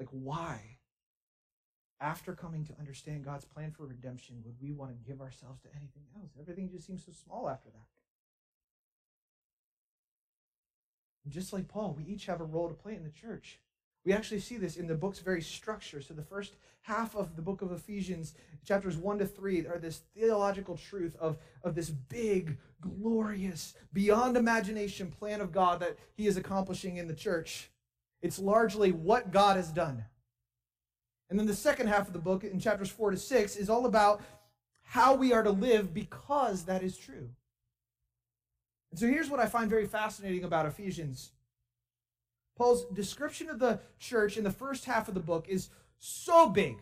Like, 0.00 0.08
why? 0.10 0.78
After 2.00 2.32
coming 2.32 2.64
to 2.64 2.72
understand 2.80 3.24
God's 3.24 3.44
plan 3.44 3.70
for 3.70 3.86
redemption, 3.86 4.42
would 4.44 4.56
we 4.60 4.72
want 4.72 4.90
to 4.90 5.08
give 5.08 5.20
ourselves 5.20 5.60
to 5.60 5.68
anything 5.76 6.06
else? 6.16 6.32
Everything 6.40 6.68
just 6.68 6.88
seems 6.88 7.06
so 7.06 7.12
small 7.12 7.48
after 7.48 7.70
that. 7.70 7.86
And 11.19 11.19
just 11.30 11.52
like 11.52 11.68
Paul, 11.68 11.94
we 11.96 12.04
each 12.04 12.26
have 12.26 12.40
a 12.40 12.44
role 12.44 12.68
to 12.68 12.74
play 12.74 12.94
in 12.94 13.04
the 13.04 13.10
church. 13.10 13.58
We 14.04 14.12
actually 14.12 14.40
see 14.40 14.56
this 14.56 14.76
in 14.76 14.86
the 14.86 14.94
book's 14.94 15.18
very 15.18 15.42
structure. 15.42 16.00
So, 16.00 16.14
the 16.14 16.22
first 16.22 16.54
half 16.82 17.14
of 17.14 17.36
the 17.36 17.42
book 17.42 17.60
of 17.60 17.70
Ephesians, 17.70 18.34
chapters 18.64 18.96
1 18.96 19.18
to 19.18 19.26
3, 19.26 19.66
are 19.66 19.78
this 19.78 20.02
theological 20.16 20.76
truth 20.76 21.16
of, 21.20 21.36
of 21.62 21.74
this 21.74 21.90
big, 21.90 22.56
glorious, 22.80 23.74
beyond 23.92 24.36
imagination 24.36 25.10
plan 25.10 25.40
of 25.42 25.52
God 25.52 25.80
that 25.80 25.98
He 26.14 26.26
is 26.26 26.38
accomplishing 26.38 26.96
in 26.96 27.08
the 27.08 27.14
church. 27.14 27.70
It's 28.22 28.38
largely 28.38 28.90
what 28.90 29.32
God 29.32 29.56
has 29.56 29.70
done. 29.70 30.04
And 31.28 31.38
then 31.38 31.46
the 31.46 31.54
second 31.54 31.88
half 31.88 32.06
of 32.06 32.12
the 32.12 32.18
book, 32.18 32.42
in 32.42 32.58
chapters 32.58 32.90
4 32.90 33.12
to 33.12 33.16
6, 33.16 33.56
is 33.56 33.68
all 33.68 33.84
about 33.84 34.22
how 34.82 35.14
we 35.14 35.32
are 35.32 35.42
to 35.42 35.52
live 35.52 35.94
because 35.94 36.64
that 36.64 36.82
is 36.82 36.96
true. 36.96 37.28
And 38.90 38.98
so 38.98 39.06
here's 39.06 39.30
what 39.30 39.40
I 39.40 39.46
find 39.46 39.70
very 39.70 39.86
fascinating 39.86 40.44
about 40.44 40.66
Ephesians. 40.66 41.30
Paul's 42.56 42.84
description 42.92 43.48
of 43.48 43.58
the 43.58 43.80
church 43.98 44.36
in 44.36 44.44
the 44.44 44.50
first 44.50 44.84
half 44.84 45.08
of 45.08 45.14
the 45.14 45.20
book 45.20 45.46
is 45.48 45.70
so 45.98 46.48
big, 46.48 46.76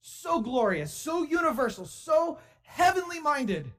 so 0.00 0.40
glorious, 0.40 0.92
so 0.92 1.24
universal, 1.24 1.86
so 1.86 2.38
heavenly 2.62 3.18
minded. 3.18 3.72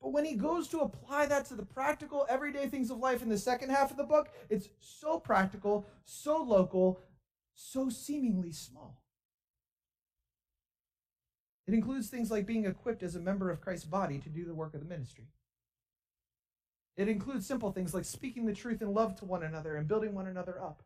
But 0.00 0.12
when 0.12 0.24
he 0.24 0.34
goes 0.34 0.68
to 0.68 0.80
apply 0.80 1.26
that 1.26 1.46
to 1.46 1.54
the 1.54 1.64
practical, 1.64 2.26
everyday 2.28 2.68
things 2.68 2.90
of 2.90 2.98
life 2.98 3.22
in 3.22 3.28
the 3.28 3.38
second 3.38 3.70
half 3.70 3.90
of 3.90 3.96
the 3.96 4.04
book, 4.04 4.28
it's 4.48 4.68
so 4.80 5.18
practical, 5.18 5.86
so 6.04 6.42
local, 6.42 7.00
so 7.54 7.88
seemingly 7.88 8.52
small. 8.52 9.02
It 11.66 11.74
includes 11.74 12.08
things 12.08 12.30
like 12.30 12.46
being 12.46 12.64
equipped 12.64 13.02
as 13.02 13.16
a 13.16 13.20
member 13.20 13.50
of 13.50 13.60
Christ's 13.60 13.86
body 13.86 14.18
to 14.20 14.28
do 14.28 14.44
the 14.44 14.54
work 14.54 14.74
of 14.74 14.80
the 14.80 14.86
ministry. 14.86 15.26
It 16.96 17.08
includes 17.08 17.46
simple 17.46 17.72
things 17.72 17.92
like 17.92 18.04
speaking 18.04 18.46
the 18.46 18.54
truth 18.54 18.80
in 18.80 18.94
love 18.94 19.16
to 19.16 19.24
one 19.24 19.42
another 19.42 19.76
and 19.76 19.88
building 19.88 20.14
one 20.14 20.26
another 20.26 20.62
up. 20.62 20.82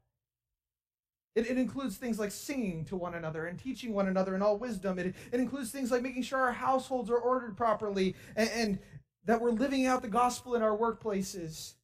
It, 1.36 1.48
it, 1.48 1.58
includes 1.58 1.96
things 1.96 2.18
like 2.18 2.32
singing 2.32 2.84
to 2.86 2.96
one 2.96 3.14
another 3.14 3.46
and 3.46 3.56
teaching 3.56 3.92
one 3.92 4.08
another 4.08 4.34
in 4.34 4.42
all 4.42 4.58
wisdom. 4.58 4.98
It, 4.98 5.14
it 5.30 5.38
includes 5.38 5.70
things 5.70 5.92
like 5.92 6.02
making 6.02 6.22
sure 6.22 6.40
our 6.40 6.52
households 6.52 7.08
are 7.08 7.18
ordered 7.18 7.56
properly 7.56 8.16
and, 8.34 8.50
and 8.50 8.78
that 9.26 9.40
we're 9.40 9.52
living 9.52 9.86
out 9.86 10.02
the 10.02 10.08
gospel 10.08 10.56
in 10.56 10.62
our 10.62 10.76
workplaces. 10.76 11.74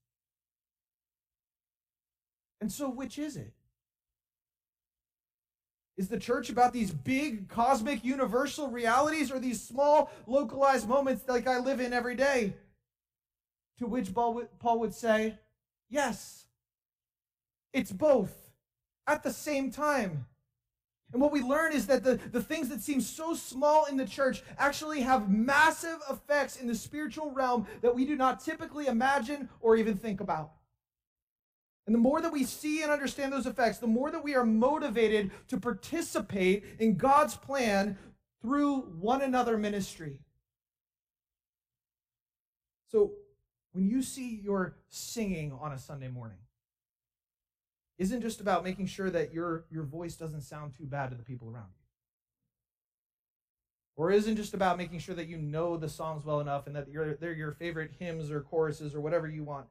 And 2.60 2.72
so, 2.72 2.88
which 2.88 3.18
is 3.18 3.36
it? 3.36 3.52
Is 5.96 6.08
the 6.08 6.18
church 6.18 6.50
about 6.50 6.72
these 6.72 6.90
big, 6.90 7.48
cosmic, 7.48 8.04
universal 8.04 8.68
realities 8.68 9.30
or 9.30 9.38
these 9.38 9.62
small, 9.62 10.10
localized 10.26 10.88
moments 10.88 11.24
like 11.26 11.46
I 11.46 11.58
live 11.58 11.80
in 11.80 11.92
every 11.92 12.14
day? 12.14 12.54
To 13.78 13.86
which 13.86 14.12
Paul 14.12 14.78
would 14.78 14.94
say, 14.94 15.38
yes, 15.88 16.46
it's 17.72 17.92
both 17.92 18.32
at 19.06 19.22
the 19.22 19.32
same 19.32 19.70
time. 19.70 20.26
And 21.12 21.22
what 21.22 21.32
we 21.32 21.40
learn 21.40 21.72
is 21.72 21.86
that 21.86 22.02
the, 22.02 22.18
the 22.32 22.42
things 22.42 22.68
that 22.68 22.82
seem 22.82 23.00
so 23.00 23.32
small 23.34 23.84
in 23.84 23.96
the 23.96 24.06
church 24.06 24.42
actually 24.58 25.00
have 25.00 25.30
massive 25.30 25.98
effects 26.10 26.56
in 26.56 26.66
the 26.66 26.74
spiritual 26.74 27.30
realm 27.30 27.66
that 27.80 27.94
we 27.94 28.04
do 28.04 28.16
not 28.16 28.40
typically 28.40 28.86
imagine 28.86 29.48
or 29.60 29.76
even 29.76 29.96
think 29.96 30.20
about. 30.20 30.52
And 31.86 31.94
the 31.94 32.00
more 32.00 32.20
that 32.20 32.32
we 32.32 32.42
see 32.42 32.82
and 32.82 32.90
understand 32.90 33.32
those 33.32 33.46
effects, 33.46 33.78
the 33.78 33.86
more 33.86 34.10
that 34.10 34.24
we 34.24 34.34
are 34.34 34.44
motivated 34.44 35.30
to 35.48 35.58
participate 35.58 36.64
in 36.80 36.96
God's 36.96 37.36
plan 37.36 37.96
through 38.42 38.80
one 39.00 39.22
another 39.22 39.56
ministry. 39.56 40.18
So, 42.90 43.12
when 43.72 43.86
you 43.86 44.02
see 44.02 44.40
your 44.42 44.76
singing 44.88 45.52
on 45.52 45.72
a 45.72 45.78
Sunday 45.78 46.08
morning, 46.08 46.38
isn't 47.98 48.22
just 48.22 48.40
about 48.40 48.64
making 48.64 48.86
sure 48.86 49.10
that 49.10 49.32
your, 49.32 49.64
your 49.70 49.84
voice 49.84 50.16
doesn't 50.16 50.42
sound 50.42 50.74
too 50.76 50.86
bad 50.86 51.10
to 51.10 51.16
the 51.16 51.22
people 51.22 51.48
around 51.48 51.68
you. 51.68 51.82
Or 53.96 54.10
isn't 54.10 54.36
just 54.36 54.54
about 54.54 54.76
making 54.76 54.98
sure 54.98 55.14
that 55.14 55.28
you 55.28 55.38
know 55.38 55.76
the 55.76 55.88
songs 55.88 56.24
well 56.24 56.40
enough 56.40 56.66
and 56.66 56.76
that 56.76 56.86
they're 57.20 57.32
your 57.32 57.52
favorite 57.52 57.92
hymns 57.98 58.30
or 58.30 58.40
choruses 58.40 58.94
or 58.94 59.00
whatever 59.00 59.28
you 59.28 59.44
want 59.44 59.66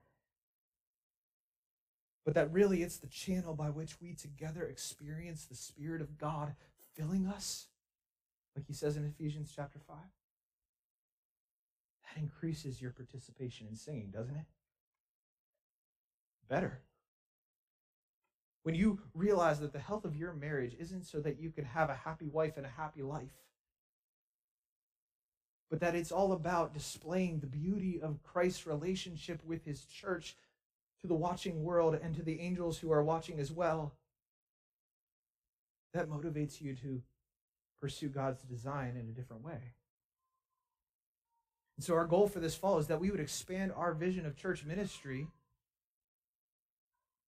but 2.26 2.34
that 2.34 2.52
really 2.52 2.82
it's 2.82 2.98
the 2.98 3.08
channel 3.08 3.54
by 3.54 3.70
which 3.70 4.02
we 4.02 4.14
together 4.14 4.64
experience 4.64 5.46
the 5.46 5.56
Spirit 5.56 6.02
of 6.02 6.18
God 6.18 6.56
filling 6.96 7.28
us, 7.28 7.68
like 8.56 8.66
he 8.66 8.74
says 8.74 8.98
in 8.98 9.06
Ephesians 9.06 9.54
chapter 9.56 9.80
5. 9.88 9.96
That 12.04 12.22
increases 12.22 12.82
your 12.82 12.92
participation 12.92 13.68
in 13.70 13.76
singing, 13.76 14.10
doesn't 14.12 14.36
it? 14.36 14.46
Better. 16.50 16.82
When 18.64 18.74
you 18.74 19.00
realize 19.14 19.60
that 19.60 19.74
the 19.74 19.80
health 19.80 20.06
of 20.06 20.16
your 20.16 20.34
marriage 20.34 20.76
isn't 20.80 21.06
so 21.06 21.20
that 21.20 21.40
you 21.40 21.52
can 21.52 21.66
have 21.66 21.92
a 21.92 21.96
happy 21.96 22.28
wife 22.28 22.58
and 22.58 22.66
a 22.66 22.70
happy 22.70 23.04
life, 23.04 23.46
but 25.70 25.80
that 25.82 25.96
it's 25.96 26.12
all 26.12 26.32
about 26.32 26.74
displaying 26.74 27.40
the 27.40 27.48
beauty 27.48 28.00
of 28.02 28.24
Christ's 28.24 28.66
relationship 28.66 29.44
with 29.46 29.66
his 29.66 29.86
church 29.86 30.36
to 31.06 31.08
the 31.08 31.16
watching 31.16 31.64
world 31.64 31.98
and 32.02 32.16
to 32.16 32.24
the 32.24 32.40
angels 32.42 32.80
who 32.80 32.92
are 32.92 33.04
watching 33.04 33.40
as 33.40 33.52
well. 33.52 33.94
That 35.94 36.10
motivates 36.10 36.60
you 36.60 36.76
to 36.76 37.02
pursue 37.80 38.10
God's 38.10 38.42
design 38.42 38.98
in 39.00 39.08
a 39.08 39.14
different 39.14 39.44
way. 39.44 39.74
And 41.78 41.86
so, 41.86 41.94
our 41.94 42.06
goal 42.06 42.28
for 42.28 42.40
this 42.40 42.56
fall 42.56 42.80
is 42.80 42.88
that 42.88 43.00
we 43.00 43.12
would 43.12 43.20
expand 43.20 43.72
our 43.76 43.94
vision 43.94 44.26
of 44.26 44.36
church 44.36 44.66
ministry, 44.66 45.28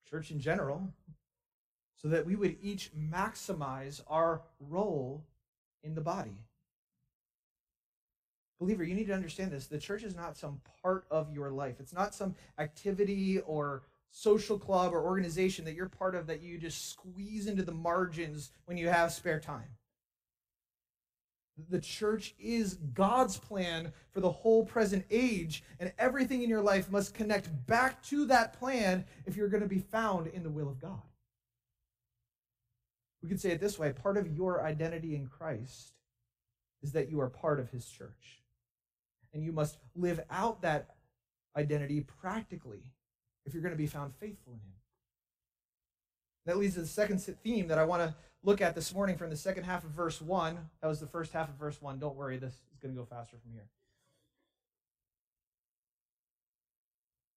church 0.10 0.32
in 0.32 0.40
general, 0.40 0.94
so 2.02 2.08
that 2.08 2.26
we 2.26 2.36
would 2.36 2.58
each 2.62 2.92
maximize 2.98 4.02
our 4.08 4.42
role 4.60 5.26
in 5.84 5.94
the 5.94 6.02
body. 6.02 6.47
Believer, 8.60 8.84
you 8.84 8.96
need 8.96 9.08
to 9.08 9.14
understand 9.14 9.52
this. 9.52 9.68
The 9.68 9.78
church 9.78 10.04
is 10.04 10.16
not 10.16 10.38
some 10.38 10.62
part 10.82 11.06
of 11.12 11.32
your 11.32 11.52
life. 11.52 11.76
It's 11.80 11.94
not 11.94 12.16
some 12.16 12.36
activity 12.58 13.40
or 13.40 13.84
social 14.10 14.58
club 14.58 14.94
or 14.94 15.04
organization 15.04 15.64
that 15.66 15.76
you're 15.76 15.90
part 15.90 16.16
of 16.16 16.28
that 16.28 16.42
you 16.42 16.58
just 16.58 16.90
squeeze 16.90 17.48
into 17.48 17.64
the 17.64 17.72
margins 17.72 18.52
when 18.66 18.78
you 18.78 18.88
have 18.88 19.12
spare 19.12 19.40
time. 19.40 19.70
The 21.70 21.80
church 21.80 22.36
is 22.40 22.76
God's 22.94 23.38
plan 23.38 23.92
for 24.12 24.22
the 24.22 24.32
whole 24.32 24.64
present 24.64 25.06
age, 25.10 25.64
and 25.80 25.92
everything 25.98 26.44
in 26.44 26.50
your 26.50 26.62
life 26.62 26.92
must 26.92 27.16
connect 27.16 27.50
back 27.66 28.02
to 28.04 28.26
that 28.28 28.54
plan 28.54 29.06
if 29.26 29.36
you're 29.36 29.48
going 29.48 29.64
to 29.64 29.70
be 29.70 29.80
found 29.80 30.28
in 30.28 30.44
the 30.44 30.52
will 30.52 30.70
of 30.70 30.80
God. 30.80 31.02
We 33.24 33.30
could 33.30 33.42
say 33.42 33.52
it 33.52 33.60
this 33.60 33.80
way 33.80 33.92
part 33.92 34.18
of 34.18 34.28
your 34.36 34.64
identity 34.64 35.16
in 35.16 35.28
Christ 35.28 35.94
is 36.84 36.92
that 36.92 37.10
you 37.10 37.20
are 37.20 37.30
part 37.30 37.60
of 37.60 37.72
his 37.72 37.88
church 37.88 38.42
and 39.34 39.44
you 39.44 39.52
must 39.52 39.78
live 39.96 40.20
out 40.30 40.62
that 40.62 40.96
identity 41.56 42.02
practically 42.02 42.84
if 43.46 43.54
you're 43.54 43.64
going 43.64 43.74
to 43.74 43.78
be 43.78 43.88
found 43.88 44.14
faithful 44.16 44.54
in 44.54 44.60
Him. 44.60 44.74
That 46.46 46.58
leads 46.58 46.76
to 46.76 46.82
the 46.82 46.88
second 46.88 47.20
theme 47.20 47.68
that 47.68 47.78
I 47.78 47.84
want 47.84 48.04
to 48.04 48.16
look 48.44 48.62
at 48.62 48.76
this 48.76 48.94
morning 48.94 49.18
from 49.18 49.30
the 49.30 49.36
second 49.36 49.64
half 49.64 49.84
of 49.84 49.92
verse 49.92 50.22
1. 50.22 50.58
That 50.82 50.88
was 50.88 51.00
the 51.00 51.08
first 51.08 51.34
half 51.34 51.50
of 51.50 51.56
verse 51.56 51.82
1. 51.82 52.00
Don't 52.00 52.16
worry, 52.16 52.38
this 52.38 52.54
is 52.54 52.80
going 52.82 52.94
to 52.94 53.00
go 53.00 53.06
faster 53.06 53.38
from 53.38 53.52
here. 53.52 53.68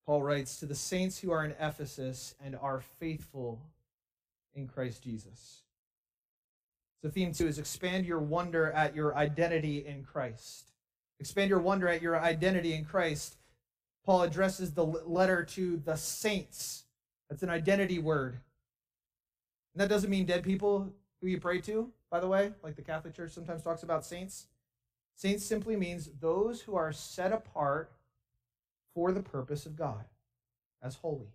Paul 0.07 0.23
writes 0.23 0.59
to 0.59 0.67
the 0.67 0.75
saints 0.75 1.19
who 1.19 1.31
are 1.31 1.45
in 1.45 1.53
Ephesus 1.61 2.35
and 2.45 2.57
are 2.57 2.81
faithful 2.99 3.61
in 4.55 4.67
Christ 4.67 5.03
Jesus. 5.03 5.63
So, 7.03 7.09
theme 7.09 7.33
two 7.33 7.47
is 7.47 7.59
expand 7.59 8.07
your 8.07 8.19
wonder 8.19 8.71
at 8.73 8.95
your 8.95 9.17
identity 9.17 9.87
in 9.87 10.03
Christ. 10.03 10.70
Expand 11.21 11.51
your 11.51 11.61
wonder 11.61 11.87
at 11.87 12.01
your 12.01 12.19
identity 12.19 12.73
in 12.73 12.85
Christ. 12.85 13.37
Paul 14.05 14.23
addresses 14.23 14.73
the 14.73 14.85
letter 14.85 15.45
to 15.45 15.77
the 15.77 15.97
saints. 15.97 16.85
That's 17.29 17.43
an 17.43 17.51
identity 17.51 17.99
word. 17.99 18.41
And 19.75 19.81
that 19.81 19.91
doesn't 19.91 20.11
mean 20.11 20.25
dead 20.25 20.43
people 20.43 20.93
who 21.21 21.29
you 21.29 21.39
pray 21.39 21.61
to. 21.61 21.93
by 22.11 22.19
the 22.19 22.27
way, 22.27 22.53
like 22.63 22.75
the 22.75 22.83
Catholic 22.83 23.15
Church 23.15 23.33
sometimes 23.33 23.63
talks 23.63 23.83
about 23.83 24.05
saints? 24.05 24.47
Saints 25.15 25.45
simply 25.45 25.77
means 25.77 26.09
those 26.19 26.63
who 26.63 26.75
are 26.75 26.93
set 26.93 27.33
apart 27.33 27.93
for 28.95 29.13
the 29.13 29.23
purpose 29.23 29.67
of 29.67 29.77
God 29.77 30.05
as 30.83 30.97
holy. 30.97 31.29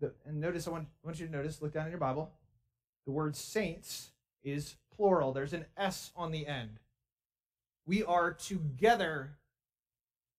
The, 0.00 0.12
and 0.24 0.40
notice, 0.40 0.68
I 0.68 0.70
want, 0.70 0.86
I 1.02 1.06
want 1.06 1.18
you 1.18 1.26
to 1.26 1.32
notice, 1.32 1.60
look 1.60 1.72
down 1.72 1.86
in 1.86 1.90
your 1.90 1.98
Bible. 1.98 2.30
The 3.04 3.12
word 3.12 3.34
saints 3.34 4.10
is 4.44 4.76
plural, 4.94 5.32
there's 5.32 5.52
an 5.52 5.66
S 5.76 6.12
on 6.16 6.30
the 6.30 6.46
end. 6.46 6.78
We 7.90 8.04
are 8.04 8.32
together 8.32 9.32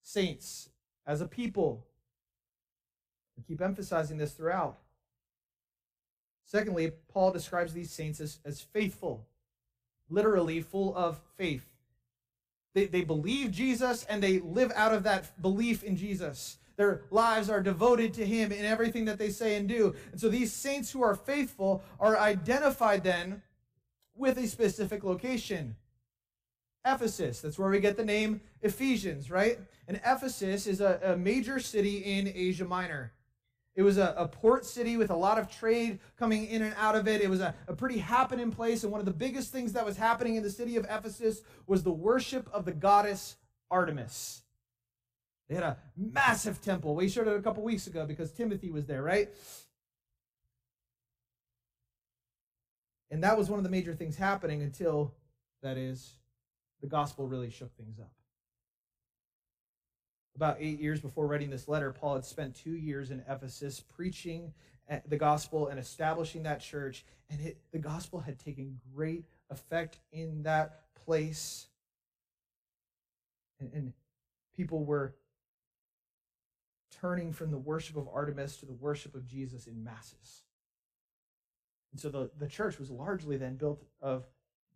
saints 0.02 0.70
as 1.06 1.20
a 1.20 1.28
people. 1.28 1.86
I 3.38 3.42
keep 3.46 3.62
emphasizing 3.62 4.18
this 4.18 4.32
throughout. 4.32 4.78
Secondly, 6.46 6.94
Paul 7.10 7.34
describes 7.34 7.74
these 7.74 7.92
saints 7.92 8.22
as, 8.22 8.40
as 8.46 8.62
faithful, 8.62 9.28
literally 10.10 10.62
full 10.62 10.96
of 10.96 11.20
faith. 11.36 11.68
They, 12.74 12.86
they 12.86 13.04
believe 13.04 13.52
Jesus 13.52 14.06
and 14.06 14.24
they 14.24 14.40
live 14.40 14.72
out 14.74 14.94
of 14.94 15.04
that 15.04 15.42
belief 15.42 15.84
in 15.84 15.98
Jesus. 15.98 16.58
Their 16.78 17.02
lives 17.12 17.50
are 17.50 17.62
devoted 17.62 18.14
to 18.14 18.26
Him 18.26 18.54
in 18.54 18.64
everything 18.64 19.04
that 19.04 19.18
they 19.18 19.30
say 19.30 19.58
and 19.58 19.68
do. 19.68 19.94
And 20.14 20.22
so 20.22 20.30
these 20.30 20.54
saints 20.54 20.90
who 20.90 21.04
are 21.04 21.16
faithful 21.16 21.84
are 22.00 22.18
identified 22.18 23.04
then 23.04 23.42
with 24.16 24.38
a 24.38 24.48
specific 24.48 25.04
location. 25.04 25.76
Ephesus, 26.86 27.42
that's 27.42 27.60
where 27.60 27.70
we 27.70 27.80
get 27.80 27.96
the 27.96 28.06
name 28.06 28.42
Ephesians, 28.62 29.30
right? 29.30 29.60
And 29.88 29.98
Ephesus 29.98 30.66
is 30.66 30.82
a, 30.82 31.00
a 31.04 31.18
major 31.18 31.60
city 31.60 31.98
in 31.98 32.32
Asia 32.34 32.66
Minor. 32.66 33.14
It 33.76 33.84
was 33.84 33.98
a, 33.98 34.14
a, 34.18 34.28
port 34.28 34.66
city 34.66 34.98
with 34.98 35.12
a 35.12 35.16
lot 35.16 35.38
of 35.38 35.50
trade 35.50 36.00
coming 36.18 36.46
in 36.48 36.62
and 36.62 36.76
out 36.78 36.96
of 36.96 37.08
it. 37.08 37.22
It 37.22 37.30
was 37.30 37.40
a, 37.40 37.56
a 37.68 37.76
pretty 37.76 38.00
happening 38.00 38.52
place. 38.52 38.84
And 38.84 38.92
one 38.92 39.00
of 39.00 39.06
the 39.06 39.14
biggest 39.14 39.52
things 39.52 39.74
that 39.74 39.86
was 39.86 39.96
happening 39.96 40.36
in 40.36 40.44
the 40.44 40.50
city 40.50 40.76
of 40.76 40.86
Ephesus 40.90 41.42
was 41.68 41.84
the 41.84 41.92
worship 41.92 42.50
of 42.52 42.66
the 42.66 42.74
goddess 42.74 43.38
Artemis. 43.70 44.42
They 45.48 45.56
had 45.56 45.64
a 45.64 45.78
massive 45.96 46.62
temple. 46.62 46.96
We 46.96 47.08
showed 47.08 47.28
it 47.28 47.36
a 47.36 47.42
couple 47.42 47.64
weeks 47.64 47.88
ago 47.88 48.06
because 48.06 48.32
Timothy 48.32 48.72
was 48.72 48.86
there, 48.88 49.04
right? 49.04 49.30
And 53.10 53.24
that 53.24 53.38
was 53.38 53.50
one 53.50 53.60
of 53.60 53.64
the 53.64 53.70
major 53.70 53.94
things 53.94 54.16
happening 54.16 54.62
until, 54.62 55.14
that 55.62 55.78
is, 55.78 56.14
the 56.82 56.88
gospel 56.88 57.28
really 57.28 57.50
shook 57.50 57.76
things 57.78 58.00
up. 58.00 58.12
About 60.36 60.58
eight 60.60 60.80
years 60.80 61.00
before 61.00 61.28
writing 61.28 61.50
this 61.50 61.68
letter, 61.68 61.92
Paul 61.92 62.16
had 62.16 62.26
spent 62.26 62.56
two 62.56 62.76
years 62.76 63.12
in 63.12 63.24
Ephesus 63.30 63.80
preaching 63.80 64.54
eh, 64.90 65.00
the 65.08 65.18
gospel 65.18 65.68
and 65.68 65.80
establishing 65.80 66.44
that 66.44 66.62
church, 66.62 67.06
and 67.30 67.40
it, 67.42 67.58
the 67.72 67.80
gospel 67.80 68.20
had 68.20 68.40
taken 68.40 68.80
great 68.94 69.26
effect 69.50 70.00
in 70.12 70.44
that 70.44 70.82
place. 71.06 71.68
And, 73.60 73.72
and 73.74 73.94
people 74.56 74.86
were 74.86 75.16
turning 77.02 77.34
from 77.34 77.52
the 77.52 77.58
worship 77.58 77.98
of 77.98 78.08
Artemis 78.12 78.58
to 78.58 78.66
the 78.66 78.74
worship 78.74 79.16
of 79.16 79.28
Jesus 79.28 79.68
in 79.68 79.84
masses. 79.84 80.44
And 81.92 82.00
so 82.00 82.10
the, 82.10 82.32
the 82.40 82.48
church 82.48 82.80
was 82.80 82.90
largely 82.90 83.38
then 83.38 83.56
built 83.56 83.84
of 84.02 84.26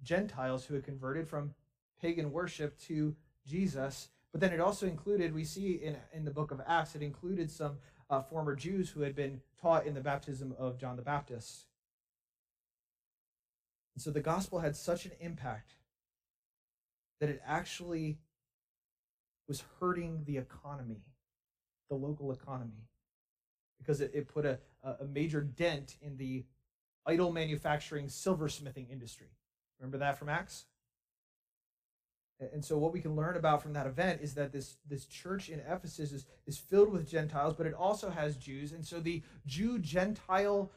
Gentiles 0.04 0.66
who 0.66 0.74
had 0.74 0.84
converted 0.84 1.28
from 1.28 1.54
pagan 2.02 2.32
worship 2.32 2.80
to 2.82 3.16
Jesus. 3.46 4.10
But 4.32 4.42
then 4.42 4.54
it 4.54 4.60
also 4.60 4.86
included, 4.86 5.34
we 5.34 5.44
see 5.44 5.74
in, 5.74 5.96
in 6.14 6.26
the 6.26 6.32
book 6.32 6.52
of 6.52 6.62
Acts, 6.68 6.96
it 6.96 7.02
included 7.02 7.50
some 7.50 7.78
uh, 8.10 8.22
former 8.22 8.56
Jews 8.56 8.90
who 8.90 9.02
had 9.02 9.16
been 9.16 9.42
taught 9.62 9.86
in 9.86 9.94
the 9.94 10.02
baptism 10.02 10.54
of 10.58 10.78
John 10.78 10.96
the 10.96 11.02
Baptist. 11.02 11.66
And 13.96 14.02
so 14.02 14.12
the 14.12 14.20
gospel 14.20 14.60
had 14.60 14.76
such 14.76 15.06
an 15.06 15.14
impact 15.20 15.76
that 17.20 17.30
it 17.30 17.42
actually 17.46 18.20
was 19.48 19.64
hurting 19.80 20.24
the 20.26 20.38
economy 20.38 21.04
the 21.90 21.96
local 21.96 22.32
economy 22.32 22.88
because 23.78 24.02
it, 24.02 24.12
it 24.14 24.28
put 24.28 24.46
a, 24.46 24.60
a 24.84 25.06
major 25.06 25.42
dent 25.42 25.98
in 26.02 26.18
the 26.18 26.46
idol 27.06 27.32
manufacturing 27.32 28.08
silversmithing 28.08 28.90
industry. 28.92 29.28
Remember 29.80 29.98
that 30.00 30.18
from 30.18 30.30
Acts? 30.30 30.66
And 32.40 32.64
so 32.64 32.78
what 32.78 32.92
we 32.92 33.00
can 33.00 33.16
learn 33.16 33.38
about 33.38 33.64
from 33.64 33.74
that 33.74 33.88
event 33.88 34.22
is 34.22 34.34
that 34.34 34.52
this, 34.52 34.76
this 34.90 35.06
church 35.06 35.50
in 35.50 35.62
Ephesus 35.62 36.12
is, 36.12 36.26
is 36.46 36.58
filled 36.58 36.92
with 36.92 37.10
Gentiles, 37.10 37.54
but 37.58 37.66
it 37.66 37.74
also 37.74 38.10
has 38.10 38.36
Jews. 38.36 38.74
And 38.74 38.86
so 38.86 39.00
the 39.00 39.24
Jew-Gentile 39.46 40.70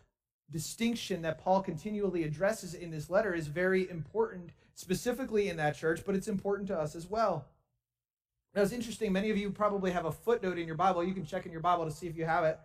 distinction 0.51 1.23
that 1.23 1.39
Paul 1.39 1.61
continually 1.63 2.23
addresses 2.23 2.75
in 2.75 2.91
this 2.91 3.11
letter 3.11 3.35
is 3.35 3.49
very 3.49 3.91
important, 3.91 4.51
specifically 4.75 5.49
in 5.49 5.57
that 5.57 5.77
church, 5.77 6.03
but 6.07 6.15
it's 6.15 6.29
important 6.29 6.69
to 6.69 6.79
us 6.79 6.95
as 6.95 7.11
well. 7.11 7.47
Now, 8.55 8.63
it's 8.63 8.73
interesting. 8.73 9.13
Many 9.13 9.31
of 9.31 9.37
you 9.37 9.51
probably 9.51 9.91
have 9.91 10.07
a 10.07 10.13
footnote 10.13 10.59
in 10.59 10.67
your 10.67 10.77
Bible. 10.77 11.05
You 11.05 11.13
can 11.13 11.27
check 11.27 11.45
in 11.45 11.53
your 11.53 11.61
Bible 11.61 11.85
to 11.85 11.91
see 11.91 12.07
if 12.07 12.17
you 12.17 12.25
have 12.25 12.45
it. 12.45 12.59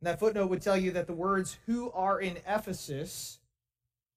And 0.00 0.06
that 0.06 0.20
footnote 0.20 0.48
would 0.48 0.62
tell 0.62 0.76
you 0.76 0.92
that 0.92 1.06
the 1.06 1.12
words 1.12 1.58
who 1.66 1.90
are 1.92 2.20
in 2.20 2.38
Ephesus 2.46 3.38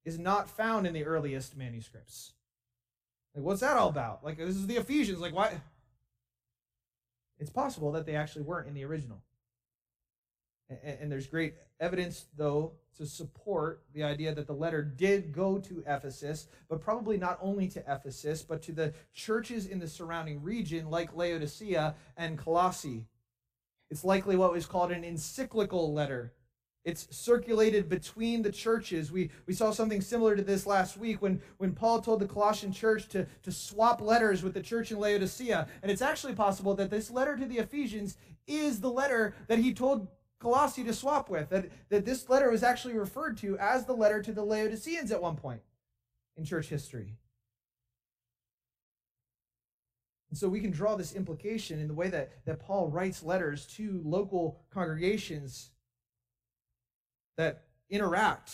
is 0.06 0.20
not 0.20 0.50
found 0.50 0.88
in 0.88 0.94
the 0.94 1.04
earliest 1.04 1.58
manuscripts. 1.58 2.34
Like, 3.34 3.44
what's 3.44 3.62
that 3.62 3.76
all 3.76 3.90
about? 3.90 4.24
Like, 4.24 4.38
this 4.38 4.56
is 4.56 4.68
the 4.68 4.78
Ephesians. 4.78 5.20
Like, 5.20 5.36
why? 5.36 5.60
It's 7.40 7.50
possible 7.50 7.92
that 7.94 8.06
they 8.06 8.16
actually 8.16 8.44
weren't 8.44 8.68
in 8.68 8.74
the 8.74 8.86
original. 8.86 9.22
And, 10.70 10.98
and 11.02 11.12
there's 11.12 11.28
great 11.28 11.56
evidence, 11.80 12.26
though, 12.38 12.74
to 12.98 13.06
support 13.06 13.84
the 13.94 14.04
idea 14.04 14.34
that 14.34 14.48
the 14.48 14.54
letter 14.54 14.82
did 14.82 15.34
go 15.34 15.58
to 15.60 15.84
Ephesus, 15.86 16.48
but 16.70 16.80
probably 16.80 17.18
not 17.18 17.38
only 17.42 17.68
to 17.68 17.80
Ephesus, 17.82 18.42
but 18.42 18.62
to 18.62 18.72
the 18.72 18.94
churches 19.14 19.66
in 19.66 19.80
the 19.80 19.88
surrounding 19.88 20.42
region, 20.42 20.90
like 20.90 21.16
Laodicea 21.16 21.96
and 22.16 22.38
Colossae. 22.38 23.06
It's 23.90 24.06
likely 24.06 24.38
what 24.38 24.54
was 24.54 24.66
called 24.66 24.92
an 24.92 25.04
encyclical 25.04 25.94
letter. 25.94 26.34
It's 26.86 27.08
circulated 27.10 27.90
between 27.90 28.44
the 28.44 28.52
churches. 28.52 29.12
We, 29.12 29.32
we 29.48 29.56
saw 29.56 29.72
something 29.72 30.02
similar 30.02 30.36
to 30.36 30.44
this 30.44 30.68
last 30.68 30.98
week 30.98 31.20
when, 31.20 31.42
when 31.58 31.74
Paul 31.74 32.00
told 32.00 32.20
the 32.20 32.28
Colossian 32.28 32.72
church 32.72 33.10
to, 33.10 33.26
to 33.42 33.52
swap 33.52 34.02
letters 34.02 34.44
with 34.44 34.54
the 34.54 34.62
church 34.62 34.92
in 34.92 35.00
Laodicea. 35.00 35.68
And 35.82 35.92
it's 35.92 36.04
actually 36.04 36.36
possible 36.36 36.76
that 36.76 36.92
this 36.92 37.10
letter 37.10 37.36
to 37.36 37.46
the 37.46 37.58
Ephesians 37.58 38.18
is 38.46 38.82
the 38.82 38.92
letter 38.92 39.34
that 39.48 39.58
he 39.58 39.74
told 39.74 40.08
Colossae 40.40 40.84
to 40.84 40.94
swap 40.94 41.28
with. 41.28 41.50
That, 41.50 41.72
that 41.90 42.06
this 42.06 42.30
letter 42.30 42.52
was 42.52 42.62
actually 42.62 42.94
referred 42.94 43.38
to 43.38 43.58
as 43.58 43.86
the 43.86 43.94
letter 43.94 44.22
to 44.22 44.32
the 44.32 44.44
Laodiceans 44.44 45.12
at 45.12 45.24
one 45.24 45.38
point 45.38 45.62
in 46.38 46.46
church 46.46 46.68
history. 46.68 47.16
And 50.30 50.38
so 50.38 50.48
we 50.50 50.60
can 50.60 50.70
draw 50.70 50.96
this 50.96 51.16
implication 51.16 51.80
in 51.80 51.88
the 51.88 51.94
way 51.96 52.10
that, 52.10 52.46
that 52.46 52.60
Paul 52.60 52.90
writes 52.90 53.24
letters 53.24 53.66
to 53.78 54.02
local 54.06 54.60
congregations 54.70 55.72
that 57.38 57.64
interact, 57.90 58.52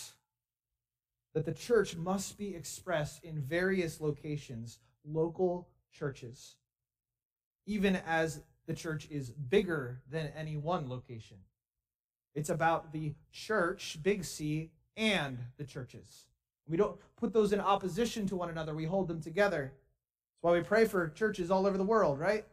that 1.34 1.45
the 1.45 1.53
church 1.53 1.95
must 1.95 2.38
be 2.38 2.55
expressed 2.55 3.23
in 3.23 3.41
various 3.41 4.01
locations, 4.01 4.79
local 5.05 5.69
churches, 5.91 6.55
even 7.65 7.95
as 8.07 8.41
the 8.67 8.73
church 8.73 9.07
is 9.09 9.29
bigger 9.29 10.01
than 10.09 10.32
any 10.36 10.57
one 10.57 10.89
location. 10.89 11.38
It's 12.34 12.49
about 12.49 12.93
the 12.93 13.13
church, 13.32 13.97
big 14.01 14.23
C, 14.23 14.71
and 14.95 15.38
the 15.57 15.65
churches. 15.65 16.27
We 16.67 16.77
don't 16.77 16.97
put 17.17 17.34
those 17.34 17.53
in 17.53 17.59
opposition 17.59 18.27
to 18.27 18.36
one 18.36 18.49
another, 18.49 18.73
we 18.73 18.86
hold 18.86 19.07
them 19.07 19.21
together. 19.21 19.73
That's 19.73 20.43
why 20.43 20.53
we 20.53 20.61
pray 20.61 20.86
for 20.86 21.09
churches 21.09 21.51
all 21.51 21.67
over 21.67 21.77
the 21.77 21.84
world, 21.84 22.19
right? 22.19 22.45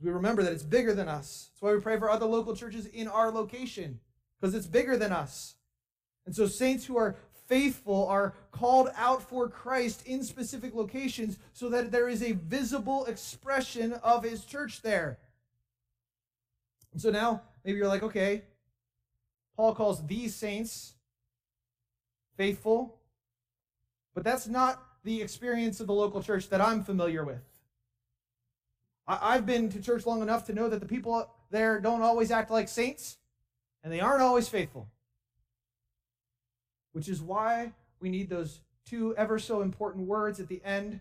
We 0.00 0.10
remember 0.10 0.42
that 0.42 0.52
it's 0.52 0.62
bigger 0.62 0.94
than 0.94 1.08
us. 1.08 1.50
That's 1.50 1.62
why 1.62 1.74
we 1.74 1.80
pray 1.80 1.98
for 1.98 2.10
other 2.10 2.26
local 2.26 2.54
churches 2.54 2.86
in 2.86 3.08
our 3.08 3.30
location, 3.30 4.00
because 4.40 4.54
it's 4.54 4.66
bigger 4.66 4.96
than 4.96 5.12
us. 5.12 5.54
And 6.26 6.34
so, 6.34 6.46
saints 6.46 6.86
who 6.86 6.96
are 6.96 7.16
faithful 7.46 8.06
are 8.06 8.34
called 8.52 8.90
out 8.94 9.22
for 9.22 9.48
Christ 9.48 10.06
in 10.06 10.22
specific 10.22 10.74
locations 10.74 11.38
so 11.52 11.68
that 11.70 11.90
there 11.90 12.08
is 12.08 12.22
a 12.22 12.32
visible 12.32 13.06
expression 13.06 13.94
of 13.94 14.22
his 14.22 14.44
church 14.44 14.82
there. 14.82 15.18
And 16.92 17.00
so 17.00 17.10
now, 17.10 17.42
maybe 17.64 17.78
you're 17.78 17.88
like, 17.88 18.02
okay, 18.02 18.42
Paul 19.56 19.74
calls 19.74 20.06
these 20.06 20.34
saints 20.34 20.94
faithful, 22.36 23.00
but 24.14 24.24
that's 24.24 24.46
not 24.46 24.82
the 25.04 25.22
experience 25.22 25.80
of 25.80 25.86
the 25.86 25.94
local 25.94 26.22
church 26.22 26.48
that 26.50 26.60
I'm 26.60 26.84
familiar 26.84 27.24
with. 27.24 27.42
I- 29.06 29.34
have 29.34 29.46
been 29.46 29.70
to 29.70 29.80
church 29.80 30.06
long 30.06 30.20
enough 30.20 30.46
to 30.46 30.52
know 30.52 30.68
that 30.68 30.80
the 30.80 30.86
people 30.86 31.30
there 31.50 31.80
don't 31.80 32.02
always 32.02 32.30
act 32.30 32.50
like 32.50 32.68
saints, 32.68 33.16
and 33.82 33.92
they 33.92 34.00
aren't 34.00 34.22
always 34.22 34.48
faithful. 34.48 34.88
Which 36.92 37.08
is 37.08 37.20
why 37.20 37.72
we 38.00 38.08
need 38.08 38.28
those 38.28 38.60
two 38.84 39.14
ever 39.16 39.38
so 39.38 39.60
important 39.60 40.06
words 40.06 40.40
at 40.40 40.48
the 40.48 40.62
end 40.64 41.00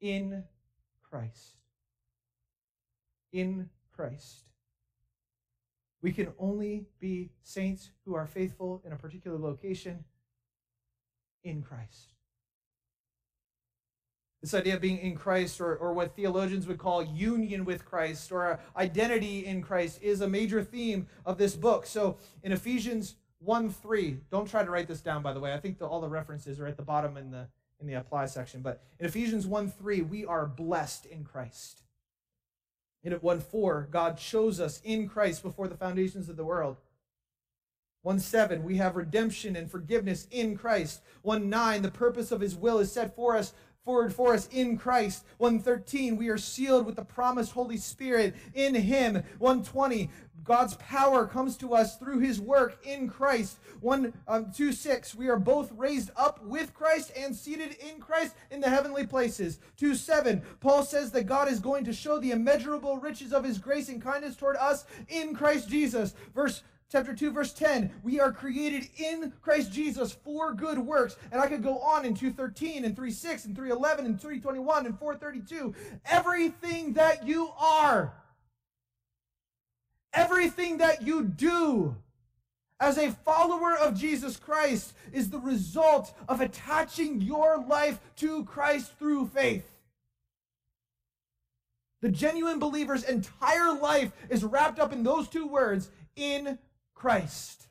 in 0.00 0.44
Christ. 1.02 1.56
In 3.32 3.68
Christ. 3.94 4.44
We 6.00 6.12
can 6.12 6.32
only 6.38 6.86
be 6.98 7.30
saints 7.42 7.90
who 8.04 8.14
are 8.14 8.26
faithful 8.26 8.82
in 8.84 8.92
a 8.92 8.96
particular 8.96 9.38
location 9.38 10.04
in 11.44 11.62
Christ. 11.62 12.11
This 14.42 14.54
idea 14.54 14.74
of 14.74 14.80
being 14.80 14.98
in 14.98 15.14
Christ, 15.14 15.60
or, 15.60 15.76
or 15.76 15.92
what 15.92 16.16
theologians 16.16 16.66
would 16.66 16.78
call 16.78 17.00
union 17.02 17.64
with 17.64 17.84
Christ, 17.84 18.32
or 18.32 18.58
identity 18.76 19.46
in 19.46 19.62
Christ, 19.62 20.00
is 20.02 20.20
a 20.20 20.28
major 20.28 20.64
theme 20.64 21.06
of 21.24 21.38
this 21.38 21.54
book. 21.54 21.86
So 21.86 22.18
in 22.42 22.50
Ephesians 22.50 23.14
1 23.38 23.70
3, 23.70 24.18
don't 24.32 24.48
try 24.50 24.64
to 24.64 24.70
write 24.70 24.88
this 24.88 25.00
down, 25.00 25.22
by 25.22 25.32
the 25.32 25.38
way. 25.38 25.52
I 25.52 25.60
think 25.60 25.78
the, 25.78 25.86
all 25.86 26.00
the 26.00 26.08
references 26.08 26.58
are 26.58 26.66
at 26.66 26.76
the 26.76 26.82
bottom 26.82 27.16
in 27.16 27.30
the, 27.30 27.46
in 27.80 27.86
the 27.86 27.94
apply 27.94 28.26
section. 28.26 28.62
But 28.62 28.82
in 28.98 29.06
Ephesians 29.06 29.46
1 29.46 29.70
3, 29.70 30.02
we 30.02 30.26
are 30.26 30.46
blessed 30.46 31.06
in 31.06 31.22
Christ. 31.22 31.82
In 33.04 33.12
1 33.12 33.40
4, 33.40 33.88
God 33.90 34.18
chose 34.18 34.60
us 34.60 34.80
in 34.84 35.08
Christ 35.08 35.42
before 35.42 35.68
the 35.68 35.76
foundations 35.76 36.28
of 36.28 36.36
the 36.36 36.44
world. 36.44 36.78
1 38.02 38.18
7, 38.18 38.64
we 38.64 38.76
have 38.76 38.96
redemption 38.96 39.54
and 39.54 39.70
forgiveness 39.70 40.26
in 40.30 40.56
Christ. 40.56 41.00
1 41.22 41.48
9, 41.48 41.82
the 41.82 41.90
purpose 41.90 42.32
of 42.32 42.40
his 42.40 42.56
will 42.56 42.78
is 42.78 42.90
set 42.90 43.14
for 43.14 43.36
us 43.36 43.52
forward 43.84 44.14
for 44.14 44.34
us 44.34 44.48
in 44.52 44.78
Christ. 44.78 45.24
113, 45.38 46.16
we 46.16 46.28
are 46.28 46.38
sealed 46.38 46.86
with 46.86 46.96
the 46.96 47.04
promised 47.04 47.52
Holy 47.52 47.76
Spirit 47.76 48.34
in 48.54 48.74
Him. 48.74 49.22
120, 49.38 50.10
God's 50.44 50.74
power 50.74 51.26
comes 51.26 51.56
to 51.58 51.74
us 51.74 51.96
through 51.98 52.20
His 52.20 52.40
work 52.40 52.78
in 52.84 53.08
Christ. 53.08 53.58
1 53.80 54.12
um, 54.28 54.52
2 54.54 54.72
6, 54.72 55.14
we 55.14 55.28
are 55.28 55.38
both 55.38 55.72
raised 55.72 56.10
up 56.16 56.44
with 56.44 56.74
Christ 56.74 57.12
and 57.16 57.34
seated 57.34 57.76
in 57.88 58.00
Christ 58.00 58.34
in 58.50 58.60
the 58.60 58.70
heavenly 58.70 59.06
places. 59.06 59.58
2 59.76 59.94
7, 59.94 60.42
Paul 60.60 60.84
says 60.84 61.10
that 61.12 61.26
God 61.26 61.48
is 61.48 61.60
going 61.60 61.84
to 61.84 61.92
show 61.92 62.18
the 62.18 62.30
immeasurable 62.30 62.98
riches 62.98 63.32
of 63.32 63.44
His 63.44 63.58
grace 63.58 63.88
and 63.88 64.02
kindness 64.02 64.36
toward 64.36 64.56
us 64.56 64.84
in 65.08 65.34
Christ 65.34 65.68
Jesus. 65.68 66.14
Verse 66.34 66.62
chapter 66.92 67.14
2 67.14 67.30
verse 67.30 67.54
10 67.54 67.90
we 68.02 68.20
are 68.20 68.30
created 68.30 68.86
in 68.98 69.32
christ 69.40 69.72
jesus 69.72 70.12
for 70.12 70.52
good 70.52 70.78
works. 70.78 71.16
And 71.32 71.40
i 71.40 71.46
could 71.46 71.62
go 71.62 71.78
on 71.78 72.04
in 72.04 72.12
213 72.14 72.84
and 72.84 72.94
36 72.94 73.46
and 73.46 73.56
311 73.56 74.04
and 74.04 74.20
321 74.20 74.86
and 74.86 74.98
432 74.98 75.74
everything 76.04 76.92
that 76.92 77.26
you 77.26 77.50
are 77.58 78.12
everything 80.12 80.76
that 80.78 81.00
you 81.00 81.24
do 81.24 81.96
as 82.78 82.98
a 82.98 83.10
follower 83.10 83.74
of 83.74 83.98
jesus 83.98 84.36
christ 84.36 84.92
is 85.14 85.30
the 85.30 85.40
result 85.40 86.14
of 86.28 86.42
attaching 86.42 87.22
your 87.22 87.64
life 87.64 88.00
to 88.16 88.44
christ 88.44 88.92
through 88.98 89.26
faith. 89.28 89.64
The 92.02 92.10
genuine 92.10 92.58
believer's 92.58 93.04
entire 93.04 93.72
life 93.72 94.10
is 94.28 94.42
wrapped 94.42 94.80
up 94.80 94.92
in 94.92 95.04
those 95.04 95.28
two 95.28 95.46
words 95.46 95.88
in 96.16 96.58
Christ. 97.02 97.66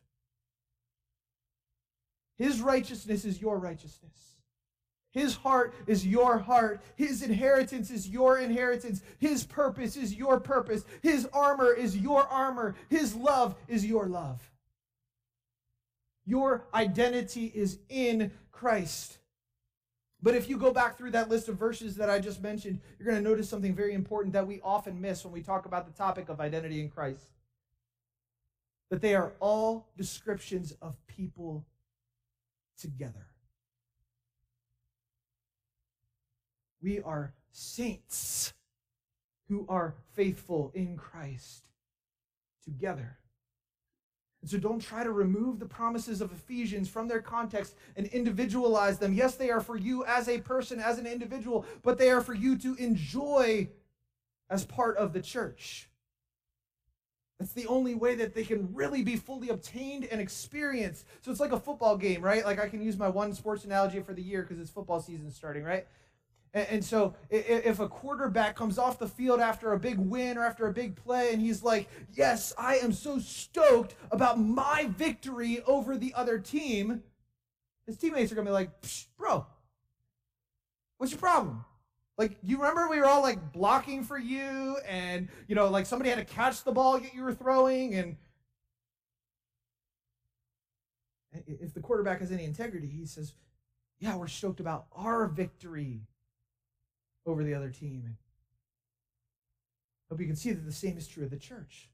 His 2.37 2.59
righteousness 2.59 3.23
is 3.23 3.41
your 3.41 3.57
righteousness. 3.57 4.35
His 5.11 5.35
heart 5.35 5.73
is 5.87 6.05
your 6.05 6.37
heart. 6.37 6.81
His 6.97 7.23
inheritance 7.23 7.91
is 7.91 8.09
your 8.09 8.39
inheritance. 8.39 9.01
His 9.19 9.45
purpose 9.45 9.95
is 9.95 10.13
your 10.13 10.41
purpose. 10.41 10.83
His 11.01 11.29
armor 11.31 11.71
is 11.71 11.95
your 11.95 12.23
armor. 12.27 12.75
His 12.89 13.15
love 13.15 13.55
is 13.69 13.85
your 13.85 14.07
love. 14.07 14.41
Your 16.25 16.65
identity 16.73 17.53
is 17.55 17.79
in 17.87 18.31
Christ. 18.51 19.17
But 20.21 20.35
if 20.35 20.49
you 20.49 20.57
go 20.57 20.73
back 20.73 20.97
through 20.97 21.11
that 21.11 21.29
list 21.29 21.47
of 21.47 21.57
verses 21.57 21.95
that 21.95 22.09
I 22.09 22.19
just 22.19 22.43
mentioned, 22.43 22.81
you're 22.99 23.09
going 23.09 23.23
to 23.23 23.29
notice 23.29 23.47
something 23.47 23.73
very 23.73 23.93
important 23.93 24.33
that 24.33 24.45
we 24.45 24.59
often 24.61 24.99
miss 24.99 25.23
when 25.23 25.33
we 25.33 25.41
talk 25.41 25.65
about 25.65 25.85
the 25.85 25.97
topic 25.97 26.27
of 26.27 26.41
identity 26.41 26.81
in 26.81 26.89
Christ 26.89 27.29
that 28.91 29.01
they 29.01 29.15
are 29.15 29.31
all 29.39 29.87
descriptions 29.97 30.73
of 30.81 30.95
people 31.07 31.65
together. 32.77 33.25
We 36.83 36.99
are 37.01 37.33
saints 37.51 38.53
who 39.47 39.65
are 39.69 39.95
faithful 40.13 40.73
in 40.75 40.97
Christ 40.97 41.63
together. 42.65 43.17
And 44.41 44.49
so 44.51 44.57
don't 44.57 44.81
try 44.81 45.05
to 45.05 45.11
remove 45.11 45.59
the 45.59 45.65
promises 45.65 46.19
of 46.19 46.33
Ephesians 46.33 46.89
from 46.89 47.07
their 47.07 47.21
context 47.21 47.75
and 47.95 48.07
individualize 48.07 48.97
them. 48.97 49.13
Yes, 49.13 49.35
they 49.35 49.51
are 49.51 49.61
for 49.61 49.77
you 49.77 50.03
as 50.03 50.27
a 50.27 50.39
person, 50.39 50.81
as 50.81 50.99
an 50.99 51.07
individual, 51.07 51.65
but 51.81 51.97
they 51.97 52.09
are 52.09 52.21
for 52.21 52.33
you 52.33 52.57
to 52.57 52.75
enjoy 52.75 53.69
as 54.49 54.65
part 54.65 54.97
of 54.97 55.13
the 55.13 55.21
church. 55.21 55.87
That's 57.41 57.53
the 57.53 57.65
only 57.65 57.95
way 57.95 58.13
that 58.13 58.35
they 58.35 58.43
can 58.43 58.71
really 58.71 59.01
be 59.01 59.15
fully 59.15 59.49
obtained 59.49 60.05
and 60.11 60.21
experienced. 60.21 61.07
So 61.23 61.31
it's 61.31 61.39
like 61.39 61.51
a 61.51 61.59
football 61.59 61.97
game, 61.97 62.21
right? 62.21 62.45
Like 62.45 62.59
I 62.59 62.69
can 62.69 62.83
use 62.83 62.99
my 62.99 63.07
one 63.09 63.33
sports 63.33 63.65
analogy 63.65 63.99
for 63.99 64.13
the 64.13 64.21
year 64.21 64.43
because 64.43 64.59
it's 64.59 64.69
football 64.69 65.01
season 65.01 65.31
starting, 65.31 65.63
right? 65.63 65.87
And, 66.53 66.67
and 66.69 66.85
so 66.85 67.15
if 67.31 67.79
a 67.79 67.89
quarterback 67.89 68.55
comes 68.55 68.77
off 68.77 68.99
the 68.99 69.07
field 69.07 69.39
after 69.39 69.73
a 69.73 69.79
big 69.79 69.97
win 69.97 70.37
or 70.37 70.45
after 70.45 70.67
a 70.67 70.71
big 70.71 70.95
play 70.95 71.33
and 71.33 71.41
he's 71.41 71.63
like, 71.63 71.89
Yes, 72.13 72.53
I 72.59 72.75
am 72.75 72.91
so 72.91 73.17
stoked 73.17 73.95
about 74.11 74.39
my 74.39 74.87
victory 74.95 75.63
over 75.65 75.97
the 75.97 76.13
other 76.13 76.37
team, 76.37 77.01
his 77.87 77.97
teammates 77.97 78.31
are 78.31 78.35
going 78.35 78.45
to 78.45 78.51
be 78.51 78.53
like, 78.53 78.69
Bro, 79.17 79.47
what's 80.99 81.11
your 81.11 81.19
problem? 81.19 81.65
Like, 82.21 82.37
you 82.43 82.57
remember 82.57 82.87
we 82.87 82.99
were 82.99 83.07
all 83.07 83.23
like 83.23 83.51
blocking 83.51 84.03
for 84.03 84.19
you, 84.19 84.77
and 84.87 85.27
you 85.47 85.55
know, 85.55 85.69
like 85.69 85.87
somebody 85.87 86.11
had 86.11 86.19
to 86.19 86.33
catch 86.35 86.63
the 86.63 86.71
ball 86.71 86.99
that 86.99 87.15
you 87.15 87.23
were 87.23 87.33
throwing, 87.33 87.95
and 87.95 88.15
if 91.47 91.73
the 91.73 91.79
quarterback 91.79 92.19
has 92.19 92.31
any 92.31 92.43
integrity, 92.43 92.85
he 92.85 93.07
says, 93.07 93.33
"Yeah, 93.97 94.15
we're 94.17 94.27
stoked 94.27 94.59
about 94.59 94.85
our 94.95 95.25
victory 95.25 96.01
over 97.25 97.43
the 97.43 97.55
other 97.55 97.71
team." 97.71 98.03
And 98.05 98.17
hope 100.11 100.21
you 100.21 100.27
can 100.27 100.35
see 100.35 100.51
that 100.51 100.63
the 100.63 100.71
same 100.71 100.99
is 100.99 101.07
true 101.07 101.23
of 101.23 101.31
the 101.31 101.37
church. 101.37 101.89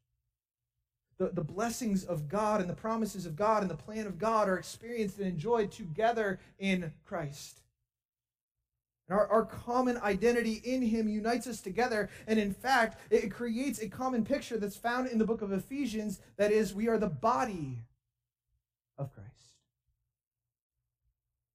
The, 1.20 1.30
the 1.30 1.42
blessings 1.42 2.04
of 2.04 2.28
God 2.28 2.60
and 2.60 2.70
the 2.70 2.76
promises 2.76 3.26
of 3.26 3.38
God 3.38 3.62
and 3.62 3.72
the 3.72 3.78
plan 3.78 4.06
of 4.06 4.20
God 4.20 4.50
are 4.50 4.58
experienced 4.58 5.20
and 5.20 5.28
enjoyed 5.28 5.72
together 5.72 6.42
in 6.60 6.92
Christ. 7.06 7.62
And 9.10 9.18
our, 9.18 9.28
our 9.28 9.46
common 9.46 9.98
identity 9.98 10.62
in 10.64 10.82
him 10.82 11.08
unites 11.08 11.48
us 11.48 11.62
together. 11.62 12.10
And 12.28 12.38
in 12.40 12.54
fact, 12.54 13.00
it 13.10 13.32
creates 13.32 13.80
a 13.80 13.88
common 13.88 14.26
picture 14.26 14.58
that's 14.58 14.76
found 14.76 15.08
in 15.08 15.18
the 15.18 15.26
book 15.26 15.42
of 15.42 15.52
Ephesians 15.52 16.20
that 16.38 16.52
is, 16.52 16.74
we 16.74 16.88
are 16.88 16.98
the 16.98 17.08
body 17.08 17.84
of 18.98 19.14
Christ. 19.14 19.32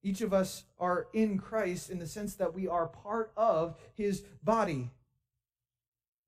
Each 0.03 0.20
of 0.20 0.32
us 0.32 0.64
are 0.78 1.07
in 1.12 1.38
Christ 1.38 1.90
in 1.90 1.98
the 1.98 2.07
sense 2.07 2.34
that 2.36 2.55
we 2.55 2.66
are 2.66 2.86
part 2.86 3.32
of 3.36 3.76
his 3.94 4.24
body. 4.42 4.90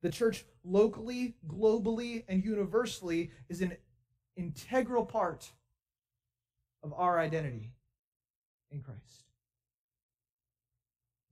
The 0.03 0.11
church, 0.11 0.45
locally, 0.63 1.35
globally, 1.49 2.25
and 2.29 2.45
universally, 2.45 3.31
is 3.49 3.63
an 3.63 3.77
integral 4.37 5.07
part 5.07 5.51
of 6.83 6.93
our 6.93 7.19
identity 7.19 7.73
in 8.71 8.81
Christ. 8.81 9.24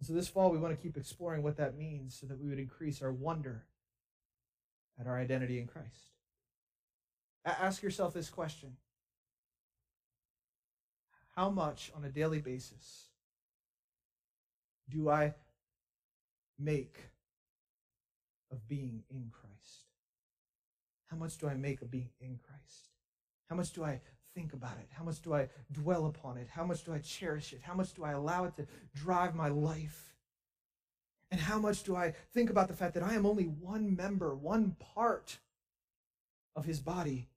So 0.03 0.13
this 0.13 0.27
fall, 0.27 0.51
we 0.51 0.59
want 0.59 0.77
to 0.77 0.83
keep 0.83 0.97
exploring 0.97 1.45
what 1.45 1.57
that 1.59 1.79
means 1.79 2.19
so 2.19 2.27
that 2.27 2.41
we 2.41 2.49
would 2.49 2.59
increase 2.59 3.03
our 3.03 3.13
wonder 3.13 3.63
at 4.99 5.07
our 5.07 5.17
identity 5.17 5.61
in 5.61 5.69
Christ. 5.69 6.11
ask 7.47 7.83
yourself 7.83 8.13
this 8.13 8.29
question 8.29 8.77
How 11.37 11.51
much 11.51 11.93
on 11.97 12.05
a 12.05 12.09
daily 12.09 12.41
basis 12.41 13.11
do 14.91 15.09
I 15.09 15.35
make 16.59 16.99
of 18.51 18.67
being 18.69 19.05
in 19.09 19.31
Christ? 19.31 19.87
How 21.07 21.17
much 21.17 21.39
do 21.39 21.49
I 21.49 21.55
make 21.55 21.81
of 21.81 21.93
being 21.93 22.11
in 22.21 22.41
Christ? 22.45 22.89
How 23.49 23.55
much 23.55 23.73
do 23.73 23.85
I 23.85 24.01
think 24.35 24.53
about 24.53 24.79
it? 24.81 24.89
How 24.91 25.05
much 25.05 25.21
do 25.21 25.35
I 25.35 25.49
dwell 25.73 26.07
upon 26.07 26.37
it? 26.37 26.49
How 26.51 26.65
much 26.65 26.85
do 26.85 26.93
I 26.93 26.99
cherish 26.99 27.53
it? 27.53 27.61
How 27.63 27.75
much 27.75 27.95
do 27.95 28.05
I 28.05 28.13
allow 28.13 28.45
it 28.45 28.57
to 28.57 28.67
drive 28.95 29.35
my 29.35 29.49
life? 29.49 30.15
And 31.31 31.41
how 31.41 31.59
much 31.59 31.83
do 31.83 31.97
I 31.97 32.15
think 32.35 32.51
about 32.51 32.69
the 32.69 32.75
fact 32.75 32.95
that 32.95 33.03
I 33.03 33.15
am 33.15 33.25
only 33.25 33.45
one 33.45 33.97
member, 33.97 34.35
one 34.35 34.77
part 34.95 35.39
of 36.55 36.65
his 36.65 36.81
body? 36.81 37.29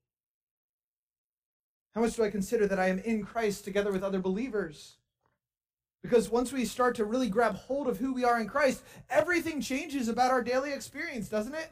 How 1.93 2.01
much 2.01 2.15
do 2.15 2.23
I 2.23 2.29
consider 2.29 2.67
that 2.67 2.79
I 2.79 2.89
am 2.89 2.99
in 2.99 3.23
Christ 3.23 3.63
together 3.63 3.91
with 3.91 4.03
other 4.03 4.19
believers? 4.19 4.97
Because 6.01 6.29
once 6.29 6.51
we 6.51 6.65
start 6.65 6.95
to 6.95 7.05
really 7.05 7.29
grab 7.29 7.55
hold 7.55 7.87
of 7.87 7.97
who 7.97 8.13
we 8.13 8.25
are 8.25 8.39
in 8.39 8.47
Christ, 8.47 8.83
everything 9.09 9.61
changes 9.61 10.07
about 10.07 10.29
our 10.29 10.43
daily 10.43 10.73
experience, 10.73 11.29
doesn't 11.29 11.55
it? 11.55 11.71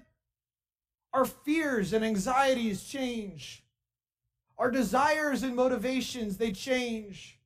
Our 1.14 1.26
fears 1.26 1.94
and 1.94 2.04
anxieties 2.04 2.86
change. 2.86 3.63
Our 4.58 4.72
desires 4.72 5.44
and 5.44 5.56
motivations, 5.56 6.38
they 6.38 6.52
change. 6.52 7.40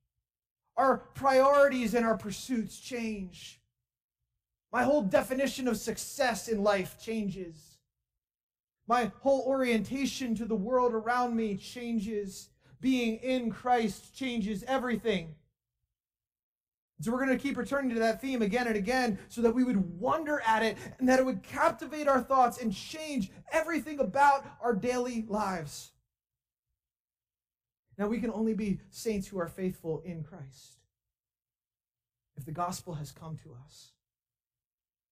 Our 0.76 0.98
priorities 1.14 1.94
and 1.94 2.06
our 2.06 2.16
pursuits 2.16 2.78
change. 2.78 3.60
My 4.72 4.82
whole 4.82 5.02
definition 5.02 5.66
of 5.66 5.78
success 5.78 6.48
in 6.48 6.62
life 6.62 6.96
changes. 7.00 7.78
My 8.86 9.10
whole 9.20 9.42
orientation 9.46 10.34
to 10.36 10.44
the 10.44 10.54
world 10.54 10.94
around 10.94 11.34
me 11.34 11.56
changes. 11.56 12.50
Being 12.80 13.16
in 13.16 13.50
Christ 13.50 14.14
changes 14.14 14.62
everything. 14.68 15.34
So 17.00 17.12
we're 17.12 17.24
going 17.24 17.36
to 17.36 17.42
keep 17.42 17.56
returning 17.56 17.94
to 17.94 18.00
that 18.00 18.20
theme 18.20 18.42
again 18.42 18.66
and 18.66 18.76
again 18.76 19.18
so 19.28 19.40
that 19.42 19.54
we 19.54 19.62
would 19.62 19.98
wonder 20.00 20.42
at 20.44 20.64
it 20.64 20.76
and 20.98 21.08
that 21.08 21.20
it 21.20 21.24
would 21.24 21.42
captivate 21.42 22.08
our 22.08 22.20
thoughts 22.20 22.60
and 22.60 22.74
change 22.74 23.30
everything 23.52 24.00
about 24.00 24.44
our 24.60 24.74
daily 24.74 25.24
lives. 25.28 25.92
Now, 27.98 28.06
we 28.06 28.20
can 28.20 28.30
only 28.30 28.54
be 28.54 28.78
saints 28.90 29.26
who 29.26 29.40
are 29.40 29.48
faithful 29.48 30.00
in 30.04 30.22
Christ 30.22 30.78
if 32.36 32.44
the 32.44 32.52
gospel 32.52 32.94
has 32.94 33.10
come 33.10 33.36
to 33.42 33.56
us 33.66 33.90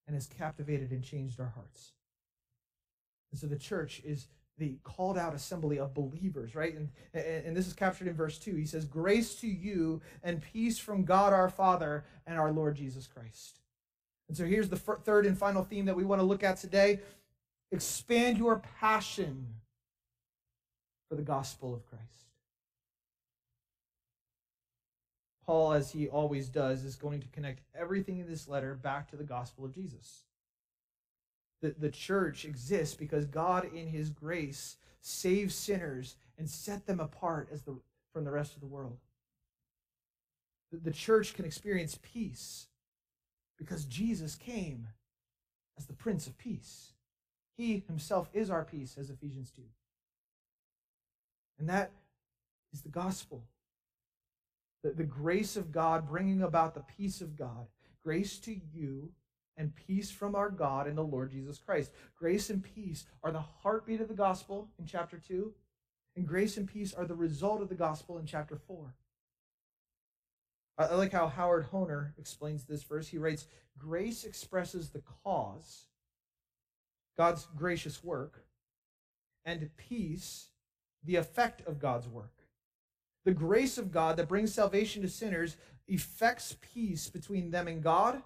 and 0.07 0.15
has 0.15 0.29
captivated 0.29 0.93
and 0.93 1.03
changed 1.03 1.41
our 1.41 1.53
hearts. 1.55 1.93
And 3.33 3.41
so 3.41 3.49
the 3.49 3.59
church 3.59 4.01
is 4.05 4.29
the 4.57 4.79
called 4.85 5.19
out 5.19 5.35
assembly 5.35 5.79
of 5.79 5.93
believers, 5.93 6.55
right? 6.55 6.75
And, 6.75 6.89
and 7.13 7.57
this 7.57 7.67
is 7.67 7.73
captured 7.73 8.09
in 8.09 8.15
verse 8.15 8.39
2. 8.39 8.55
He 8.55 8.65
says, 8.65 8.85
Grace 8.85 9.35
to 9.41 9.49
you 9.49 10.01
and 10.23 10.41
peace 10.41 10.79
from 10.79 11.05
God 11.05 11.33
our 11.33 11.51
Father 11.51 12.05
and 12.27 12.39
our 12.39 12.53
Lord 12.53 12.77
Jesus 12.77 13.07
Christ. 13.07 13.61
And 14.29 14.37
so 14.37 14.45
here's 14.45 14.69
the 14.69 14.77
third 14.77 15.27
and 15.27 15.37
final 15.37 15.63
theme 15.63 15.85
that 15.87 15.97
we 15.97 16.05
want 16.05 16.21
to 16.21 16.27
look 16.27 16.43
at 16.43 16.57
today 16.57 17.01
expand 17.73 18.39
your 18.39 18.63
passion 18.81 19.47
for 21.09 21.17
the 21.17 21.23
gospel 21.23 21.75
of 21.75 21.85
Christ. 21.85 22.26
Paul, 25.47 25.73
as 25.73 25.93
he 25.93 26.09
always 26.09 26.49
does, 26.49 26.85
is 26.85 26.97
going 26.97 27.21
to 27.21 27.29
connect 27.29 27.63
everything 27.75 28.19
in 28.19 28.29
this 28.29 28.49
letter 28.49 28.75
back 28.75 29.09
to 29.11 29.17
the 29.17 29.25
gospel 29.25 29.65
of 29.65 29.75
Jesus. 29.75 30.25
The, 31.63 31.75
the 31.79 31.91
church 31.91 32.45
exists 32.45 32.97
because 32.97 33.27
God, 33.27 33.69
in 33.73 33.87
his 33.87 34.11
grace, 34.11 34.77
saves 35.01 35.55
sinners 35.55 36.17
and 36.37 36.51
set 36.51 36.87
them 36.87 36.99
apart 36.99 37.49
as 37.53 37.63
the, 37.63 37.79
from 38.13 38.25
the 38.25 38.33
rest 38.33 38.55
of 38.55 38.61
the 38.61 38.67
world. 38.67 38.99
The, 40.73 40.79
the 40.79 40.91
church 40.91 41.35
can 41.35 41.45
experience 41.45 41.99
peace 42.03 42.67
because 43.57 43.85
Jesus 43.85 44.35
came 44.35 44.89
as 45.79 45.87
the 45.87 45.93
Prince 45.93 46.27
of 46.27 46.37
Peace. 46.37 46.93
He 47.57 47.85
himself 47.87 48.29
is 48.35 48.51
our 48.51 48.65
peace, 48.65 48.97
as 48.99 49.11
Ephesians 49.11 49.51
2. 49.53 49.63
And 51.59 51.69
that 51.69 51.93
is 52.73 52.83
the 52.83 52.89
gospel 52.89 53.45
the, 54.83 54.91
the 54.91 55.05
grace 55.05 55.57
of 55.57 55.73
God 55.73 56.09
bringing 56.09 56.43
about 56.43 56.75
the 56.75 56.85
peace 56.97 57.21
of 57.21 57.37
God. 57.37 57.67
Grace 58.03 58.39
to 58.41 58.55
you 58.73 59.11
and 59.57 59.75
peace 59.75 60.11
from 60.11 60.35
our 60.35 60.51
God 60.51 60.87
and 60.87 60.97
the 60.97 61.03
Lord 61.03 61.31
Jesus 61.31 61.59
Christ. 61.59 61.91
Grace 62.19 62.51
and 62.51 62.63
peace 62.63 63.07
are 63.23 63.33
the 63.33 63.45
heartbeat 63.63 64.01
of 64.01 64.09
the 64.09 64.15
gospel 64.15 64.69
in 64.79 64.87
chapter 64.87 65.19
2, 65.19 65.53
and 66.15 66.27
grace 66.27 66.57
and 66.57 66.69
peace 66.69 66.95
are 66.95 67.07
the 67.07 67.15
result 67.15 67.63
of 67.63 67.69
the 67.69 67.75
gospel 67.75 68.19
in 68.19 68.27
chapter 68.27 68.57
4. 68.57 68.95
I 70.79 70.95
like 70.95 71.13
how 71.13 71.29
Howard 71.29 71.69
Hoehner 71.73 72.13
explains 72.19 72.65
this 72.65 72.83
verse. 72.83 73.09
He 73.09 73.19
writes, 73.19 73.47
Grace 73.79 74.25
expresses 74.25 74.91
the 74.91 75.03
cause, 75.25 75.87
God's 77.17 77.47
gracious 77.57 78.05
work, 78.05 78.45
and 79.45 79.71
peace, 79.77 80.49
the 81.03 81.17
effect 81.17 81.67
of 81.67 81.79
God's 81.79 82.09
work. 82.09 82.36
The 83.27 83.33
grace 83.33 83.77
of 83.77 83.91
God 83.91 84.17
that 84.17 84.29
brings 84.29 84.55
salvation 84.55 85.03
to 85.03 85.09
sinners 85.09 85.57
effects 85.89 86.57
peace 86.61 87.11
between 87.11 87.51
them 87.51 87.67
and 87.67 87.83
God, 87.83 88.23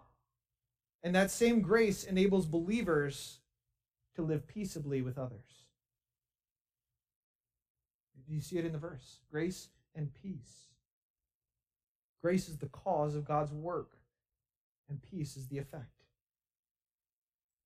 and 1.03 1.15
that 1.15 1.31
same 1.31 1.63
grace 1.63 2.05
enables 2.05 2.45
believers 2.45 3.39
to 4.15 4.23
live 4.23 4.47
peaceably 4.47 5.01
with 5.01 5.17
others. 5.17 5.65
Do 8.27 8.35
you 8.35 8.43
see 8.43 8.59
it 8.59 8.67
in 8.67 8.73
the 8.73 8.79
verse? 8.79 9.21
Grace 9.31 9.71
and 9.95 10.13
peace. 10.13 10.67
Grace 12.23 12.51
is 12.51 12.59
the 12.59 12.69
cause 12.69 13.15
of 13.15 13.25
God's 13.25 13.55
work, 13.55 13.97
and 14.91 15.01
peace 15.01 15.35
is 15.35 15.49
the 15.49 15.57
effect. 15.57 16.05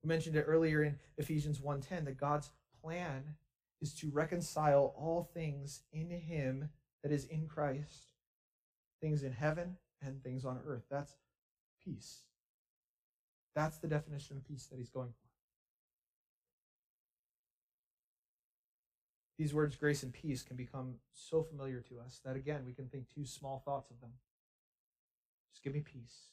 We 0.05 0.09
mentioned 0.09 0.37
it 0.37 0.45
earlier 0.47 0.85
in 0.85 1.01
Ephesians 1.19 1.59
1:10 1.59 2.05
that 2.05 2.17
God's 2.17 2.53
plan 2.81 3.37
is 3.81 3.93
to 3.95 4.11
reconcile 4.11 4.95
all 4.97 5.25
things 5.25 5.83
in 5.91 6.11
him 6.11 6.71
that 7.05 7.13
is 7.13 7.27
in 7.27 7.47
Christ, 7.47 8.15
things 9.01 9.23
in 9.23 9.33
heaven 9.33 9.77
and 10.03 10.23
things 10.25 10.47
on 10.47 10.59
earth. 10.67 10.85
That's 10.91 11.13
peace. 11.85 12.23
That's 13.55 13.77
the 13.77 13.87
definition 13.87 14.39
of 14.39 14.49
peace 14.49 14.67
that 14.67 14.79
he's 14.79 14.89
going 14.89 15.11
for. 15.11 15.29
These 19.37 19.53
words, 19.53 19.77
grace 19.77 20.03
and 20.03 20.15
peace, 20.15 20.43
can 20.43 20.57
become 20.57 20.95
so 21.13 21.43
familiar 21.43 21.81
to 21.91 22.01
us 22.01 22.21
that, 22.25 22.37
again, 22.37 22.63
we 22.67 22.73
can 22.73 22.87
think 22.87 23.05
two 23.15 23.27
small 23.27 23.63
thoughts 23.67 23.91
of 23.91 24.01
them. 24.01 24.13
Just 25.53 25.63
give 25.63 25.75
me 25.75 25.81
peace. 25.81 26.31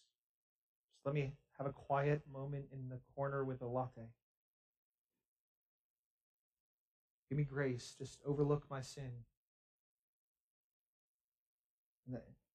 Just 0.93 1.05
let 1.05 1.13
me 1.13 1.33
have 1.57 1.67
a 1.67 1.71
quiet 1.71 2.21
moment 2.31 2.65
in 2.71 2.87
the 2.87 2.99
corner 3.13 3.43
with 3.43 3.61
a 3.61 3.67
latte. 3.67 4.07
Give 7.27 7.37
me 7.37 7.43
grace. 7.43 7.93
Just 7.97 8.19
overlook 8.25 8.63
my 8.69 8.81
sin. 8.81 9.11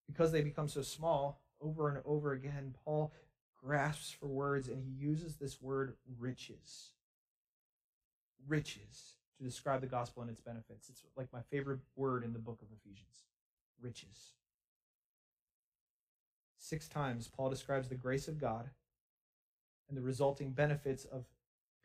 Because 0.07 0.32
they 0.32 0.42
become 0.42 0.68
so 0.68 0.82
small, 0.82 1.40
over 1.61 1.88
and 1.88 1.99
over 2.05 2.32
again, 2.32 2.74
Paul 2.84 3.12
grasps 3.62 4.11
for 4.12 4.26
words 4.26 4.68
and 4.68 4.80
he 4.80 4.90
uses 4.90 5.36
this 5.36 5.61
word 5.61 5.97
riches. 6.18 6.90
Riches 8.47 9.16
to 9.38 9.44
describe 9.44 9.80
the 9.80 9.86
gospel 9.86 10.22
and 10.22 10.30
its 10.30 10.40
benefits. 10.40 10.88
It's 10.88 11.05
like 11.16 11.32
my 11.32 11.42
favorite 11.51 11.80
word 11.97 12.24
in 12.24 12.32
the 12.32 12.38
book 12.38 12.61
of 12.62 12.68
Ephesians 12.72 13.24
riches. 13.80 14.32
Six 16.59 16.88
times, 16.88 17.28
Paul 17.28 17.51
describes 17.51 17.88
the 17.88 17.94
grace 17.94 18.28
of 18.28 18.40
God 18.40 18.70
and 19.88 19.97
the 19.97 20.03
resulting 20.03 20.51
benefits 20.51 21.05
of 21.05 21.26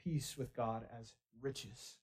peace 0.03 0.37
with 0.37 0.55
God 0.55 0.85
as 0.99 1.13
riches. 1.41 1.97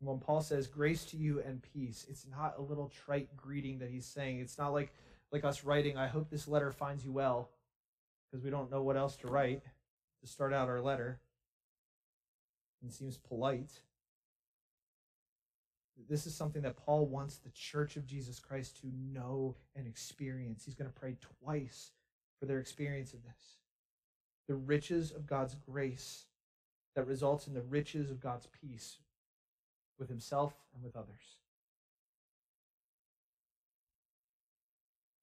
When 0.00 0.18
Paul 0.18 0.42
says 0.42 0.66
grace 0.66 1.04
to 1.06 1.16
you 1.16 1.40
and 1.40 1.62
peace, 1.62 2.06
it's 2.10 2.26
not 2.26 2.56
a 2.58 2.62
little 2.62 2.90
trite 3.04 3.34
greeting 3.36 3.78
that 3.78 3.90
he's 3.90 4.06
saying. 4.06 4.40
It's 4.40 4.58
not 4.58 4.72
like 4.72 4.92
like 5.32 5.44
us 5.44 5.64
writing, 5.64 5.96
I 5.96 6.06
hope 6.06 6.30
this 6.30 6.46
letter 6.46 6.70
finds 6.70 7.04
you 7.04 7.10
well, 7.10 7.50
because 8.30 8.44
we 8.44 8.50
don't 8.50 8.70
know 8.70 8.82
what 8.82 8.96
else 8.96 9.16
to 9.16 9.26
write 9.26 9.62
to 10.20 10.26
start 10.28 10.52
out 10.52 10.68
our 10.68 10.80
letter. 10.80 11.18
It 12.86 12.92
seems 12.92 13.16
polite. 13.16 13.80
This 16.08 16.26
is 16.26 16.34
something 16.34 16.62
that 16.62 16.76
Paul 16.76 17.06
wants 17.06 17.36
the 17.36 17.50
church 17.50 17.96
of 17.96 18.06
Jesus 18.06 18.38
Christ 18.38 18.80
to 18.80 18.88
know 19.12 19.56
and 19.74 19.86
experience. 19.86 20.64
He's 20.64 20.74
going 20.74 20.90
to 20.90 21.00
pray 21.00 21.16
twice 21.42 21.92
for 22.38 22.46
their 22.46 22.58
experience 22.58 23.12
of 23.12 23.22
this. 23.22 23.58
The 24.48 24.54
riches 24.54 25.12
of 25.12 25.26
God's 25.26 25.54
grace 25.54 26.26
that 26.94 27.06
results 27.06 27.46
in 27.46 27.54
the 27.54 27.62
riches 27.62 28.10
of 28.10 28.20
God's 28.20 28.46
peace 28.46 28.98
with 29.98 30.08
himself 30.08 30.54
and 30.74 30.82
with 30.82 30.96
others. 30.96 31.38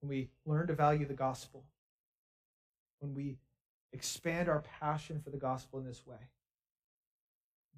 When 0.02 0.10
we 0.10 0.30
learn 0.46 0.68
to 0.68 0.74
value 0.74 1.06
the 1.06 1.14
gospel, 1.14 1.64
when 3.00 3.14
we 3.14 3.38
expand 3.94 4.50
our 4.50 4.64
passion 4.80 5.22
for 5.24 5.30
the 5.30 5.38
gospel 5.38 5.80
in 5.80 5.86
this 5.86 6.06
way, 6.06 6.30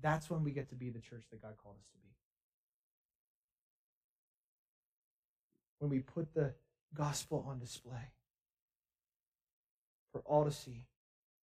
that's 0.02 0.30
when 0.30 0.44
we 0.44 0.52
get 0.52 0.70
to 0.70 0.76
be 0.76 0.90
the 0.90 1.00
church 1.00 1.24
that 1.32 1.42
God 1.42 1.54
called 1.62 1.76
us 1.80 1.88
to 1.92 1.98
be. 1.98 2.10
When 5.80 5.90
we 5.90 6.00
put 6.00 6.34
the 6.34 6.54
gospel 6.94 7.46
on 7.48 7.60
display 7.60 8.12
for 10.12 10.22
all 10.26 10.46
to 10.46 10.52
see 10.52 10.86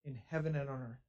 in 0.06 0.18
heaven 0.30 0.56
and 0.56 0.70
on 0.70 0.82
earth. 0.82 1.04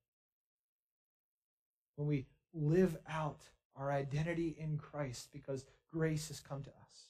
When 1.94 2.08
we 2.08 2.26
live 2.52 2.96
out 3.08 3.40
our 3.78 3.92
identity 3.92 4.56
in 4.58 4.78
Christ 4.78 5.28
because 5.32 5.64
grace 5.92 6.28
has 6.28 6.40
come 6.40 6.62
to 6.62 6.70
us. 6.70 7.08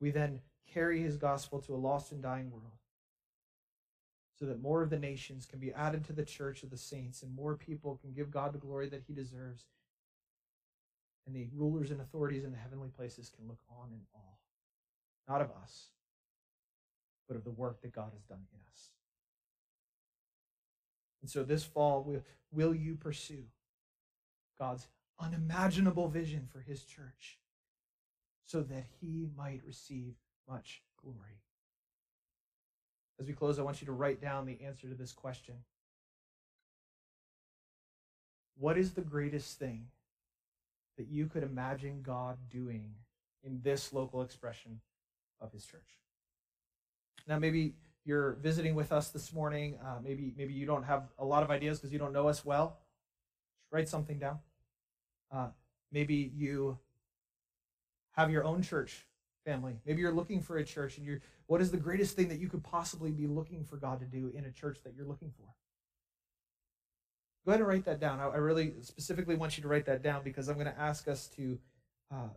We 0.00 0.10
then 0.10 0.40
carry 0.72 1.00
his 1.00 1.16
gospel 1.16 1.60
to 1.60 1.74
a 1.74 1.76
lost 1.76 2.12
and 2.12 2.22
dying 2.22 2.50
world 2.50 2.72
so 4.38 4.46
that 4.46 4.62
more 4.62 4.82
of 4.82 4.90
the 4.90 4.98
nations 4.98 5.44
can 5.44 5.58
be 5.58 5.72
added 5.72 6.04
to 6.04 6.12
the 6.14 6.24
church 6.24 6.62
of 6.62 6.70
the 6.70 6.76
saints 6.76 7.22
and 7.22 7.34
more 7.34 7.56
people 7.56 7.98
can 8.00 8.12
give 8.12 8.30
God 8.30 8.52
the 8.54 8.58
glory 8.58 8.88
that 8.88 9.02
he 9.06 9.12
deserves. 9.12 9.66
And 11.26 11.36
the 11.36 11.48
rulers 11.54 11.90
and 11.90 12.00
authorities 12.00 12.44
in 12.44 12.50
the 12.50 12.56
heavenly 12.56 12.88
places 12.88 13.30
can 13.34 13.46
look 13.46 13.60
on 13.68 13.90
in 13.92 14.00
awe, 14.14 14.38
not 15.28 15.42
of 15.42 15.50
us, 15.62 15.88
but 17.28 17.36
of 17.36 17.44
the 17.44 17.50
work 17.50 17.82
that 17.82 17.92
God 17.92 18.12
has 18.14 18.22
done 18.22 18.46
in 18.52 18.60
us. 18.72 18.88
And 21.20 21.30
so 21.30 21.44
this 21.44 21.62
fall, 21.62 22.02
will, 22.02 22.22
will 22.50 22.74
you 22.74 22.94
pursue 22.94 23.44
God's 24.60 24.86
unimaginable 25.18 26.08
vision 26.08 26.46
for 26.52 26.60
his 26.60 26.84
church 26.84 27.38
so 28.46 28.60
that 28.62 28.84
he 29.00 29.28
might 29.36 29.62
receive 29.66 30.14
much 30.48 30.82
glory. 31.02 31.40
As 33.18 33.26
we 33.26 33.32
close, 33.32 33.58
I 33.58 33.62
want 33.62 33.80
you 33.80 33.86
to 33.86 33.92
write 33.92 34.20
down 34.20 34.46
the 34.46 34.60
answer 34.62 34.88
to 34.88 34.94
this 34.94 35.12
question 35.12 35.54
what 38.58 38.76
is 38.76 38.92
the 38.92 39.00
greatest 39.00 39.58
thing 39.58 39.86
that 40.98 41.08
you 41.08 41.26
could 41.26 41.42
imagine 41.42 42.02
God 42.02 42.36
doing 42.50 42.92
in 43.42 43.58
this 43.62 43.90
local 43.90 44.20
expression 44.20 44.80
of 45.40 45.50
his 45.50 45.64
church? 45.64 45.96
Now, 47.26 47.38
maybe 47.38 47.72
you're 48.04 48.32
visiting 48.42 48.74
with 48.74 48.92
us 48.92 49.08
this 49.08 49.32
morning. 49.32 49.78
Uh, 49.82 50.00
maybe, 50.04 50.34
maybe 50.36 50.52
you 50.52 50.66
don't 50.66 50.82
have 50.82 51.04
a 51.18 51.24
lot 51.24 51.42
of 51.42 51.50
ideas 51.50 51.78
because 51.78 51.90
you 51.90 51.98
don't 51.98 52.12
know 52.12 52.28
us 52.28 52.44
well. 52.44 52.76
Just 53.62 53.72
write 53.72 53.88
something 53.88 54.18
down. 54.18 54.40
Uh, 55.32 55.48
maybe 55.92 56.32
you 56.34 56.78
have 58.12 58.30
your 58.30 58.44
own 58.44 58.62
church 58.62 59.06
family. 59.44 59.78
Maybe 59.86 60.00
you're 60.00 60.12
looking 60.12 60.40
for 60.40 60.58
a 60.58 60.64
church 60.64 60.98
and 60.98 61.06
you're 61.06 61.20
what 61.46 61.60
is 61.60 61.70
the 61.70 61.76
greatest 61.76 62.14
thing 62.14 62.28
that 62.28 62.38
you 62.38 62.48
could 62.48 62.62
possibly 62.62 63.10
be 63.10 63.26
looking 63.26 63.64
for 63.64 63.76
God 63.76 63.98
to 64.00 64.06
do 64.06 64.30
in 64.34 64.44
a 64.44 64.52
church 64.52 64.78
that 64.84 64.94
you're 64.94 65.06
looking 65.06 65.32
for? 65.36 65.46
Go 67.44 67.52
ahead 67.52 67.60
and 67.60 67.68
write 67.68 67.84
that 67.86 67.98
down. 67.98 68.20
I, 68.20 68.26
I 68.26 68.36
really 68.36 68.74
specifically 68.82 69.34
want 69.34 69.56
you 69.56 69.62
to 69.62 69.68
write 69.68 69.86
that 69.86 70.02
down 70.02 70.22
because 70.22 70.48
I'm 70.48 70.54
going 70.54 70.66
to 70.66 70.78
ask 70.78 71.08
us 71.08 71.26
to 71.36 71.58
uh, 72.12 72.28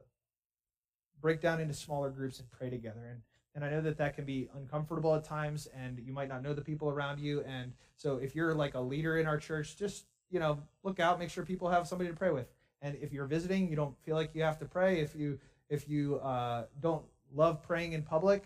break 1.21 1.41
down 1.41 1.59
into 1.59 1.73
smaller 1.73 2.09
groups 2.09 2.39
and 2.39 2.49
pray 2.49 2.69
together. 2.69 3.05
And 3.09 3.21
and 3.55 3.63
I 3.63 3.69
know 3.69 3.81
that 3.81 3.97
that 3.97 4.15
can 4.15 4.25
be 4.25 4.49
uncomfortable 4.55 5.13
at 5.13 5.23
times, 5.23 5.67
and 5.67 5.99
you 6.03 6.11
might 6.11 6.27
not 6.27 6.41
know 6.41 6.53
the 6.53 6.61
people 6.61 6.89
around 6.89 7.19
you. 7.19 7.43
And 7.43 7.71
so, 7.97 8.17
if 8.17 8.35
you're 8.35 8.55
like 8.55 8.73
a 8.73 8.79
leader 8.79 9.19
in 9.19 9.27
our 9.27 9.37
church, 9.37 9.77
just 9.77 10.05
you 10.31 10.39
know, 10.39 10.57
look 10.81 10.99
out, 10.99 11.19
make 11.19 11.29
sure 11.29 11.45
people 11.45 11.69
have 11.69 11.87
somebody 11.87 12.09
to 12.09 12.15
pray 12.15 12.31
with. 12.31 12.47
And 12.83 12.97
if 13.01 13.13
you're 13.13 13.25
visiting, 13.25 13.69
you 13.69 13.77
don't 13.77 13.97
feel 14.03 14.15
like 14.15 14.35
you 14.35 14.43
have 14.43 14.59
to 14.59 14.65
pray. 14.65 14.99
If 14.99 15.15
you 15.15 15.39
if 15.69 15.87
you 15.87 16.17
uh, 16.17 16.65
don't 16.81 17.05
love 17.33 17.63
praying 17.63 17.93
in 17.93 18.03
public, 18.03 18.43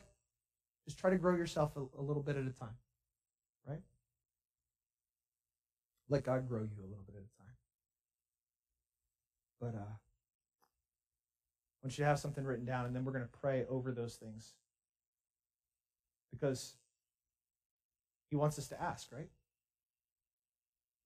just 0.85 0.99
try 0.99 1.09
to 1.09 1.17
grow 1.17 1.35
yourself 1.35 1.75
a, 1.75 1.81
a 1.99 2.01
little 2.01 2.21
bit 2.21 2.37
at 2.37 2.45
a 2.45 2.51
time, 2.51 2.77
right? 3.67 3.81
Let 6.07 6.23
God 6.23 6.47
grow 6.47 6.61
you 6.61 6.83
a 6.83 6.87
little 6.87 7.03
bit 7.05 7.15
at 7.15 7.23
a 7.23 7.33
time. 7.41 7.55
But 9.59 9.75
uh, 9.75 9.91
I 9.91 9.97
want 11.83 11.97
you 11.97 12.03
to 12.03 12.07
have 12.07 12.19
something 12.19 12.45
written 12.45 12.65
down, 12.65 12.85
and 12.85 12.95
then 12.95 13.03
we're 13.03 13.13
going 13.13 13.25
to 13.25 13.39
pray 13.41 13.65
over 13.67 13.91
those 13.91 14.15
things 14.15 14.53
because 16.31 16.75
He 18.29 18.35
wants 18.35 18.59
us 18.59 18.67
to 18.67 18.79
ask, 18.81 19.11
right? 19.11 19.29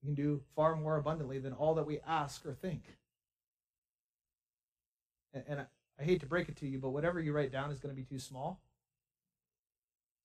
He 0.02 0.08
can 0.08 0.16
do 0.16 0.42
far 0.54 0.76
more 0.76 0.98
abundantly 0.98 1.40
than 1.40 1.54
all 1.54 1.76
that 1.76 1.86
we 1.86 2.02
ask 2.06 2.46
or 2.46 2.54
think. 2.54 2.84
And, 5.34 5.44
and 5.48 5.60
I, 5.62 5.66
I 6.00 6.04
hate 6.04 6.20
to 6.22 6.26
break 6.26 6.50
it 6.50 6.58
to 6.58 6.68
you, 6.68 6.80
but 6.80 6.90
whatever 6.90 7.20
you 7.20 7.34
write 7.34 7.52
down 7.52 7.72
is 7.72 7.80
going 7.80 7.94
to 7.94 8.00
be 8.00 8.08
too 8.08 8.20
small. 8.20 8.62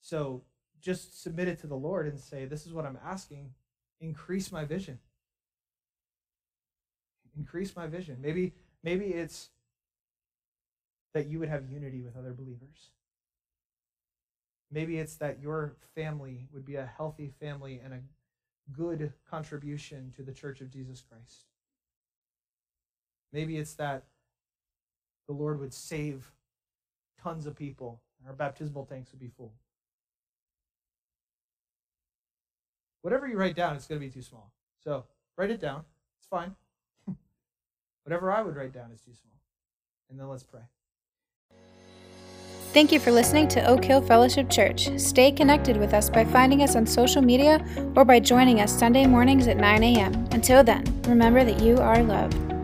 So 0.01 0.43
just 0.81 1.23
submit 1.23 1.49
it 1.49 1.59
to 1.61 1.67
the 1.67 1.77
Lord 1.77 2.07
and 2.07 2.19
say, 2.19 2.45
This 2.45 2.67
is 2.67 2.73
what 2.73 2.87
I'm 2.87 2.99
asking. 3.05 3.51
Increase 4.01 4.53
my 4.53 4.65
vision. 4.65 4.99
Increase 7.37 7.75
my 7.77 7.87
vision. 7.87 8.19
Maybe, 8.21 8.55
maybe 8.83 9.07
it's 9.07 9.51
that 11.13 11.29
you 11.29 11.39
would 11.39 11.49
have 11.49 11.71
unity 11.71 12.03
with 12.03 12.17
other 12.17 12.33
believers. 12.33 12.91
Maybe 14.71 14.99
it's 14.99 15.17
that 15.17 15.41
your 15.41 15.77
family 15.95 16.47
would 16.53 16.65
be 16.65 16.77
a 16.77 16.91
healthy 16.97 17.33
family 17.41 17.81
and 17.83 17.95
a 17.95 18.01
good 18.73 19.13
contribution 19.31 20.13
to 20.17 20.23
the 20.23 20.33
church 20.33 20.61
of 20.61 20.71
Jesus 20.71 21.03
Christ. 21.09 21.45
Maybe 23.33 23.59
it's 23.59 23.75
that 23.75 24.05
the 25.27 25.35
Lord 25.35 25.61
would 25.61 25.75
save 25.75 26.33
tons 27.23 27.47
of 27.47 27.57
people. 27.57 28.01
Our 28.27 28.33
baptismal 28.33 28.87
tanks 28.87 29.13
would 29.13 29.21
be 29.21 29.29
full. 29.29 29.53
Whatever 33.03 33.29
you 33.29 33.37
write 33.37 33.55
down, 33.55 33.77
it's 33.77 33.87
going 33.87 34.01
to 34.01 34.07
be 34.07 34.13
too 34.13 34.23
small. 34.23 34.51
So 34.83 35.05
write 35.37 35.51
it 35.51 35.61
down. 35.61 35.85
It's 36.19 36.27
fine. 36.29 36.57
Whatever 38.05 38.33
I 38.33 38.43
would 38.43 38.57
write 38.57 38.73
down 38.73 38.91
is 38.91 39.01
too 39.01 39.13
small. 39.15 39.39
And 40.11 40.19
then 40.19 40.29
let's 40.29 40.43
pray. 40.43 40.63
Thank 42.73 42.93
you 42.93 43.01
for 43.01 43.11
listening 43.11 43.49
to 43.49 43.65
Oak 43.67 43.85
Hill 43.85 44.03
Fellowship 44.03 44.51
Church. 44.51 44.91
Stay 44.99 45.33
connected 45.33 45.77
with 45.77 45.95
us 45.95 46.11
by 46.11 46.25
finding 46.25 46.63
us 46.63 46.77
on 46.77 46.87
social 46.87 47.23
media 47.23 47.65
or 47.95 48.05
by 48.05 48.21
joining 48.21 48.61
us 48.61 48.77
Sunday 48.77 49.07
mornings 49.07 49.47
at 49.47 49.57
9 49.57 49.83
a.m. 49.83 50.29
Until 50.33 50.63
then, 50.63 50.85
remember 51.05 51.43
that 51.45 51.61
you 51.63 51.79
are 51.79 52.03
loved. 52.03 52.56